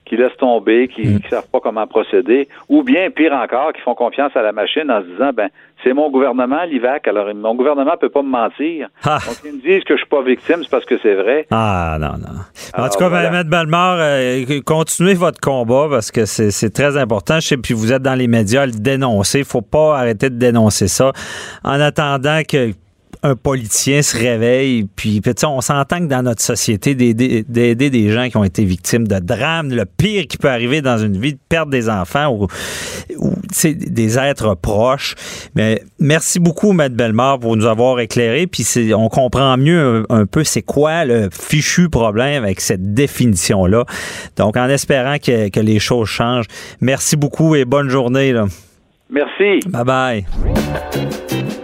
qui 0.10 0.18
laissent 0.18 0.38
tomber, 0.38 0.88
qui 0.88 1.08
ne 1.08 1.18
mm. 1.18 1.22
savent 1.30 1.48
pas 1.52 1.60
comment 1.60 1.86
procéder, 1.86 2.48
ou 2.68 2.82
bien, 2.84 3.12
pire 3.12 3.34
encore, 3.34 3.74
qui 3.74 3.82
font 3.82 3.94
confiance 3.94 4.36
à 4.36 4.42
la 4.42 4.52
machine 4.52 4.90
en 4.90 5.02
se 5.02 5.06
disant, 5.06 5.30
ben, 5.34 5.50
c'est 5.84 5.94
mon 5.94 6.10
gouvernement, 6.10 6.64
l'IVAC, 6.64 7.08
alors 7.08 7.34
mon 7.34 7.56
gouvernement 7.56 7.94
peut 8.00 8.10
pas 8.10 8.24
me 8.24 8.30
mentir. 8.30 8.90
Ah. 9.06 9.20
Donc, 9.26 9.38
ils 9.46 9.54
me 9.54 9.62
disent 9.62 9.84
que 9.84 9.94
je 9.94 10.00
suis 10.00 10.10
pas 10.10 10.24
victime, 10.24 10.58
c'est 10.64 10.72
parce 10.72 10.86
que 10.86 10.98
c'est 11.02 11.14
vrai. 11.14 11.46
Ah, 11.52 11.98
non, 12.02 12.18
non. 12.18 12.84
en 12.84 12.90
tout 12.90 12.98
cas, 12.98 13.08
voilà. 13.08 13.30
Mme 13.30 13.48
Balmore, 13.48 13.98
euh, 14.00 14.62
continuez 14.66 15.14
votre 15.14 15.40
combat 15.40 15.88
parce 15.90 16.12
que 16.12 16.26
c'est 16.26 16.74
très 16.74 16.98
important. 16.98 17.36
Je 17.36 17.48
sais, 17.48 17.58
puis 17.58 17.76
vous 17.76 17.94
êtes 17.94 18.02
dans 18.02 18.16
les 18.16 18.28
médias 18.28 18.64
à 18.64 18.66
le 18.66 18.74
dénoncer. 18.74 19.44
faut 19.44 19.62
pas 19.62 19.98
arrêter 20.00 20.30
de 20.30 20.36
dénoncer 20.36 20.88
ça. 20.88 21.14
En 21.64 21.80
attendant 21.80 22.42
que 22.50 22.72
un 23.22 23.36
politicien 23.36 24.02
se 24.02 24.18
réveille, 24.18 24.88
puis, 24.96 25.22
on 25.46 25.62
s'entend 25.62 26.00
que 26.00 26.06
dans 26.06 26.24
notre 26.24 26.42
société, 26.42 26.96
d'aider 26.96 27.90
des 27.90 28.12
gens 28.12 28.30
qui 28.30 28.38
ont 28.38 28.44
été 28.44 28.64
victimes 28.64 29.08
de 29.08 29.20
drames, 29.20 29.74
le 29.74 29.86
pire 29.86 30.26
qui 30.28 30.38
peut 30.38 30.50
arriver 30.50 30.82
dans 30.82 30.98
une 30.98 31.18
vie, 31.18 31.34
de 31.34 31.40
perdre 31.50 31.72
des 31.72 31.90
enfants 31.90 32.30
ou, 32.32 32.48
ou 33.18 33.34
des 33.64 34.20
êtres 34.20 34.56
proches. 34.56 35.16
Mais 35.56 35.82
merci 36.00 36.40
beaucoup, 36.40 36.72
Maître 36.72 36.96
Bellemare, 36.96 37.40
pour 37.40 37.58
nous 37.58 37.66
avoir 37.66 38.00
éclairé, 38.00 38.48
puis 38.48 38.66
on 38.94 39.10
comprend 39.10 39.58
mieux 39.58 40.06
un, 40.10 40.26
peu 40.26 40.44
c'est 40.44 40.62
quoi 40.62 41.04
le 41.06 41.30
fichu 41.32 41.90
problème 41.90 42.44
avec 42.44 42.62
cette 42.62 42.94
définition-là. 42.94 43.86
Donc, 44.38 44.56
en 44.56 44.70
espérant 44.70 45.18
que, 45.18 45.50
que, 45.50 45.60
les 45.60 45.80
choses 45.80 46.08
changent. 46.08 46.48
Merci 46.80 47.18
beaucoup 47.18 47.56
et 47.56 47.66
bonne 47.66 47.90
journée. 47.90 48.32
Là. 48.32 48.46
Merci. 49.10 49.60
Bye 49.68 49.84
bye. 49.84 51.59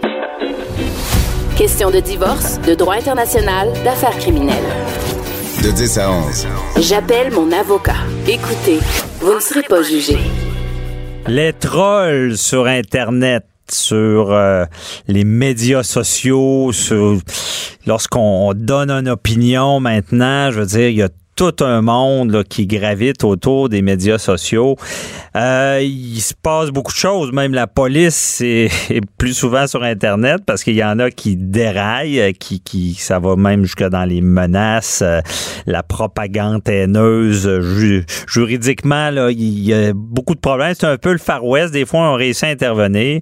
Question 1.56 1.90
de 1.90 2.00
divorce, 2.00 2.60
de 2.60 2.74
droit 2.74 2.96
international, 2.96 3.72
d'affaires 3.82 4.18
criminelles. 4.18 4.62
De 5.64 5.70
10 5.70 5.98
à 5.98 6.10
11. 6.10 6.46
J'appelle 6.80 7.32
mon 7.32 7.50
avocat. 7.50 7.96
Écoutez, 8.28 8.78
vous 9.20 9.34
ne 9.34 9.40
serez 9.40 9.62
pas 9.62 9.82
jugé. 9.82 10.18
Les 11.26 11.54
trolls 11.54 12.36
sur 12.36 12.66
Internet 12.66 13.46
sur 13.70 14.32
euh, 14.32 14.66
les 15.08 15.24
médias 15.24 15.82
sociaux, 15.82 16.72
sur 16.72 17.16
lorsqu'on 17.86 18.52
donne 18.54 18.90
une 18.90 19.08
opinion 19.08 19.80
maintenant, 19.80 20.50
je 20.50 20.60
veux 20.60 20.66
dire, 20.66 20.88
il 20.88 20.96
y 20.96 21.02
a 21.02 21.08
tout 21.36 21.54
un 21.60 21.82
monde 21.82 22.44
qui 22.48 22.66
gravite 22.66 23.22
autour 23.22 23.68
des 23.68 23.82
médias 23.82 24.16
sociaux. 24.16 24.76
Euh, 25.36 25.80
il 25.82 26.20
se 26.20 26.32
passe 26.32 26.70
beaucoup 26.70 26.92
de 26.92 26.96
choses. 26.96 27.30
Même 27.30 27.52
la 27.52 27.66
police 27.66 28.40
est, 28.44 28.70
plus 29.18 29.34
souvent 29.34 29.66
sur 29.66 29.82
Internet 29.82 30.42
parce 30.46 30.64
qu'il 30.64 30.74
y 30.74 30.82
en 30.82 30.98
a 30.98 31.10
qui 31.10 31.36
déraillent, 31.36 32.32
qui, 32.34 32.60
qui 32.60 32.94
ça 32.94 33.18
va 33.18 33.36
même 33.36 33.64
jusque 33.64 33.84
dans 33.84 34.06
les 34.06 34.22
menaces, 34.22 35.02
euh, 35.02 35.20
la 35.66 35.82
propagande 35.82 36.66
haineuse. 36.66 37.48
juridiquement, 38.26 39.10
là, 39.10 39.30
il 39.30 39.60
y 39.60 39.74
a 39.74 39.92
beaucoup 39.94 40.34
de 40.34 40.40
problèmes. 40.40 40.74
C'est 40.74 40.86
un 40.86 40.96
peu 40.96 41.12
le 41.12 41.18
Far 41.18 41.44
West. 41.44 41.74
Des 41.74 41.84
fois, 41.84 42.12
on 42.12 42.14
réussit 42.14 42.44
à 42.44 42.48
intervenir. 42.48 43.20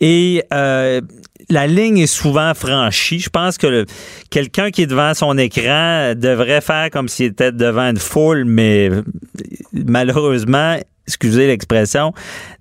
Et 0.00 0.44
euh, 0.52 1.00
la 1.48 1.66
ligne 1.66 1.98
est 1.98 2.06
souvent 2.06 2.52
franchie. 2.54 3.18
Je 3.18 3.30
pense 3.30 3.58
que 3.58 3.84
quelqu'un 4.30 4.70
qui 4.70 4.82
est 4.82 4.86
devant 4.86 5.14
son 5.14 5.38
écran 5.38 6.14
devrait 6.16 6.60
faire 6.60 6.90
comme 6.90 7.08
s'il 7.08 7.26
était 7.26 7.52
devant 7.52 7.88
une 7.90 7.98
foule, 7.98 8.44
mais 8.44 8.90
malheureusement, 9.72 10.78
excusez 11.06 11.46
l'expression, 11.46 12.12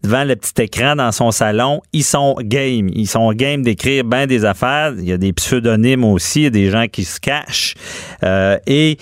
devant 0.03 0.23
le 0.23 0.35
petit 0.35 0.61
écran 0.61 0.95
dans 0.95 1.11
son 1.11 1.31
salon, 1.31 1.81
ils 1.93 2.03
sont 2.03 2.35
game. 2.41 2.89
Ils 2.93 3.07
sont 3.07 3.31
game 3.33 3.63
d'écrire 3.63 4.03
bien 4.03 4.27
des 4.27 4.45
affaires. 4.45 4.93
Il 4.97 5.05
y 5.05 5.11
a 5.11 5.17
des 5.17 5.33
pseudonymes 5.33 6.05
aussi, 6.05 6.49
des 6.51 6.69
gens 6.69 6.87
qui 6.87 7.05
se 7.05 7.19
cachent. 7.19 7.73
Euh, 8.23 8.57
et 8.67 8.97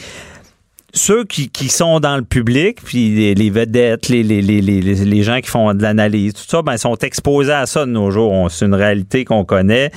ceux 0.95 1.23
qui, 1.23 1.49
qui, 1.49 1.69
sont 1.69 1.99
dans 1.99 2.17
le 2.17 2.23
public, 2.23 2.79
puis 2.83 3.33
les, 3.33 3.49
vedettes, 3.49 4.09
les, 4.09 4.21
les, 4.21 4.41
les, 4.41 4.61
les, 4.61 5.23
gens 5.23 5.39
qui 5.41 5.49
font 5.49 5.73
de 5.73 5.81
l'analyse, 5.81 6.33
tout 6.33 6.43
ça, 6.47 6.61
ben, 6.61 6.77
sont 6.77 6.95
exposés 6.97 7.51
à 7.51 7.65
ça 7.65 7.87
de 7.87 7.91
nos 7.91 8.11
jours. 8.11 8.51
C'est 8.51 8.65
une 8.65 8.75
réalité 8.75 9.25
qu'on 9.25 9.43
connaît. 9.43 9.89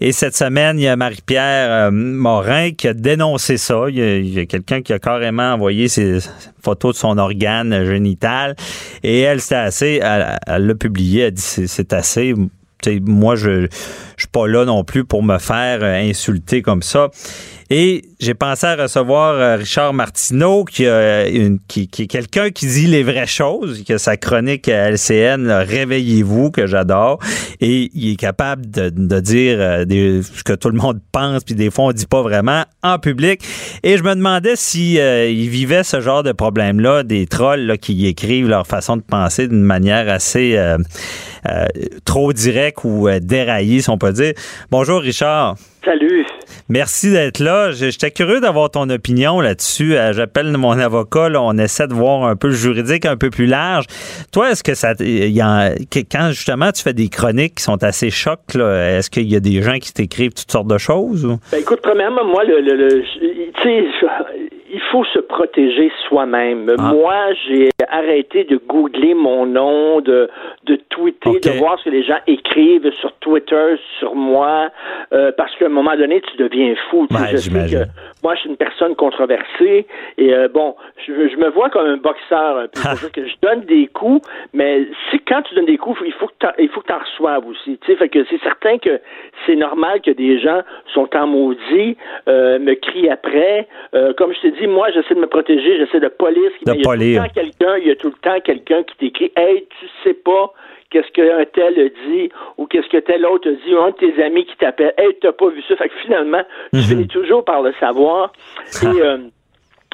Et 0.00 0.12
cette 0.12 0.34
semaine, 0.34 0.78
il 0.78 0.84
y 0.84 0.88
a 0.88 0.96
Marie-Pierre 0.96 1.70
euh, 1.70 1.90
Morin 1.90 2.70
qui 2.70 2.88
a 2.88 2.94
dénoncé 2.94 3.58
ça. 3.58 3.84
Il 3.90 3.98
y 4.30 4.40
a, 4.40 4.46
quelqu'un 4.46 4.80
qui 4.80 4.94
a 4.94 4.98
carrément 4.98 5.52
envoyé 5.52 5.88
ses 5.88 6.20
photos 6.64 6.94
de 6.94 6.98
son 6.98 7.18
organe 7.18 7.84
génital. 7.84 8.56
Et 9.02 9.20
elle, 9.20 9.42
c'était 9.42 9.56
assez, 9.56 10.00
elle 10.02 10.66
l'a 10.66 10.74
publié, 10.74 11.24
elle 11.24 11.32
dit 11.32 11.42
c'est 11.42 11.92
assez 11.92 12.34
moi, 13.00 13.36
je, 13.36 13.66
je 14.16 14.22
suis 14.22 14.28
pas 14.28 14.46
là 14.46 14.64
non 14.64 14.84
plus 14.84 15.04
pour 15.04 15.22
me 15.22 15.38
faire 15.38 15.80
euh, 15.82 15.94
insulter 15.94 16.62
comme 16.62 16.82
ça. 16.82 17.08
Et 17.70 18.02
j'ai 18.18 18.32
pensé 18.32 18.66
à 18.66 18.76
recevoir 18.76 19.34
euh, 19.34 19.56
Richard 19.56 19.92
Martineau, 19.92 20.64
qui, 20.64 20.86
qui, 21.68 21.88
qui 21.88 22.02
est 22.02 22.06
quelqu'un 22.06 22.48
qui 22.50 22.66
dit 22.66 22.86
les 22.86 23.02
vraies 23.02 23.26
choses, 23.26 23.84
que 23.84 23.98
sa 23.98 24.16
chronique 24.16 24.68
à 24.68 24.90
LCN, 24.90 25.50
Réveillez-vous, 25.50 26.50
que 26.50 26.66
j'adore. 26.66 27.18
Et 27.60 27.90
il 27.94 28.12
est 28.12 28.16
capable 28.16 28.70
de, 28.70 29.20
dire 29.20 29.58
euh, 29.60 30.22
ce 30.22 30.42
que 30.42 30.54
tout 30.54 30.70
le 30.70 30.78
monde 30.78 31.00
pense, 31.12 31.44
puis 31.44 31.54
des 31.54 31.70
fois, 31.70 31.86
on 31.86 31.92
dit 31.92 32.06
pas 32.06 32.22
vraiment 32.22 32.64
en 32.82 32.98
public. 32.98 33.42
Et 33.82 33.98
je 33.98 34.02
me 34.02 34.14
demandais 34.14 34.56
si 34.56 34.98
euh, 34.98 35.28
il 35.28 35.50
vivait 35.50 35.84
ce 35.84 36.00
genre 36.00 36.22
de 36.22 36.32
problème-là, 36.32 37.02
des 37.02 37.26
trolls 37.26 37.76
qui 37.78 38.06
écrivent 38.06 38.48
leur 38.48 38.66
façon 38.66 38.96
de 38.96 39.02
penser 39.02 39.46
d'une 39.46 39.62
manière 39.62 40.08
assez 40.08 40.58
trop 42.04 42.32
directe 42.32 42.80
ou 42.84 43.08
déraillée, 43.20 43.82
si 43.82 43.90
on 43.90 43.98
peut 43.98 44.12
dire. 44.12 44.32
Bonjour, 44.70 45.00
Richard. 45.00 45.56
Salut. 45.84 46.24
Merci 46.70 47.10
d'être 47.10 47.38
là. 47.38 47.70
J'étais 47.70 48.10
curieux 48.10 48.40
d'avoir 48.40 48.70
ton 48.70 48.90
opinion 48.90 49.40
là-dessus. 49.40 49.96
Euh, 49.96 50.12
j'appelle 50.12 50.54
mon 50.56 50.78
avocat. 50.78 51.30
Là, 51.30 51.42
on 51.42 51.56
essaie 51.56 51.86
de 51.86 51.94
voir 51.94 52.24
un 52.24 52.36
peu 52.36 52.48
le 52.48 52.54
juridique 52.54 53.06
un 53.06 53.16
peu 53.16 53.30
plus 53.30 53.46
large. 53.46 53.86
Toi, 54.32 54.50
est-ce 54.50 54.62
que 54.62 54.74
ça, 54.74 54.92
y 55.00 55.40
a, 55.40 55.70
quand 56.10 56.28
justement 56.30 56.70
tu 56.70 56.82
fais 56.82 56.92
des 56.92 57.08
chroniques 57.08 57.56
qui 57.56 57.62
sont 57.62 57.82
assez 57.82 58.10
chocs, 58.10 58.40
est-ce 58.54 59.08
qu'il 59.08 59.30
y 59.30 59.36
a 59.36 59.40
des 59.40 59.62
gens 59.62 59.78
qui 59.78 59.94
t'écrivent 59.94 60.34
toutes 60.34 60.50
sortes 60.50 60.68
de 60.68 60.78
choses? 60.78 61.26
Ben, 61.50 61.58
écoute, 61.58 61.80
premièrement, 61.82 62.24
moi, 62.24 62.44
le, 62.44 62.60
le, 62.60 62.76
le 62.76 63.02
tu 63.02 63.62
sais, 63.62 63.84
il 64.70 64.80
faut 64.92 65.04
se 65.04 65.18
protéger 65.18 65.90
soi-même. 66.08 66.70
Ah. 66.78 66.92
Moi, 66.92 67.32
j'ai 67.46 67.68
arrêté 67.88 68.44
de 68.44 68.56
googler 68.56 69.14
mon 69.14 69.46
nom, 69.46 70.00
de, 70.00 70.28
de 70.64 70.76
tweeter, 70.88 71.40
de 71.40 71.58
voir 71.58 71.78
ce 71.78 71.84
que 71.84 71.90
les 71.90 72.02
gens 72.02 72.18
écrivent 72.26 72.90
sur 73.00 73.12
Twitter 73.14 73.76
sur 73.98 74.14
moi, 74.14 74.70
euh, 75.12 75.32
parce 75.36 75.54
qu'à 75.56 75.66
un 75.66 75.70
moment 75.70 75.96
donné, 75.96 76.20
tu 76.20 76.36
deviens 76.36 76.74
fou. 76.90 77.06
Tu 77.10 77.16
sais, 77.16 77.30
je 77.32 77.36
sais 77.36 77.50
que 77.50 77.84
moi, 78.22 78.34
je 78.34 78.40
suis 78.40 78.50
une 78.50 78.56
personne 78.56 78.96
controversée 78.96 79.86
et 80.16 80.34
euh, 80.34 80.48
bon, 80.48 80.74
je, 81.06 81.12
je, 81.28 81.36
me 81.36 81.50
vois 81.50 81.70
comme 81.70 81.86
un 81.86 81.96
boxeur 81.96 82.58
un 82.58 82.68
peu. 82.68 82.80
C'est-à-dire 82.80 83.12
que 83.12 83.26
je 83.26 83.34
donne 83.40 83.60
des 83.60 83.86
coups, 83.86 84.26
mais 84.52 84.86
si 85.10 85.20
quand 85.20 85.42
tu 85.42 85.54
donnes 85.54 85.66
des 85.66 85.78
coups, 85.78 86.00
il 86.04 86.12
faut 86.12 86.26
que 86.26 86.46
il 86.58 86.68
faut 86.68 86.80
que 86.80 86.92
en 86.92 86.98
reçoives 86.98 87.46
aussi. 87.46 87.78
Tu 87.78 87.86
sais, 87.86 87.96
fait 87.96 88.08
que 88.08 88.24
c'est 88.28 88.40
certain 88.42 88.78
que 88.78 89.00
c'est 89.46 89.56
normal 89.56 90.00
que 90.00 90.10
des 90.10 90.40
gens 90.40 90.62
sont 90.94 91.08
en 91.14 91.26
maudit, 91.26 91.96
euh, 92.28 92.58
me 92.58 92.74
crient 92.74 93.10
après. 93.10 93.68
Euh, 93.94 94.12
comme 94.14 94.34
je 94.34 94.40
t'ai 94.40 94.50
dit, 94.52 94.66
moi, 94.66 94.90
j'essaie 94.90 95.14
de 95.14 95.20
me 95.20 95.26
protéger, 95.26 95.78
j'essaie 95.78 96.00
de 96.00 96.08
police. 96.08 96.52
De 96.66 96.74
il 96.74 96.78
y 96.78 96.80
a 96.80 96.82
tout 96.82 96.90
le 96.90 97.16
temps 97.16 97.34
quelqu'un, 97.34 97.76
il 97.78 97.86
y 97.86 97.90
a 97.90 97.96
tout 97.96 98.08
le 98.08 98.20
temps 98.20 98.40
quelqu'un 98.40 98.82
qui 98.82 98.96
t'écrit, 98.96 99.32
hey, 99.36 99.66
tu 99.78 99.86
sais 100.02 100.14
pas 100.14 100.52
qu'est-ce 100.90 101.10
qu'un 101.12 101.44
tel 101.52 101.90
dit 102.06 102.30
ou 102.56 102.66
qu'est-ce 102.66 102.88
que 102.88 102.98
tel 102.98 103.24
autre 103.26 103.48
dit, 103.48 103.74
ou 103.74 103.80
un 103.80 103.90
de 103.90 103.96
tes 103.96 104.22
amis 104.22 104.44
qui 104.44 104.56
t'appelle, 104.56 104.94
hey, 104.98 105.16
t'as 105.20 105.32
pas 105.32 105.48
vu 105.48 105.62
ça? 105.68 105.76
Fait 105.76 105.88
que 105.88 105.94
finalement, 106.02 106.42
tu 106.72 106.78
mhm. 106.78 106.84
finis 106.84 107.08
toujours 107.08 107.44
par 107.44 107.62
le 107.62 107.72
savoir. 107.80 108.32
Et 108.82 109.00
euh, 109.00 109.18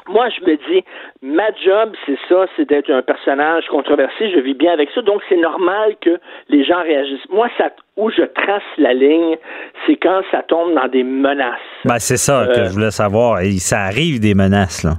moi, 0.07 0.27
je 0.29 0.45
me 0.45 0.55
dis, 0.55 0.83
ma 1.21 1.47
job, 1.63 1.93
c'est 2.05 2.17
ça, 2.29 2.45
c'est 2.55 2.69
d'être 2.69 2.91
un 2.91 3.01
personnage 3.01 3.65
controversé. 3.67 4.31
Je 4.31 4.39
vis 4.39 4.53
bien 4.53 4.71
avec 4.71 4.89
ça. 4.93 5.01
Donc, 5.01 5.21
c'est 5.27 5.37
normal 5.37 5.95
que 6.01 6.19
les 6.49 6.63
gens 6.63 6.81
réagissent. 6.83 7.27
Moi, 7.29 7.49
ça, 7.57 7.71
où 7.97 8.11
je 8.11 8.21
trace 8.21 8.63
la 8.77 8.93
ligne, 8.93 9.37
c'est 9.85 9.95
quand 9.95 10.21
ça 10.31 10.43
tombe 10.43 10.75
dans 10.75 10.87
des 10.87 11.03
menaces. 11.03 11.59
Ben, 11.85 11.97
c'est 11.97 12.17
ça 12.17 12.45
que 12.53 12.59
euh, 12.59 12.65
je 12.65 12.73
voulais 12.73 12.91
savoir. 12.91 13.41
Et 13.41 13.53
ça 13.53 13.79
arrive 13.81 14.19
des 14.19 14.35
menaces, 14.35 14.83
là. 14.83 14.93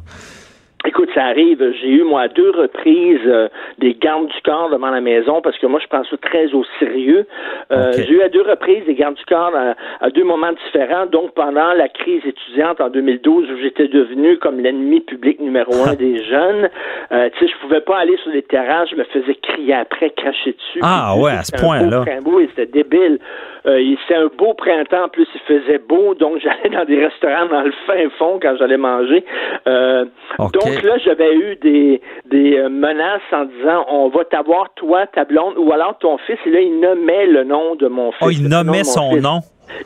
Ça 1.16 1.24
arrive. 1.24 1.72
J'ai 1.80 1.88
eu, 1.88 2.02
moi, 2.02 2.22
à 2.22 2.28
deux 2.28 2.50
reprises 2.50 3.20
euh, 3.24 3.48
des 3.78 3.94
gardes 3.94 4.26
du 4.26 4.42
corps 4.44 4.68
devant 4.68 4.90
la 4.90 5.00
maison 5.00 5.40
parce 5.40 5.56
que 5.56 5.66
moi, 5.66 5.80
je 5.82 5.86
pense 5.86 6.06
ça 6.10 6.16
très 6.18 6.52
au 6.52 6.62
sérieux. 6.78 7.26
Euh, 7.72 7.92
J'ai 7.96 8.10
eu 8.10 8.20
à 8.20 8.28
deux 8.28 8.42
reprises 8.42 8.84
des 8.84 8.94
gardes 8.94 9.14
du 9.14 9.24
corps 9.24 9.52
à, 10.00 10.10
deux 10.10 10.24
moments 10.24 10.52
différents. 10.66 11.06
Donc, 11.06 11.32
pendant 11.32 11.72
la 11.72 11.88
crise 11.88 12.20
étudiante 12.26 12.82
en 12.82 12.90
2012, 12.90 13.50
où 13.50 13.56
j'étais 13.62 13.88
devenu 13.88 14.36
comme 14.36 14.60
l'ennemi 14.60 15.00
public 15.00 15.40
numéro 15.40 15.72
un 15.86 15.94
des 15.94 16.22
jeunes, 16.22 16.68
euh, 17.12 17.30
tu 17.38 17.46
sais, 17.46 17.52
je 17.52 17.58
pouvais 17.62 17.80
pas 17.80 17.98
aller 17.98 18.18
sur 18.18 18.32
les 18.32 18.42
terrasses. 18.42 18.90
Je 18.90 18.96
me 18.96 19.04
faisais 19.04 19.36
crier 19.36 19.72
après, 19.72 20.10
cracher 20.10 20.52
dessus. 20.52 20.80
Ah 20.82 21.14
ouais, 21.16 21.32
à 21.32 21.44
ce 21.44 21.52
point-là. 21.52 22.04
C'était 22.50 22.66
débile. 22.66 23.18
Euh, 23.66 23.94
c'était 24.06 24.20
un 24.20 24.28
beau 24.36 24.52
printemps. 24.54 25.04
En 25.04 25.08
plus, 25.08 25.26
il 25.34 25.40
faisait 25.40 25.78
beau. 25.78 26.14
Donc, 26.14 26.40
j'allais 26.42 26.76
dans 26.76 26.84
des 26.84 27.02
restaurants 27.02 27.46
dans 27.46 27.62
le 27.62 27.72
fin 27.86 28.08
fond 28.18 28.38
quand 28.40 28.54
j'allais 28.58 28.76
manger. 28.76 29.24
Donc, 30.38 30.82
là, 30.82 30.98
j'avais 31.06 31.34
eu 31.34 31.56
des, 31.56 32.02
des 32.26 32.58
euh, 32.58 32.68
menaces 32.68 33.22
en 33.32 33.44
disant 33.44 33.86
on 33.88 34.08
va 34.08 34.24
t'avoir, 34.24 34.74
toi, 34.74 35.06
ta 35.06 35.24
blonde, 35.24 35.54
ou 35.56 35.72
alors 35.72 35.96
ton 35.98 36.18
fils. 36.18 36.38
Et 36.46 36.50
là, 36.50 36.60
il 36.60 36.80
nommait 36.80 37.26
le 37.26 37.44
nom 37.44 37.76
de 37.76 37.86
mon 37.86 38.12
fils. 38.12 38.26
Oh, 38.26 38.30
il 38.30 38.48
nommait 38.48 38.84
son 38.84 39.16
nom? 39.16 39.40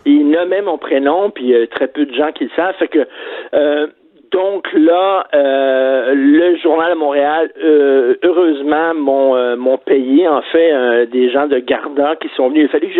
Il 0.04 0.28
nommait 0.28 0.62
mon 0.62 0.78
prénom, 0.78 1.30
puis 1.30 1.54
euh, 1.54 1.66
très 1.66 1.88
peu 1.88 2.06
de 2.06 2.14
gens 2.14 2.32
qui 2.32 2.44
le 2.44 2.50
savent. 2.56 2.74
Fait 2.78 2.88
que 2.88 3.06
euh, 3.54 3.86
donc 4.32 4.66
là, 4.72 5.26
euh, 5.34 6.14
le 6.14 6.56
journal 6.58 6.92
de 6.92 6.98
Montréal, 6.98 7.50
euh, 7.62 8.14
heureusement, 8.22 8.94
m'ont 8.94 9.36
euh, 9.36 9.76
payé 9.84 10.28
en 10.28 10.42
fait 10.42 11.06
des 11.06 11.30
gens 11.30 11.46
de 11.46 11.58
Garda 11.58 12.16
qui 12.16 12.28
sont 12.36 12.48
venus. 12.48 12.62
Il 12.62 12.66
a 12.66 12.80
fallu 12.80 12.92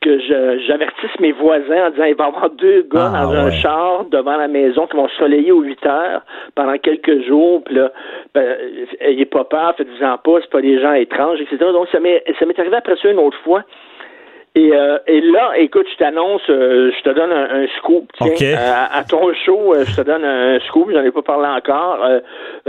que 0.00 0.18
j'avertisse 0.66 1.20
mes 1.20 1.32
voisins 1.32 1.86
en 1.86 1.90
disant 1.90 2.04
il 2.04 2.14
va 2.14 2.24
y 2.24 2.28
avoir 2.28 2.50
deux 2.50 2.82
gars 2.90 3.12
ah, 3.14 3.22
dans 3.22 3.32
un 3.32 3.50
char 3.50 4.04
devant 4.10 4.36
la 4.36 4.48
maison 4.48 4.86
qui 4.86 4.96
vont 4.96 5.08
soleiller 5.18 5.52
aux 5.52 5.62
8 5.62 5.86
heures 5.86 6.22
pendant 6.54 6.76
quelques 6.78 7.26
jours. 7.26 7.62
Puis 7.64 7.74
là, 7.74 7.92
ben, 8.34 8.56
ayez 9.00 9.26
pas 9.26 9.44
peur, 9.44 9.74
faites-vous-en 9.76 10.18
pas, 10.18 10.40
c'est 10.40 10.50
pas 10.50 10.62
des 10.62 10.80
gens 10.80 10.92
étranges, 10.94 11.40
etc. 11.40 11.58
Donc 11.72 11.88
ça 11.92 12.00
m'est 12.00 12.24
ça 12.38 12.46
m'est 12.46 12.58
arrivé 12.58 12.76
après 12.76 12.96
ça 12.96 13.08
une 13.10 13.18
autre 13.18 13.38
fois. 13.44 13.62
Et, 14.56 14.72
euh, 14.72 14.98
et 15.06 15.20
là, 15.20 15.52
écoute, 15.58 15.86
je 15.92 15.98
t'annonce, 15.98 16.40
euh, 16.48 16.90
je 16.96 17.02
te 17.02 17.10
donne 17.14 17.30
un, 17.30 17.66
scoop. 17.76 18.10
Tiens, 18.36 18.56
à, 18.56 19.04
ton 19.04 19.32
show, 19.44 19.74
euh, 19.74 19.84
je 19.84 19.96
te 19.96 20.00
donne 20.00 20.24
un 20.24 20.58
scoop. 20.60 20.90
J'en 20.90 21.04
ai 21.04 21.10
pas 21.10 21.20
parlé 21.20 21.46
encore. 21.46 21.98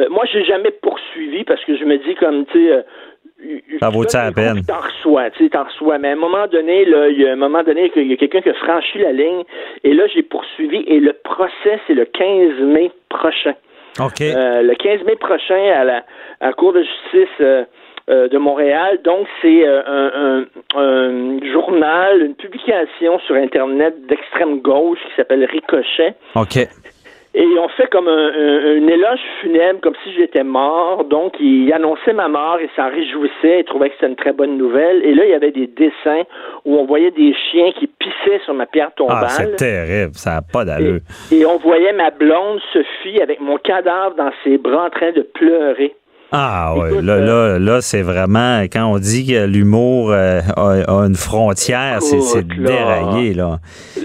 moi, 0.09 0.25
j'ai 0.31 0.43
jamais 0.43 0.71
poursuivi 0.71 1.45
parce 1.45 1.63
que 1.63 1.77
je 1.77 1.85
me 1.85 1.97
dis 1.97 2.15
comme 2.15 2.45
tu 2.47 2.67
sais. 2.67 3.79
ça 3.79 3.89
vaut 3.89 4.03
ça 4.03 4.33
peine? 4.33 4.65
T'en 4.67 4.81
reçois, 4.81 5.29
tu 5.29 5.45
sais, 5.45 5.49
t'en 5.49 5.63
reçois. 5.63 5.97
Mais 5.97 6.09
à 6.09 6.11
un 6.11 6.15
moment 6.17 6.47
donné, 6.47 6.83
là, 6.83 7.07
il 7.07 7.21
y 7.21 7.25
a 7.25 7.31
un 7.31 7.37
moment 7.37 7.63
donné 7.63 7.89
qu'il 7.91 8.07
y 8.07 8.13
a 8.13 8.17
quelqu'un 8.17 8.41
qui 8.41 8.49
a 8.49 8.53
franchi 8.55 8.97
la 8.97 9.13
ligne. 9.13 9.43
Et 9.85 9.93
là, 9.93 10.07
j'ai 10.13 10.23
poursuivi. 10.23 10.83
Et 10.87 10.99
le 10.99 11.13
procès, 11.13 11.79
c'est 11.87 11.93
le 11.93 12.03
15 12.03 12.59
mai 12.63 12.91
prochain. 13.07 13.53
OK. 14.01 14.19
le 14.19 14.75
15 14.75 15.05
mai 15.05 15.15
prochain 15.15 15.71
à 15.73 15.85
la, 15.85 16.03
à 16.41 16.47
la 16.47 16.53
Cour 16.53 16.73
de 16.73 16.83
justice 16.83 17.65
euh, 18.09 18.29
de 18.29 18.37
Montréal. 18.37 18.99
Donc, 19.03 19.27
c'est 19.41 19.67
euh, 19.67 19.81
un, 19.85 20.45
un, 20.79 21.39
journal, 21.51 22.21
une 22.21 22.35
publication 22.35 23.19
sur 23.19 23.35
Internet 23.35 23.95
d'extrême 24.07 24.61
gauche 24.61 24.99
qui 24.99 25.15
s'appelle 25.17 25.43
Ricochet. 25.43 26.13
OK. 26.35 26.55
Et 27.35 27.59
ont 27.59 27.67
fait 27.67 27.87
comme 27.87 28.07
un, 28.07 28.31
un, 28.31 28.87
éloge 28.87 29.19
funèbre, 29.41 29.81
comme 29.81 29.95
si 30.05 30.13
j'étais 30.13 30.45
mort. 30.45 31.03
Donc, 31.03 31.33
ils 31.41 31.73
annonçaient 31.73 32.13
ma 32.13 32.29
mort 32.29 32.59
et 32.61 32.69
s'en 32.77 32.89
réjouissaient. 32.89 33.59
Ils 33.59 33.65
trouvaient 33.65 33.89
que 33.89 33.95
c'était 33.95 34.07
une 34.07 34.15
très 34.15 34.31
bonne 34.31 34.57
nouvelle. 34.57 35.03
Et 35.03 35.13
là, 35.13 35.25
il 35.25 35.31
y 35.31 35.35
avait 35.35 35.51
des 35.51 35.67
dessins 35.67 36.23
où 36.63 36.77
on 36.77 36.85
voyait 36.85 37.11
des 37.11 37.35
chiens 37.51 37.73
qui 37.73 37.87
pissaient 37.87 38.39
sur 38.45 38.53
ma 38.53 38.67
pierre 38.67 38.93
tombale. 38.95 39.17
Ah, 39.23 39.27
c'est 39.27 39.57
terrible. 39.57 40.13
Ça 40.13 40.35
n'a 40.35 40.41
pas 40.41 40.63
d'allure. 40.63 41.01
Et, 41.29 41.39
et 41.39 41.45
on 41.45 41.57
voyait 41.57 41.91
ma 41.91 42.11
blonde 42.11 42.61
Sophie 42.71 43.21
avec 43.21 43.41
mon 43.41 43.57
cadavre 43.57 44.15
dans 44.15 44.31
ses 44.45 44.57
bras 44.57 44.85
en 44.85 44.89
train 44.89 45.11
de 45.11 45.23
pleurer. 45.23 45.93
Ah 46.31 46.73
oui, 46.75 47.01
là, 47.03 47.19
là, 47.19 47.57
là 47.57 47.81
c'est 47.81 48.01
vraiment, 48.01 48.61
quand 48.63 48.85
on 48.85 48.97
dit 48.97 49.27
que 49.27 49.45
l'humour 49.45 50.11
euh, 50.11 50.41
a, 50.57 51.05
une 51.05 51.15
frontière, 51.15 52.01
c'est 52.01 52.45
déraillé, 52.45 53.33
là. 53.33 53.59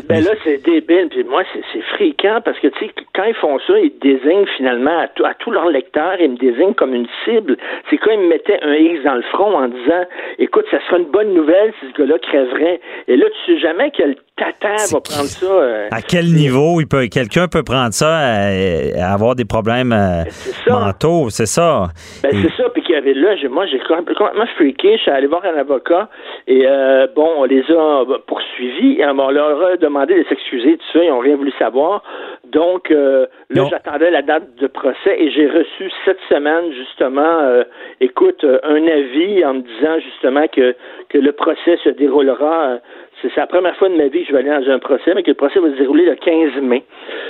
Ben 0.08 0.22
là, 0.22 0.30
c'est 0.44 0.62
débile, 0.64 1.08
puis 1.10 1.24
moi, 1.24 1.42
c'est 1.72 1.82
fréquent, 1.96 2.40
parce 2.44 2.58
que, 2.60 2.68
tu 2.68 2.86
sais, 2.86 2.92
quand 3.14 3.24
ils 3.24 3.34
font 3.34 3.58
ça, 3.66 3.74
ils 3.78 3.92
désignent 4.00 4.46
finalement 4.56 4.98
à, 4.98 5.28
à 5.28 5.34
tous 5.34 5.50
leurs 5.50 5.68
lecteurs, 5.68 6.14
ils 6.20 6.30
me 6.30 6.36
désignent 6.36 6.74
comme 6.74 6.94
une 6.94 7.08
cible. 7.24 7.56
C'est 7.90 7.98
quand 7.98 8.12
ils 8.12 8.20
me 8.20 8.28
mettaient 8.28 8.60
un 8.62 8.74
X 8.74 9.02
dans 9.04 9.14
le 9.14 9.22
front 9.22 9.56
en 9.56 9.68
disant, 9.68 10.04
écoute, 10.38 10.64
ça 10.70 10.78
sera 10.86 10.98
une 10.98 11.10
bonne 11.10 11.34
nouvelle 11.34 11.72
si 11.80 11.86
ce 11.92 11.98
gars-là 11.98 12.18
crèverait. 12.18 12.80
Et 13.08 13.16
là, 13.16 13.26
tu 13.26 13.52
sais 13.52 13.60
jamais 13.60 13.90
quel 13.96 14.16
tata 14.36 14.76
va 14.92 15.00
prendre 15.00 15.28
ça. 15.28 15.46
Euh, 15.46 15.88
à 15.90 16.02
quel 16.02 16.26
niveau 16.32 16.80
il 16.80 16.86
peut, 16.86 17.06
quelqu'un 17.08 17.48
peut 17.48 17.62
prendre 17.62 17.92
ça 17.92 18.16
à, 18.16 19.12
avoir 19.12 19.34
des 19.34 19.44
problèmes 19.44 19.92
euh, 19.92 20.24
mentaux, 20.68 21.30
c'est 21.30 21.46
ça. 21.46 21.88
Ben, 22.22 22.30
c'est 22.32 22.52
ça, 22.56 22.68
puis 22.70 22.82
qu'il 22.82 22.94
y 22.94 22.98
avait 22.98 23.14
là, 23.14 23.34
moi, 23.48 23.66
j'ai 23.66 23.78
complètement 23.78 24.46
freaké. 24.56 24.96
Je 24.96 25.02
suis 25.02 25.10
allé 25.10 25.26
voir 25.26 25.44
un 25.44 25.58
avocat 25.58 26.08
et 26.46 26.62
euh, 26.66 27.06
bon, 27.14 27.28
on 27.38 27.44
les 27.44 27.64
a 27.70 28.04
poursuivis 28.26 29.00
et 29.00 29.06
on 29.06 29.30
leur 29.30 29.66
a 29.66 29.76
demandé 29.76 30.14
de 30.14 30.28
s'excuser, 30.28 30.76
tout 30.76 30.84
ça. 30.92 31.04
Ils 31.04 31.10
n'ont 31.10 31.18
rien 31.18 31.36
voulu 31.36 31.52
savoir. 31.58 32.02
Donc, 32.44 32.90
euh, 32.90 33.26
là, 33.50 33.64
j'attendais 33.70 34.10
la 34.10 34.22
date 34.22 34.54
de 34.56 34.66
procès 34.66 35.16
et 35.18 35.30
j'ai 35.30 35.48
reçu 35.48 35.90
cette 36.04 36.20
semaine, 36.28 36.72
justement, 36.72 37.38
euh, 37.40 37.64
écoute, 38.00 38.44
un 38.62 38.86
avis 38.86 39.44
en 39.44 39.54
me 39.54 39.60
disant 39.60 39.98
justement 40.00 40.46
que, 40.48 40.74
que 41.08 41.18
le 41.18 41.32
procès 41.32 41.78
se 41.82 41.88
déroulera. 41.90 42.78
c'est 43.22 43.34
la 43.36 43.46
première 43.46 43.76
fois 43.76 43.88
de 43.88 43.96
ma 43.96 44.08
vie 44.08 44.22
que 44.22 44.28
je 44.28 44.32
vais 44.32 44.40
aller 44.40 44.64
dans 44.64 44.70
un 44.70 44.78
procès, 44.78 45.14
mais 45.14 45.22
que 45.22 45.30
le 45.30 45.36
procès 45.36 45.60
va 45.60 45.70
se 45.70 45.78
dérouler 45.78 46.04
le 46.04 46.16
15 46.16 46.62
mai. 46.62 46.84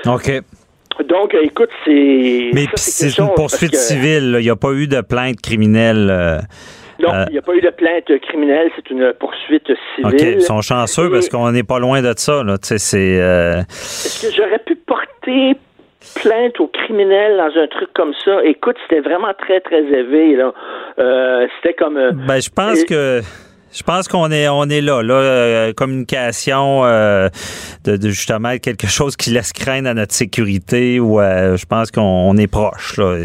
OK. 0.07 0.43
Donc, 1.01 1.35
écoute, 1.35 1.71
c'est. 1.85 2.51
Mais 2.53 2.67
c'est 2.75 3.19
une 3.19 3.33
poursuite 3.35 3.75
civile. 3.75 4.37
Il 4.39 4.45
n'y 4.45 4.51
a 4.51 4.57
pas 4.57 4.73
eu 4.73 4.87
de 4.87 5.01
plainte 5.01 5.41
criminelle. 5.41 6.09
Euh, 6.11 6.39
non, 7.01 7.13
euh, 7.13 7.25
il 7.29 7.33
n'y 7.33 7.39
a 7.39 7.43
pas 7.43 7.55
eu 7.55 7.61
de 7.61 7.71
plainte 7.71 8.21
criminelle. 8.23 8.71
C'est 8.77 8.91
une 8.91 9.13
poursuite 9.19 9.67
civile. 9.97 10.15
OK. 10.15 10.21
Ils 10.21 10.43
sont 10.43 10.61
chanceux 10.61 11.11
parce 11.11 11.29
qu'on 11.29 11.51
n'est 11.53 11.63
pas 11.63 11.79
loin 11.79 12.03
de 12.03 12.13
ça. 12.17 12.43
Là. 12.43 12.57
C'est. 12.63 13.21
Euh, 13.21 13.61
Est-ce 13.61 14.27
que 14.27 14.35
j'aurais 14.35 14.59
pu 14.61 14.77
porter 14.77 15.57
plainte 16.21 16.59
au 16.61 16.67
criminel 16.69 17.37
dans 17.37 17.61
un 17.61 17.67
truc 17.69 17.91
comme 17.95 18.13
ça? 18.25 18.45
Écoute, 18.45 18.77
c'était 18.83 19.01
vraiment 19.01 19.33
très, 19.39 19.61
très 19.61 19.83
élevé. 19.83 20.37
Là. 20.37 20.53
c'était 21.57 21.75
comme. 21.75 21.95
ben, 21.95 22.41
je 22.41 22.51
pense 22.51 22.85
que 22.85 23.21
Je 23.73 23.83
pense 23.83 24.07
qu'on 24.07 24.31
est 24.31 24.49
on 24.49 24.65
est 24.65 24.83
là, 24.83 25.03
là, 25.03 25.15
euh, 25.15 25.73
communication 25.73 26.85
euh, 26.85 27.29
de, 27.85 27.97
de, 27.97 28.09
justement 28.09 28.59
quelque 28.59 28.87
chose 28.87 29.17
qui 29.17 29.31
laisse 29.31 29.55
craindre 29.55 29.89
à 29.89 29.95
notre 29.95 30.13
sécurité 30.13 31.01
ou 31.01 31.19
euh, 31.19 31.57
je 31.57 31.65
pense 31.65 31.91
qu'on 31.91 32.37
est 32.37 32.51
proche. 32.51 32.99
Là. 32.99 33.17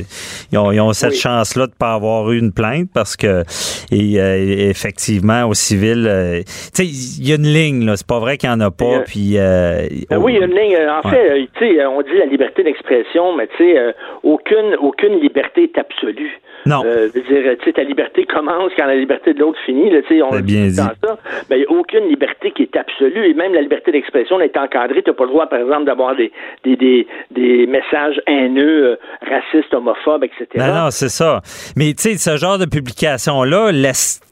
Ils 0.53 0.57
ont, 0.57 0.71
ils 0.71 0.79
ont 0.79 0.93
cette 0.93 1.15
chance-là 1.15 1.67
de 1.67 1.73
pas 1.77 1.93
avoir 1.93 2.31
eu 2.31 2.39
une 2.39 2.53
plainte 2.53 2.87
parce 2.93 3.17
que 3.17 3.43
et, 3.91 4.21
euh, 4.21 4.69
effectivement 4.69 5.49
au 5.49 5.53
civil, 5.53 6.07
euh, 6.07 6.39
tu 6.39 6.45
sais, 6.73 6.85
il 6.85 7.27
y 7.27 7.33
a 7.33 7.35
une 7.35 7.53
ligne 7.53 7.85
là, 7.85 7.97
c'est 7.97 8.07
pas 8.07 8.19
vrai 8.19 8.37
qu'il 8.37 8.49
y 8.49 8.53
en 8.53 8.61
a 8.61 8.71
pas. 8.71 9.01
Puis 9.05 9.35
ben 9.35 10.17
oui, 10.17 10.35
il 10.35 10.39
y 10.39 10.41
a 10.41 10.45
une 10.45 10.55
ligne. 10.55 10.77
En 10.89 11.09
fait, 11.09 11.45
tu 11.57 11.75
sais, 11.75 11.85
on 11.85 12.01
dit 12.01 12.17
la 12.17 12.25
liberté 12.25 12.63
d'expression, 12.63 13.35
mais 13.35 13.47
tu 13.57 13.65
sais, 13.65 13.93
aucune 14.23 14.77
aucune 14.79 15.19
liberté 15.19 15.63
est 15.63 15.77
absolue. 15.77 16.39
Non. 16.67 16.83
Euh, 16.85 17.09
dire, 17.09 17.23
tu 17.59 17.65
sais, 17.65 17.73
ta 17.73 17.83
liberté 17.83 18.25
commence 18.25 18.71
quand 18.77 18.85
la 18.85 18.95
liberté 18.95 19.33
de 19.33 19.39
l'autre 19.39 19.59
finit. 19.65 19.89
Là, 19.89 19.99
on 20.23 20.31
C'est 20.33 20.41
bien 20.41 20.67
dit. 20.67 20.75
dans 20.77 20.91
ça. 21.07 21.17
Mais 21.49 21.57
il 21.57 21.59
n'y 21.59 21.65
a 21.65 21.71
aucune 21.79 22.07
liberté 22.09 22.51
qui 22.51 22.63
est 22.63 22.75
absolue. 22.77 23.29
Et 23.29 23.33
même 23.33 23.53
la 23.53 23.61
liberté 23.61 23.91
d'expression 23.91 24.39
est 24.41 24.55
encadrée. 24.57 25.01
Tu 25.03 25.09
n'as 25.09 25.15
pas 25.15 25.23
le 25.23 25.29
droit, 25.29 25.47
par 25.47 25.59
exemple, 25.59 25.85
d'avoir 25.85 26.15
des, 26.15 26.31
des, 26.63 26.75
des, 26.75 27.07
des 27.31 27.67
messages 27.67 28.21
haineux, 28.27 28.85
euh, 28.91 28.95
racistes, 29.21 29.73
homophobes, 29.73 30.23
etc. 30.23 30.45
Non, 30.55 30.67
non, 30.85 30.91
c'est 30.91 31.09
ça. 31.09 31.41
Mais 31.75 31.93
tu 31.93 32.03
sais, 32.11 32.17
ce 32.17 32.37
genre 32.37 32.57
de 32.57 32.65
publication-là 32.65 33.71
laisse 33.71 34.19
euh, 34.21 34.26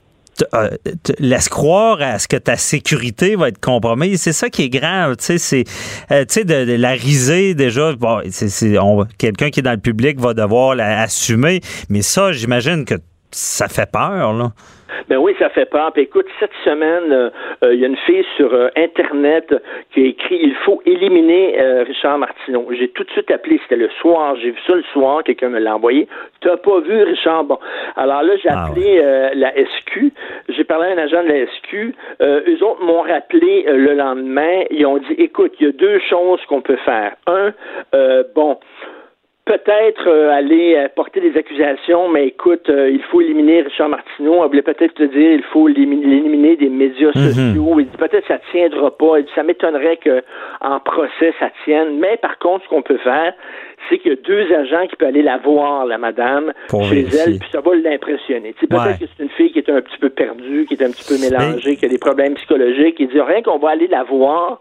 laisse 1.19 1.49
croire 1.49 2.01
à 2.01 2.19
ce 2.19 2.27
que 2.27 2.37
ta 2.37 2.57
sécurité 2.57 3.35
va 3.35 3.49
être 3.49 3.59
compromise. 3.59 4.21
C'est 4.21 4.33
ça 4.33 4.49
qui 4.49 4.63
est 4.63 4.69
grave. 4.69 5.17
Tu 5.17 5.25
sais, 5.25 5.37
c'est, 5.37 5.63
euh, 6.11 6.25
tu 6.25 6.33
sais, 6.33 6.43
de, 6.45 6.75
la 6.75 6.91
risée, 6.91 7.53
déjà, 7.53 7.93
bon, 7.93 8.21
quelqu'un 9.17 9.49
qui 9.49 9.59
est 9.59 9.63
dans 9.63 9.71
le 9.71 9.77
public 9.77 10.19
va 10.19 10.33
devoir 10.33 10.75
l'assumer. 10.75 11.61
Mais 11.89 12.01
ça, 12.01 12.31
j'imagine 12.31 12.85
que 12.85 12.95
ça 13.31 13.67
fait 13.67 13.89
peur, 13.89 14.33
là. 14.33 14.53
Ben 15.09 15.17
oui, 15.17 15.35
ça 15.39 15.49
fait 15.49 15.65
peur. 15.65 15.91
Puis 15.93 16.03
écoute, 16.03 16.25
cette 16.39 16.53
semaine, 16.63 17.11
euh, 17.11 17.29
euh, 17.63 17.73
il 17.73 17.79
y 17.79 17.83
a 17.85 17.87
une 17.87 17.97
fille 17.97 18.25
sur 18.37 18.53
euh, 18.53 18.69
Internet 18.75 19.53
qui 19.93 20.01
a 20.01 20.05
écrit 20.07 20.39
Il 20.41 20.55
faut 20.65 20.81
éliminer 20.85 21.57
Richard 21.87 22.17
Martineau. 22.17 22.67
J'ai 22.71 22.89
tout 22.89 23.03
de 23.03 23.11
suite 23.11 23.31
appelé, 23.31 23.59
c'était 23.63 23.75
le 23.75 23.89
soir, 24.01 24.35
j'ai 24.41 24.51
vu 24.51 24.59
ça 24.67 24.75
le 24.75 24.83
soir, 24.93 25.23
quelqu'un 25.23 25.49
me 25.49 25.59
l'a 25.59 25.75
envoyé. 25.75 26.07
T'as 26.41 26.57
pas 26.57 26.79
vu 26.79 27.03
Richard? 27.03 27.43
Bon. 27.45 27.59
Alors 27.95 28.23
là, 28.23 28.35
j'ai 28.37 28.49
Ah 28.49 28.65
appelé 28.65 29.01
la 29.33 29.51
SQ. 29.53 30.11
J'ai 30.49 30.63
parlé 30.63 30.87
à 30.87 30.91
un 30.91 30.97
agent 30.97 31.23
de 31.23 31.29
la 31.29 31.45
SQ. 31.47 31.95
Eux 32.21 32.63
autres 32.63 32.83
m'ont 32.83 33.01
rappelé 33.01 33.65
le 33.67 33.93
lendemain. 33.93 34.63
Ils 34.69 34.85
ont 34.85 34.97
dit 34.97 35.15
Écoute, 35.17 35.53
il 35.59 35.67
y 35.67 35.69
a 35.69 35.71
deux 35.71 35.99
choses 36.09 36.39
qu'on 36.47 36.61
peut 36.61 36.77
faire. 36.85 37.15
Un, 37.27 37.53
euh, 37.93 38.23
bon, 38.35 38.57
peut-être 39.45 40.07
euh, 40.07 40.31
aller 40.31 40.75
euh, 40.75 40.87
porter 40.95 41.21
des 41.21 41.37
accusations, 41.37 42.09
mais 42.09 42.27
écoute, 42.27 42.67
euh, 42.69 42.89
il 42.89 43.01
faut 43.03 43.21
éliminer 43.21 43.61
Richard 43.61 43.89
Martineau. 43.89 44.41
Elle 44.43 44.47
voulait 44.49 44.61
peut-être 44.63 44.95
te 44.95 45.03
dire 45.03 45.31
il 45.33 45.43
faut 45.53 45.67
l'éliminer 45.67 46.55
des 46.55 46.69
médias 46.69 47.11
Mhm. 47.15 47.21
sociaux. 47.31 47.79
Il 47.79 47.85
dit 47.85 47.97
peut-être 47.97 48.27
ça 48.27 48.39
tiendra 48.51 48.89
pas. 48.97 49.19
Il 49.19 49.25
dit, 49.25 49.31
ça 49.35 49.43
m'étonnerait 49.43 49.97
que 49.97 50.23
en 50.61 50.79
procès 50.79 51.33
ça 51.39 51.51
tienne. 51.63 51.99
Mais 51.99 52.17
par 52.17 52.39
contre, 52.39 52.63
ce 52.65 52.69
qu'on 52.69 52.81
peut 52.81 52.97
faire, 52.97 53.33
c'est 53.87 53.99
qu'il 53.99 54.11
y 54.11 54.13
a 54.13 54.17
deux 54.17 54.51
agents 54.55 54.87
qui 54.87 54.95
peuvent 54.95 55.09
aller 55.09 55.21
la 55.21 55.37
voir, 55.37 55.85
la 55.85 55.99
madame, 55.99 56.51
Pour 56.69 56.83
chez 56.85 57.01
elle, 57.15 57.37
puis 57.37 57.49
ça 57.51 57.61
va 57.61 57.75
l'impressionner. 57.75 58.53
Tu 58.53 58.61
sais, 58.61 58.67
Peut-être 58.67 58.85
Ouais. 58.85 58.97
que 58.99 59.05
c'est 59.15 59.23
une 59.23 59.29
fille 59.29 59.51
qui 59.51 59.59
est 59.59 59.69
un 59.69 59.81
petit 59.81 59.97
peu 59.99 60.09
perdue, 60.09 60.65
qui 60.67 60.73
est 60.73 60.83
un 60.83 60.89
petit 60.89 61.05
peu 61.07 61.19
mélangée, 61.21 61.75
qui 61.75 61.85
a 61.85 61.89
des 61.89 61.99
problèmes 61.99 62.33
psychologiques. 62.33 62.95
Il 62.99 63.09
dit 63.09 63.21
rien 63.21 63.43
qu'on 63.43 63.59
va 63.59 63.69
aller 63.69 63.87
la 63.87 64.03
voir, 64.03 64.59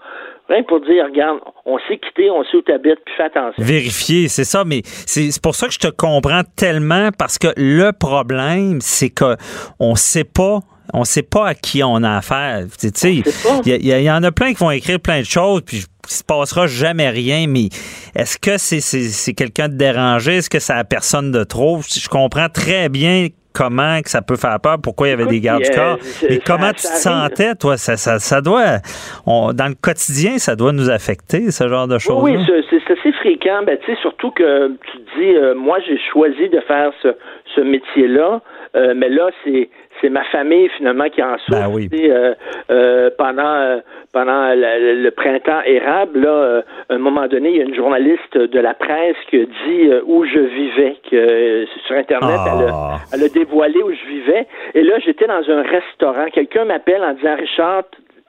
rien 0.48 0.62
que 0.62 0.68
pour 0.68 0.80
dire, 0.80 1.04
regarde, 1.04 1.38
on 1.64 1.78
sait 1.88 1.98
quitter, 1.98 2.30
on 2.30 2.42
sait 2.44 2.56
où 2.56 2.62
t'habites, 2.62 2.98
puis 3.04 3.14
fais 3.16 3.24
attention. 3.24 3.62
Vérifier, 3.62 4.28
c'est 4.28 4.44
ça, 4.44 4.64
mais 4.64 4.82
c'est 4.84 5.30
c'est 5.30 5.42
pour 5.42 5.54
ça 5.54 5.66
que 5.66 5.72
je 5.72 5.78
te 5.78 5.88
comprends 5.88 6.42
tellement 6.56 7.10
parce 7.18 7.38
que 7.38 7.48
le 7.56 7.92
problème, 7.92 8.80
c'est 8.80 9.10
que 9.10 9.36
on 9.78 9.94
sait 9.94 10.24
pas. 10.24 10.60
On 10.92 11.04
sait 11.04 11.22
pas 11.22 11.48
à 11.48 11.54
qui 11.54 11.82
on 11.82 12.02
a 12.02 12.18
affaire. 12.18 12.66
Tu 12.78 12.90
sais, 12.94 13.14
il 13.14 13.24
y, 13.66 13.88
y 13.88 14.02
y 14.04 14.10
en 14.10 14.22
a 14.22 14.30
plein 14.30 14.52
qui 14.52 14.58
vont 14.58 14.70
écrire 14.70 15.00
plein 15.00 15.20
de 15.20 15.24
choses, 15.24 15.62
puis 15.64 15.78
il 15.78 16.10
se 16.12 16.22
passera 16.22 16.66
jamais 16.66 17.08
rien. 17.08 17.46
Mais 17.48 17.70
est-ce 18.14 18.36
que 18.38 18.58
c'est 18.58 18.80
c'est- 18.80 19.08
c'est 19.08 19.32
quelqu'un 19.32 19.70
de 19.70 19.76
dérangé? 19.76 20.36
Est-ce 20.36 20.50
que 20.50 20.58
c'est 20.58 20.74
la 20.74 20.84
personne 20.84 21.32
de 21.32 21.42
trop? 21.42 21.80
Je 21.80 22.06
comprends 22.08 22.50
très 22.50 22.90
bien 22.90 23.28
comment 23.54 24.02
que 24.02 24.10
ça 24.10 24.20
peut 24.20 24.36
faire 24.36 24.58
peur, 24.60 24.76
pourquoi 24.82 25.06
il 25.08 25.10
y 25.10 25.14
avait 25.14 25.26
des 25.26 25.40
gardes 25.40 25.62
du 25.62 25.70
euh, 25.70 25.74
corps. 25.74 26.02
ça- 26.02 26.26
comment 26.44 26.68
tu 26.72 26.82
te 26.82 26.96
sentais, 26.96 27.54
toi? 27.54 27.76
Ça, 27.76 27.96
ça, 27.96 28.18
ça 28.18 28.40
doit, 28.40 28.78
on- 29.26 29.52
dans 29.52 29.68
le 29.68 29.74
quotidien, 29.80 30.38
ça 30.38 30.56
doit 30.56 30.72
nous 30.72 30.90
affecter 30.90 31.50
ce 31.50 31.68
genre 31.68 31.86
de 31.88 31.98
choses. 31.98 32.22
Oui, 32.22 32.36
oui, 32.36 32.44
c'est- 32.46 32.74
assez 32.92 33.12
fréquent. 33.12 33.62
Ben, 33.66 33.78
tu 33.84 33.92
sais, 33.94 33.98
surtout 34.02 34.30
que 34.30 34.68
tu 34.90 34.98
te 34.98 35.18
dis, 35.18 35.36
euh, 35.36 35.54
moi, 35.54 35.78
j'ai 35.86 35.98
choisi 36.12 36.48
de 36.50 36.60
faire 36.60 36.90
ce, 37.02 37.08
ce 37.54 37.60
métier-là, 37.62 38.40
euh, 38.76 38.94
mais 38.96 39.08
là, 39.08 39.30
c'est 39.44 39.68
c'est 40.00 40.08
ma 40.10 40.24
famille 40.24 40.68
finalement 40.76 41.08
qui 41.08 41.22
en 41.22 41.38
souffre. 41.38 41.58
Ben 41.60 41.68
oui. 41.72 41.88
Euh, 41.94 42.34
euh, 42.70 43.10
pendant 43.16 43.54
euh, 43.54 43.78
pendant 44.12 44.52
le, 44.54 45.02
le 45.02 45.10
printemps 45.10 45.60
érable, 45.64 46.20
là, 46.20 46.28
euh, 46.30 46.62
à 46.88 46.94
un 46.94 46.98
moment 46.98 47.26
donné, 47.26 47.50
il 47.50 47.56
y 47.56 47.60
a 47.60 47.64
une 47.64 47.74
journaliste 47.74 48.36
de 48.36 48.60
la 48.60 48.74
presse 48.74 49.16
qui 49.30 49.36
a 49.42 49.44
dit 49.44 49.88
euh, 49.88 50.02
où 50.06 50.24
je 50.24 50.38
vivais, 50.38 50.96
que 51.10 51.16
euh, 51.16 51.66
sur 51.86 51.96
Internet, 51.96 52.38
elle, 52.46 52.68
a, 52.68 52.72
Ah. 52.72 52.96
elle 53.12 53.22
a 53.24 53.28
dévoilé 53.28 53.82
où 53.82 53.92
je 53.92 54.06
vivais. 54.08 54.46
Et 54.74 54.82
là, 54.82 54.98
j'étais 54.98 55.26
dans 55.26 55.48
un 55.48 55.62
restaurant. 55.62 56.26
Quelqu'un 56.32 56.64
m'appelle 56.64 57.02
en 57.02 57.12
disant 57.14 57.36
Richard, 57.36 57.84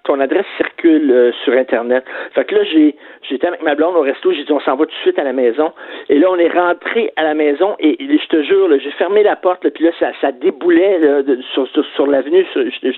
ton 0.05 0.19
adresse 0.19 0.45
circule 0.57 1.11
euh, 1.11 1.31
sur 1.43 1.53
Internet. 1.53 2.03
Fait 2.33 2.45
que 2.45 2.55
là, 2.55 2.63
j'ai 2.63 2.95
j'étais 3.29 3.47
avec 3.47 3.61
ma 3.63 3.75
blonde 3.75 3.95
au 3.95 4.01
resto, 4.01 4.31
j'ai 4.31 4.43
dit 4.43 4.51
on 4.51 4.59
s'en 4.61 4.75
va 4.75 4.85
tout 4.85 4.91
de 4.91 5.01
suite 5.01 5.19
à 5.19 5.23
la 5.23 5.33
maison. 5.33 5.71
Et 6.09 6.17
là, 6.19 6.27
on 6.31 6.37
est 6.37 6.47
rentré 6.49 7.11
à 7.15 7.23
la 7.23 7.33
maison 7.33 7.75
et, 7.79 8.01
et 8.03 8.17
je 8.17 8.27
te 8.27 8.41
jure, 8.43 8.69
j'ai 8.79 8.91
fermé 8.91 9.23
la 9.23 9.35
porte, 9.35 9.63
là, 9.63 9.71
puis 9.71 9.83
là, 9.83 9.91
ça, 9.99 10.11
ça 10.21 10.31
déboulait 10.31 10.99
là, 10.99 11.21
de- 11.23 11.41
sur, 11.53 11.67
sur, 11.69 11.83
sur 11.95 12.07
l'avenue, 12.07 12.45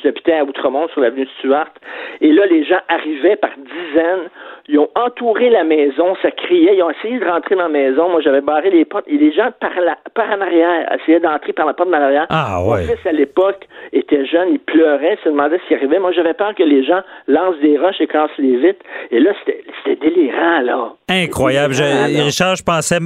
j'habitais 0.03 0.33
à 0.33 0.43
Outremont, 0.43 0.87
sur 0.89 1.01
l'avenue 1.01 1.27
Stuart. 1.39 1.69
Et 2.21 2.31
là, 2.31 2.45
les 2.45 2.63
gens 2.63 2.79
arrivaient 2.89 3.35
par 3.37 3.51
dizaines. 3.57 4.29
Ils 4.69 4.77
ont 4.79 4.89
entouré 4.95 5.49
la 5.49 5.63
maison, 5.63 6.15
ça 6.21 6.29
criait, 6.31 6.75
ils 6.75 6.83
ont 6.83 6.89
essayé 6.89 7.19
de 7.19 7.25
rentrer 7.25 7.55
dans 7.55 7.63
la 7.63 7.69
maison. 7.69 8.09
Moi, 8.09 8.19
j'avais 8.19 8.41
barré 8.41 8.69
les 8.69 8.83
portes 8.83 9.05
et 9.07 9.17
les 9.17 9.31
gens 9.31 9.49
par, 9.61 9.71
la, 9.79 9.97
par 10.13 10.29
en 10.29 10.41
arrière 10.41 10.91
essayaient 10.93 11.21
d'entrer 11.21 11.53
par 11.53 11.65
la 11.65 11.73
porte 11.73 11.87
de 11.87 11.93
l'arrière. 11.93 12.25
Ah, 12.29 12.59
Mon 12.61 12.73
ouais. 12.73 12.83
fils, 12.83 13.05
à 13.05 13.13
l'époque, 13.13 13.65
était 13.93 14.25
jeune, 14.25 14.49
il 14.51 14.59
pleurait, 14.59 15.17
se 15.23 15.29
demandait 15.29 15.59
ce 15.59 15.67
qui 15.69 15.75
arrivait. 15.75 15.99
Moi, 15.99 16.11
j'avais 16.11 16.33
peur 16.33 16.53
que 16.53 16.63
les 16.63 16.83
gens 16.83 16.96
lancent 17.27 17.59
des 17.61 17.77
roches 17.77 17.99
et 17.99 18.07
cassent 18.07 18.29
les 18.37 18.57
vitres. 18.57 18.79
Et 19.11 19.19
là, 19.19 19.31
c'était 19.45 19.95
délirant, 20.01 20.61
là. 20.61 20.93
Incroyable. 21.09 21.73
Je- 21.73 21.83
Ah, 21.83 22.07
non. 22.09 22.25
Richard, 22.25 22.55
je 22.55 22.63
pensais 22.63 22.99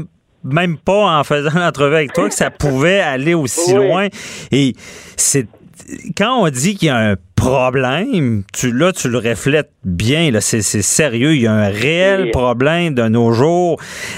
même 0.44 0.78
pas 0.78 1.20
en 1.20 1.24
faisant 1.24 1.52
l'entrevue 1.60 1.96
avec 1.96 2.14
toi 2.14 2.28
que 2.28 2.34
ça 2.36 2.50
pouvait 2.50 3.00
aller 3.00 3.34
aussi 3.34 3.74
Oui. 3.78 3.88
loin. 3.88 4.08
Et 4.52 4.74
c'est 5.18 5.48
quand 6.18 6.44
on 6.44 6.50
dit 6.50 6.76
qu'il 6.76 6.88
y 6.88 6.92
a 6.92 6.98
un 7.12 7.16
problème, 7.36 8.44
tu 8.54 8.72
là 8.72 8.92
tu 8.92 9.10
le 9.10 9.18
reflètes 9.18 9.72
bien 9.84 10.30
là, 10.32 10.42
c'est 10.42 10.62
c'est 10.62 10.82
sérieux, 10.84 11.34
il 11.34 11.42
y 11.42 11.48
a 11.48 11.52
un 11.54 11.70
réel 11.70 12.30
problème 12.32 12.94
de 12.94 13.04
nos 13.08 13.32
jours 13.32 13.78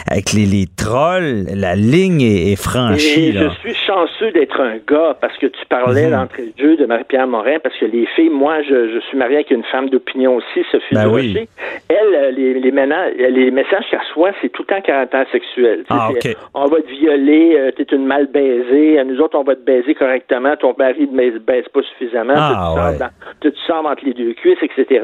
avec 0.09 0.34
les, 0.34 0.45
les 0.45 0.66
trolls, 0.78 1.45
la 1.55 1.76
ligne 1.76 2.22
est, 2.22 2.51
est 2.51 2.55
franchie 2.61 3.30
Et 3.30 3.32
là. 3.32 3.49
je 3.49 3.70
suis 3.70 3.76
chanceux 3.88 4.32
d'être 4.32 4.59
un 4.59 4.76
gars 4.88 5.16
parce 5.22 5.38
que 5.38 5.47
tu 5.47 5.66
parlais 5.70 6.05
Mhm. 6.05 6.11
d'entrée 6.11 6.53
de 6.57 6.61
jeu 6.61 6.76
de 6.76 6.86
Marie-Pierre 6.86 7.28
Morin 7.28 7.57
parce 7.64 7.78
que 7.78 7.86
les 7.86 8.05
filles, 8.16 8.30
moi, 8.30 8.61
je, 8.64 8.93
je 8.93 8.99
suis 9.07 9.18
marié 9.18 9.36
avec 9.36 9.51
une 9.51 9.64
femme 9.72 9.89
d'opinion 9.89 10.36
aussi, 10.36 10.66
Sophie 10.72 10.93
Ben 10.95 11.07
oui. 11.07 11.47
Elle, 11.88 11.97
euh, 12.16 12.32
les, 12.32 12.59
les, 12.59 12.72
mena- 12.72 13.09
les 13.11 13.51
messages 13.51 13.86
qu'elle 13.89 13.99
reçoit, 13.99 14.32
c'est 14.41 14.49
tout 14.49 14.64
le 14.68 14.76
temps 14.76 14.82
caractère 14.82 15.26
sexuel. 15.32 15.84
Ah, 15.89 16.09
ok. 16.11 16.36
On 16.53 16.66
va 16.66 16.82
te 16.82 16.89
violer, 16.89 17.55
euh, 17.57 17.72
t'es 17.72 17.84
une 17.95 18.05
mal 18.05 18.28
baisée, 18.28 18.99
euh, 18.99 19.03
nous 19.05 19.20
autres, 19.22 19.38
on 19.38 19.43
va 19.43 19.55
te 19.55 19.61
baiser 19.66 19.93
correctement, 19.95 20.55
ton 20.57 20.76
mari 20.78 21.07
ne 21.11 21.38
baise, 21.39 21.64
pas 21.74 21.82
suffisamment, 21.97 22.34
Ah, 22.36 22.74
tu, 22.76 22.82
ouais. 22.93 22.97
dans- 22.99 23.09
tu 23.41 23.51
te 23.51 23.59
sors 23.66 23.86
entre 23.86 24.03
les 24.05 24.14
deux 24.14 24.34
cuisses, 24.34 24.57
etc. 24.61 25.01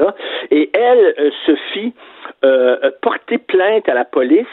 Et 0.50 0.70
elle, 0.74 1.14
euh, 2.44 2.76
a 2.82 2.90
porté 3.02 3.38
plainte 3.38 3.88
à 3.88 3.94
la 3.94 4.04
police 4.04 4.46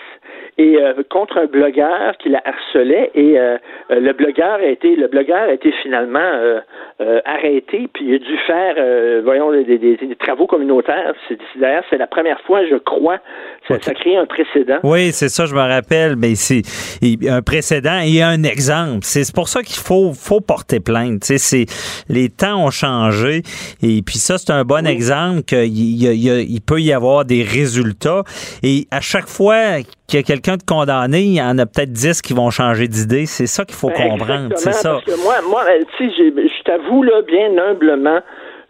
et 0.58 0.78
euh, 0.78 0.94
contre 1.10 1.38
un 1.38 1.46
blogueur 1.46 2.18
qui 2.18 2.30
la 2.30 2.42
harcelait 2.46 3.12
et 3.16 3.40
euh, 3.40 3.58
euh, 3.92 4.00
le 4.00 4.14
blogueur 4.14 4.56
a 4.56 4.66
été 4.66 4.96
le 4.96 5.08
blogueur 5.08 5.50
a 5.50 5.54
été 5.54 5.72
finalement 5.84 6.20
euh, 6.20 6.60
euh, 7.02 7.20
arrêté 7.26 7.88
puis 7.94 8.06
il 8.08 8.16
a 8.16 8.18
dû 8.20 8.38
faire 8.48 8.76
euh, 8.78 9.22
voyons 9.24 9.52
des, 9.52 9.64
des- 9.78 9.98
des 9.98 10.16
travaux 10.16 10.48
communautaires 10.48 11.14
c'est 11.28 11.38
d'ailleurs 11.60 11.84
c'est 11.90 11.98
la 11.98 12.08
première 12.08 12.40
fois 12.42 12.66
je 12.66 12.76
crois 12.76 13.20
ça, 13.68 13.76
ça 13.82 13.94
crée 13.94 14.16
un 14.16 14.26
précédent 14.26 14.80
Oui, 14.84 15.12
c'est 15.12 15.28
ça, 15.30 15.46
je 15.46 15.54
me 15.54 15.60
rappelle. 15.60 16.16
Mais 16.16 16.36
c'est 16.36 16.62
il 17.02 17.22
y 17.24 17.28
a 17.30 17.36
un 17.36 17.42
précédent 17.42 18.00
et 18.02 18.22
un 18.22 18.44
exemple. 18.44 19.00
C'est 19.04 19.30
pour 19.36 19.50
ça 19.50 19.62
qu'il 19.62 19.76
faut, 19.76 20.14
faut 20.14 20.40
porter 20.40 20.80
plainte. 20.80 21.22
Tu 21.24 21.38
sais, 21.38 21.38
c'est 21.38 21.66
les 22.08 22.30
temps 22.30 22.66
ont 22.66 22.70
changé 22.72 23.42
et 23.84 24.02
puis 24.06 24.18
ça 24.20 24.38
c'est 24.38 24.52
un 24.54 24.64
bon 24.64 24.88
exemple 24.88 25.42
qu'il 25.42 25.66
il 25.68 26.50
il 26.50 26.62
peut 26.62 26.80
y 26.80 26.94
avoir 26.94 27.26
des 27.26 27.44
résultats 27.44 28.24
et 28.64 28.88
à 28.92 29.02
chaque 29.02 29.28
fois 29.28 29.82
qu'il 30.08 30.20
y 30.20 30.24
a 30.24 30.24
quelqu'un 30.24 30.47
de 30.56 30.64
condamné, 30.64 31.22
il 31.24 31.34
y 31.36 31.42
en 31.42 31.58
a 31.58 31.66
peut-être 31.66 31.92
10 31.92 32.22
qui 32.22 32.34
vont 32.34 32.50
changer 32.50 32.88
d'idée. 32.88 33.26
C'est 33.26 33.48
ça 33.48 33.66
qu'il 33.66 33.76
faut 33.76 33.90
Ben, 33.90 34.12
comprendre. 34.12 34.54
C'est 34.56 34.72
ça. 34.72 34.92
Parce 34.94 35.04
que 35.04 35.24
moi, 35.24 35.36
moi, 35.50 35.66
tu 35.98 36.08
sais, 36.10 36.14
j'ai- 36.18 36.48
je 36.48 36.64
t'avoue 36.64 37.04
là, 37.04 37.22
bien 37.24 37.58
humblement, 37.58 38.20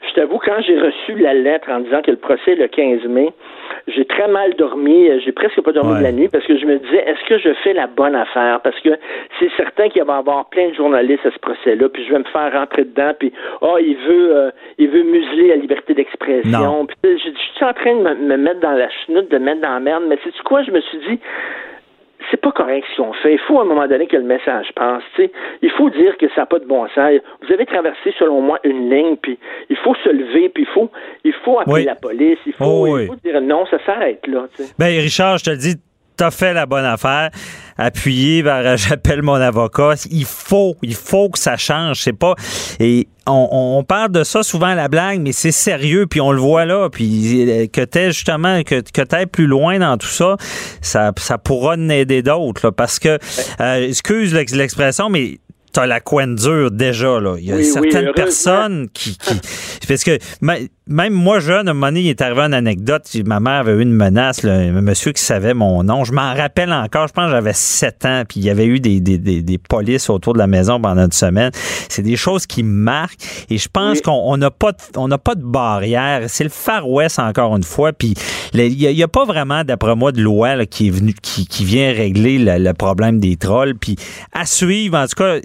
je 0.10 0.14
t'avoue, 0.16 0.40
quand 0.44 0.60
j'ai 0.66 0.80
reçu 0.80 1.16
la 1.22 1.34
lettre 1.36 1.70
en 1.70 1.82
disant 1.82 2.02
que 2.02 2.12
le 2.12 2.18
procès 2.18 2.54
est 2.54 2.56
le 2.56 2.68
15 2.68 3.06
mai, 3.08 3.30
j'ai 3.88 4.06
très 4.06 4.28
mal 4.28 4.54
dormi, 4.56 5.10
j'ai 5.24 5.32
presque 5.32 5.62
pas 5.62 5.72
dormi 5.72 5.98
de 5.98 6.04
la 6.04 6.12
nuit 6.12 6.28
parce 6.28 6.46
que 6.46 6.58
je 6.58 6.66
me 6.66 6.78
disais, 6.78 7.04
est-ce 7.08 7.24
que 7.28 7.38
je 7.38 7.54
fais 7.64 7.74
la 7.74 7.88
bonne 7.88 8.16
affaire? 8.16 8.60
Parce 8.62 8.80
que 8.82 8.90
c'est 9.40 9.50
certain 9.56 9.90
qu'il 9.90 10.04
va 10.04 10.16
y 10.16 10.18
avoir 10.18 10.50
plein 10.50 10.70
de 10.70 10.74
journalistes 10.74 11.26
à 11.26 11.32
ce 11.32 11.40
procès-là, 11.40 11.88
puis 11.90 12.06
je 12.06 12.12
vais 12.12 12.20
me 12.20 12.26
faire 12.26 12.52
rentrer 12.52 12.84
dedans, 12.84 13.14
puis 13.18 13.32
oh, 13.62 13.78
il 13.80 13.96
veut 13.96 14.36
euh, 14.36 14.52
il 14.78 14.90
veut 14.90 15.04
museler 15.04 15.50
la 15.50 15.56
liberté 15.56 15.94
d'expression. 15.94 16.86
Puis 16.86 17.18
je, 17.18 17.30
suis 17.30 17.66
en 17.66 17.74
train 17.74 17.96
de 17.96 18.02
me, 18.02 18.16
me, 18.16 18.38
mettre 18.38 18.60
dans 18.60 18.74
la 18.74 18.90
chenoute, 18.90 19.30
de 19.32 19.38
me 19.38 19.46
mettre 19.46 19.62
dans 19.62 19.74
la 19.74 19.80
merde, 19.80 20.04
mais 20.08 20.18
c'est 20.24 20.36
quoi? 20.44 20.64
Je 20.64 20.72
me 20.72 20.82
suis 20.82 21.00
dit, 21.10 21.20
c'est 22.30 22.42
pas 22.42 22.52
correct 22.52 22.86
ce 22.96 23.02
qu'on 23.02 23.14
fait. 23.14 23.34
Il 23.34 23.40
faut 23.40 23.60
à 23.60 23.62
un 23.62 23.66
moment 23.66 23.88
donné 23.88 24.08
que 24.08 24.18
le 24.18 24.24
message 24.24 24.68
passe. 24.76 25.04
Il 25.62 25.70
faut 25.72 25.90
dire 25.90 26.18
que 26.18 26.28
ça 26.30 26.42
n'a 26.42 26.46
pas 26.46 26.60
de 26.60 26.66
bon 26.66 26.88
sens. 26.90 27.20
Vous 27.42 27.54
avez 27.54 27.66
traversé, 27.66 28.14
selon 28.20 28.42
moi, 28.42 28.60
une 28.64 28.90
ligne, 28.90 29.16
puis 29.18 29.38
il 29.70 29.78
faut 29.78 29.96
se 30.04 30.10
lever, 30.10 30.50
puis 30.50 30.64
il 30.64 30.74
faut, 30.74 30.90
il 31.24 31.34
faut 31.46 31.60
appeler 31.60 31.86
la 31.86 31.96
police, 31.96 32.40
il 32.46 32.54
faut, 32.54 32.66
oh, 32.66 32.98
il 32.98 33.08
faut 33.08 33.16
dire 33.24 33.42
non, 33.42 33.66
ça 33.68 33.78
s'arrête 33.86 34.26
là. 34.28 34.48
Ben 34.78 35.00
Richard, 35.00 35.38
je 35.38 35.46
te 35.46 35.50
le 35.52 35.58
dis, 35.58 35.76
t'as 36.18 36.32
fait 36.32 36.54
la 36.54 36.66
bonne 36.66 36.86
affaire. 36.86 37.30
Appuyé 37.78 38.42
vers 38.42 38.76
j'appelle 38.78 39.22
mon 39.22 39.36
avocat. 39.36 39.94
Il 40.10 40.26
faut, 40.26 40.76
il 40.82 40.96
faut 40.96 41.30
que 41.30 41.40
ça 41.40 41.58
change. 41.58 42.02
C'est 42.02 42.14
pas. 42.14 42.36
Et 42.80 43.08
on, 43.28 43.84
parle 43.88 44.12
de 44.12 44.24
ça 44.24 44.42
souvent 44.42 44.68
à 44.68 44.76
la 44.76 44.88
blague, 44.88 45.20
mais 45.20 45.32
c'est 45.32 45.52
sérieux, 45.52 46.08
puis 46.08 46.22
on 46.22 46.32
le 46.32 46.40
voit 46.40 46.66
là. 46.66 46.90
Puis 46.90 47.50
euh, 47.50 47.68
que 47.68 47.82
t'es 47.82 48.12
justement, 48.12 48.64
que, 48.64 48.82
que 48.82 49.02
t'es 49.02 49.26
plus 49.26 49.48
loin 49.48 49.80
dans 49.80 49.98
tout 49.98 50.08
ça, 50.08 50.38
ça, 50.82 51.12
ça 51.18 51.38
pourra 51.38 51.76
aider 51.76 52.22
d'autres. 52.22 52.72
Parce 52.72 53.00
que, 53.00 53.20
euh, 53.62 53.88
excuse 53.88 54.34
l'expression, 54.34 55.10
mais 55.10 55.40
t'as 55.74 55.86
la 55.86 56.00
coin 56.00 56.28
dure 56.28 56.72
déjà. 56.72 57.20
Là. 57.20 57.36
Il 57.38 57.46
y 57.46 57.52
a 57.52 57.64
certaines 57.64 58.14
personnes 58.14 58.88
qui, 58.94 59.18
qui. 59.18 59.40
Parce 59.88 60.04
que 60.04 60.18
même 60.90 61.14
moi, 61.14 61.40
jeune, 61.40 61.68
à 61.68 61.72
un 61.72 61.74
moment 61.74 61.88
donné, 61.88 62.02
il 62.02 62.10
est 62.10 62.22
arrivé 62.22 62.42
une 62.42 62.54
anecdote. 62.54 63.04
Ma 63.26 63.40
mère 63.40 63.62
avait 63.62 63.74
eu 63.74 63.82
une 63.82 63.94
menace, 63.94 64.46
un 64.46 64.72
monsieur 64.82 65.12
qui 65.12 65.22
savait 65.22 65.54
mon 65.54 65.84
nom. 65.84 66.04
Je 66.04 66.14
m'en 66.14 66.34
rappelle 66.34 66.72
encore. 66.72 67.08
Je 67.08 67.14
pense 67.14 67.26
que 67.26 67.32
j'avais 67.32 67.54
7 67.54 68.06
ans, 68.06 68.24
puis 68.28 68.40
il 68.40 68.46
y 68.46 68.50
avait 68.50 68.66
eu 68.66 68.80
des, 68.80 69.00
des, 69.00 69.18
des, 69.18 69.58
polices 69.58 70.10
autour 70.10 70.34
de 70.34 70.40
la 70.40 70.48
maison 70.48 70.80
pendant 70.80 71.06
une 71.06 71.12
semaine. 71.12 71.52
C'est 71.54 72.02
des 72.02 72.16
choses 72.16 72.46
qui 72.46 72.64
me 72.64 72.72
marquent. 72.72 73.46
Et 73.50 73.58
je 73.58 73.68
pense 73.68 74.02
qu'on 74.02 74.38
n'a 74.38 74.52
pas, 74.52 74.72
de, 74.72 74.78
on 74.96 75.08
n'a 75.08 75.18
pas 75.18 75.36
de 75.36 75.44
barrière. 75.44 76.24
C'est 76.28 76.44
le 76.44 76.50
Far 76.50 76.90
West, 76.90 77.20
encore 77.20 77.56
une 77.56 77.64
fois. 77.64 77.92
Puis 77.92 78.14
il 78.54 78.96
n'y 78.96 79.04
a, 79.04 79.08
pas 79.08 79.26
vraiment, 79.26 79.64
d'après 79.64 79.96
moi, 79.96 80.12
de 80.12 80.22
loi 80.22 80.66
qui 80.66 80.88
est 80.88 80.92
venu, 80.92 81.14
qui, 81.22 81.48
qui 81.48 81.66
vient 81.66 81.92
régler 81.92 82.38
le, 82.40 82.74
problème 82.74 83.20
des 83.20 83.36
trolls. 83.36 83.76
Puis 83.76 83.96
à 84.34 84.46
suivre, 84.46 84.98
en 84.98 85.06
tout 85.06 85.22
cas, 85.22 85.40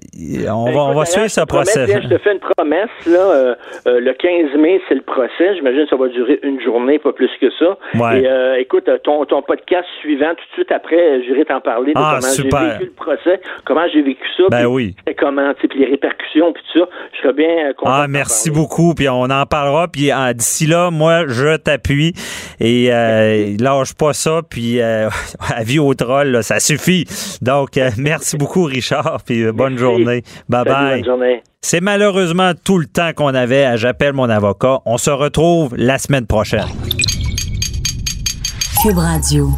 on 0.52 0.72
va, 0.72 0.80
on 0.80 0.94
va 0.94 1.04
suivre 1.04 1.28
ce 1.28 1.40
procès. 1.40 1.86
je 1.86 2.08
te 2.08 2.18
fais 2.18 2.32
une 2.32 2.40
promesse. 2.40 2.90
Là, 3.06 3.18
euh, 3.18 3.54
euh, 3.86 4.00
le 4.00 4.12
15 4.12 4.60
mai, 4.60 4.80
c'est 4.88 4.94
le 4.94 5.02
procès 5.02 5.31
J'imagine 5.38 5.84
que 5.84 5.90
ça 5.90 5.96
va 5.96 6.08
durer 6.08 6.40
une 6.42 6.60
journée, 6.60 6.98
pas 6.98 7.12
plus 7.12 7.30
que 7.40 7.50
ça. 7.58 7.76
Et 8.14 8.26
euh, 8.26 8.56
écoute, 8.58 8.88
ton, 9.02 9.24
ton 9.24 9.42
podcast 9.42 9.86
suivant, 10.00 10.30
tout 10.30 10.44
de 10.50 10.54
suite 10.54 10.72
après, 10.72 11.22
j'irai 11.24 11.44
t'en 11.44 11.60
parler 11.60 11.92
de 11.92 11.98
ah, 11.98 12.18
comment 12.20 12.32
j'ai 12.34 12.42
vécu 12.42 12.84
le 12.84 12.92
procès, 12.92 13.40
comment 13.64 13.86
j'ai 13.92 14.02
vécu 14.02 14.26
ça, 14.36 14.44
ben 14.50 14.66
oui. 14.66 14.94
comment, 15.18 15.52
puis 15.54 15.68
les 15.74 15.86
répercussions, 15.86 16.52
puis 16.52 16.62
tout 16.72 16.80
ça. 16.80 16.88
Je 17.12 17.18
serais 17.18 17.32
bien 17.32 17.68
euh, 17.68 17.72
content. 17.74 17.92
Ah, 17.92 18.06
merci 18.08 18.50
beaucoup, 18.50 18.94
puis 18.94 19.08
on 19.08 19.24
en 19.24 19.46
parlera. 19.46 19.88
Puis 19.88 20.10
d'ici 20.34 20.66
là, 20.66 20.90
moi, 20.90 21.24
je 21.28 21.56
t'appuie 21.56 22.12
et 22.60 22.88
euh, 22.92 23.56
lâche 23.60 23.94
pas 23.94 24.12
ça, 24.12 24.40
puis 24.48 24.80
euh, 24.80 25.08
avis 25.56 25.78
au 25.78 25.94
troll, 25.94 26.42
ça 26.42 26.60
suffit. 26.60 27.04
Donc, 27.40 27.70
merci 27.98 28.36
beaucoup, 28.36 28.64
Richard, 28.64 29.20
puis 29.26 29.50
bonne 29.52 29.78
journée. 29.78 30.22
Bye 30.48 30.64
bye. 30.64 30.96
Bonne 30.96 31.04
journée. 31.04 31.42
C'est 31.64 31.80
malheureusement 31.80 32.52
tout 32.64 32.78
le 32.78 32.86
temps 32.86 33.12
qu'on 33.14 33.34
avait 33.34 33.64
à 33.64 33.76
J'appelle 33.76 34.14
mon 34.14 34.28
avocat. 34.28 34.80
On 34.84 34.98
se 34.98 35.10
retrouve 35.10 35.74
la 35.76 35.96
semaine 35.98 36.26
prochaine. 36.26 36.66
Cube 38.82 38.98
Radio. 38.98 39.48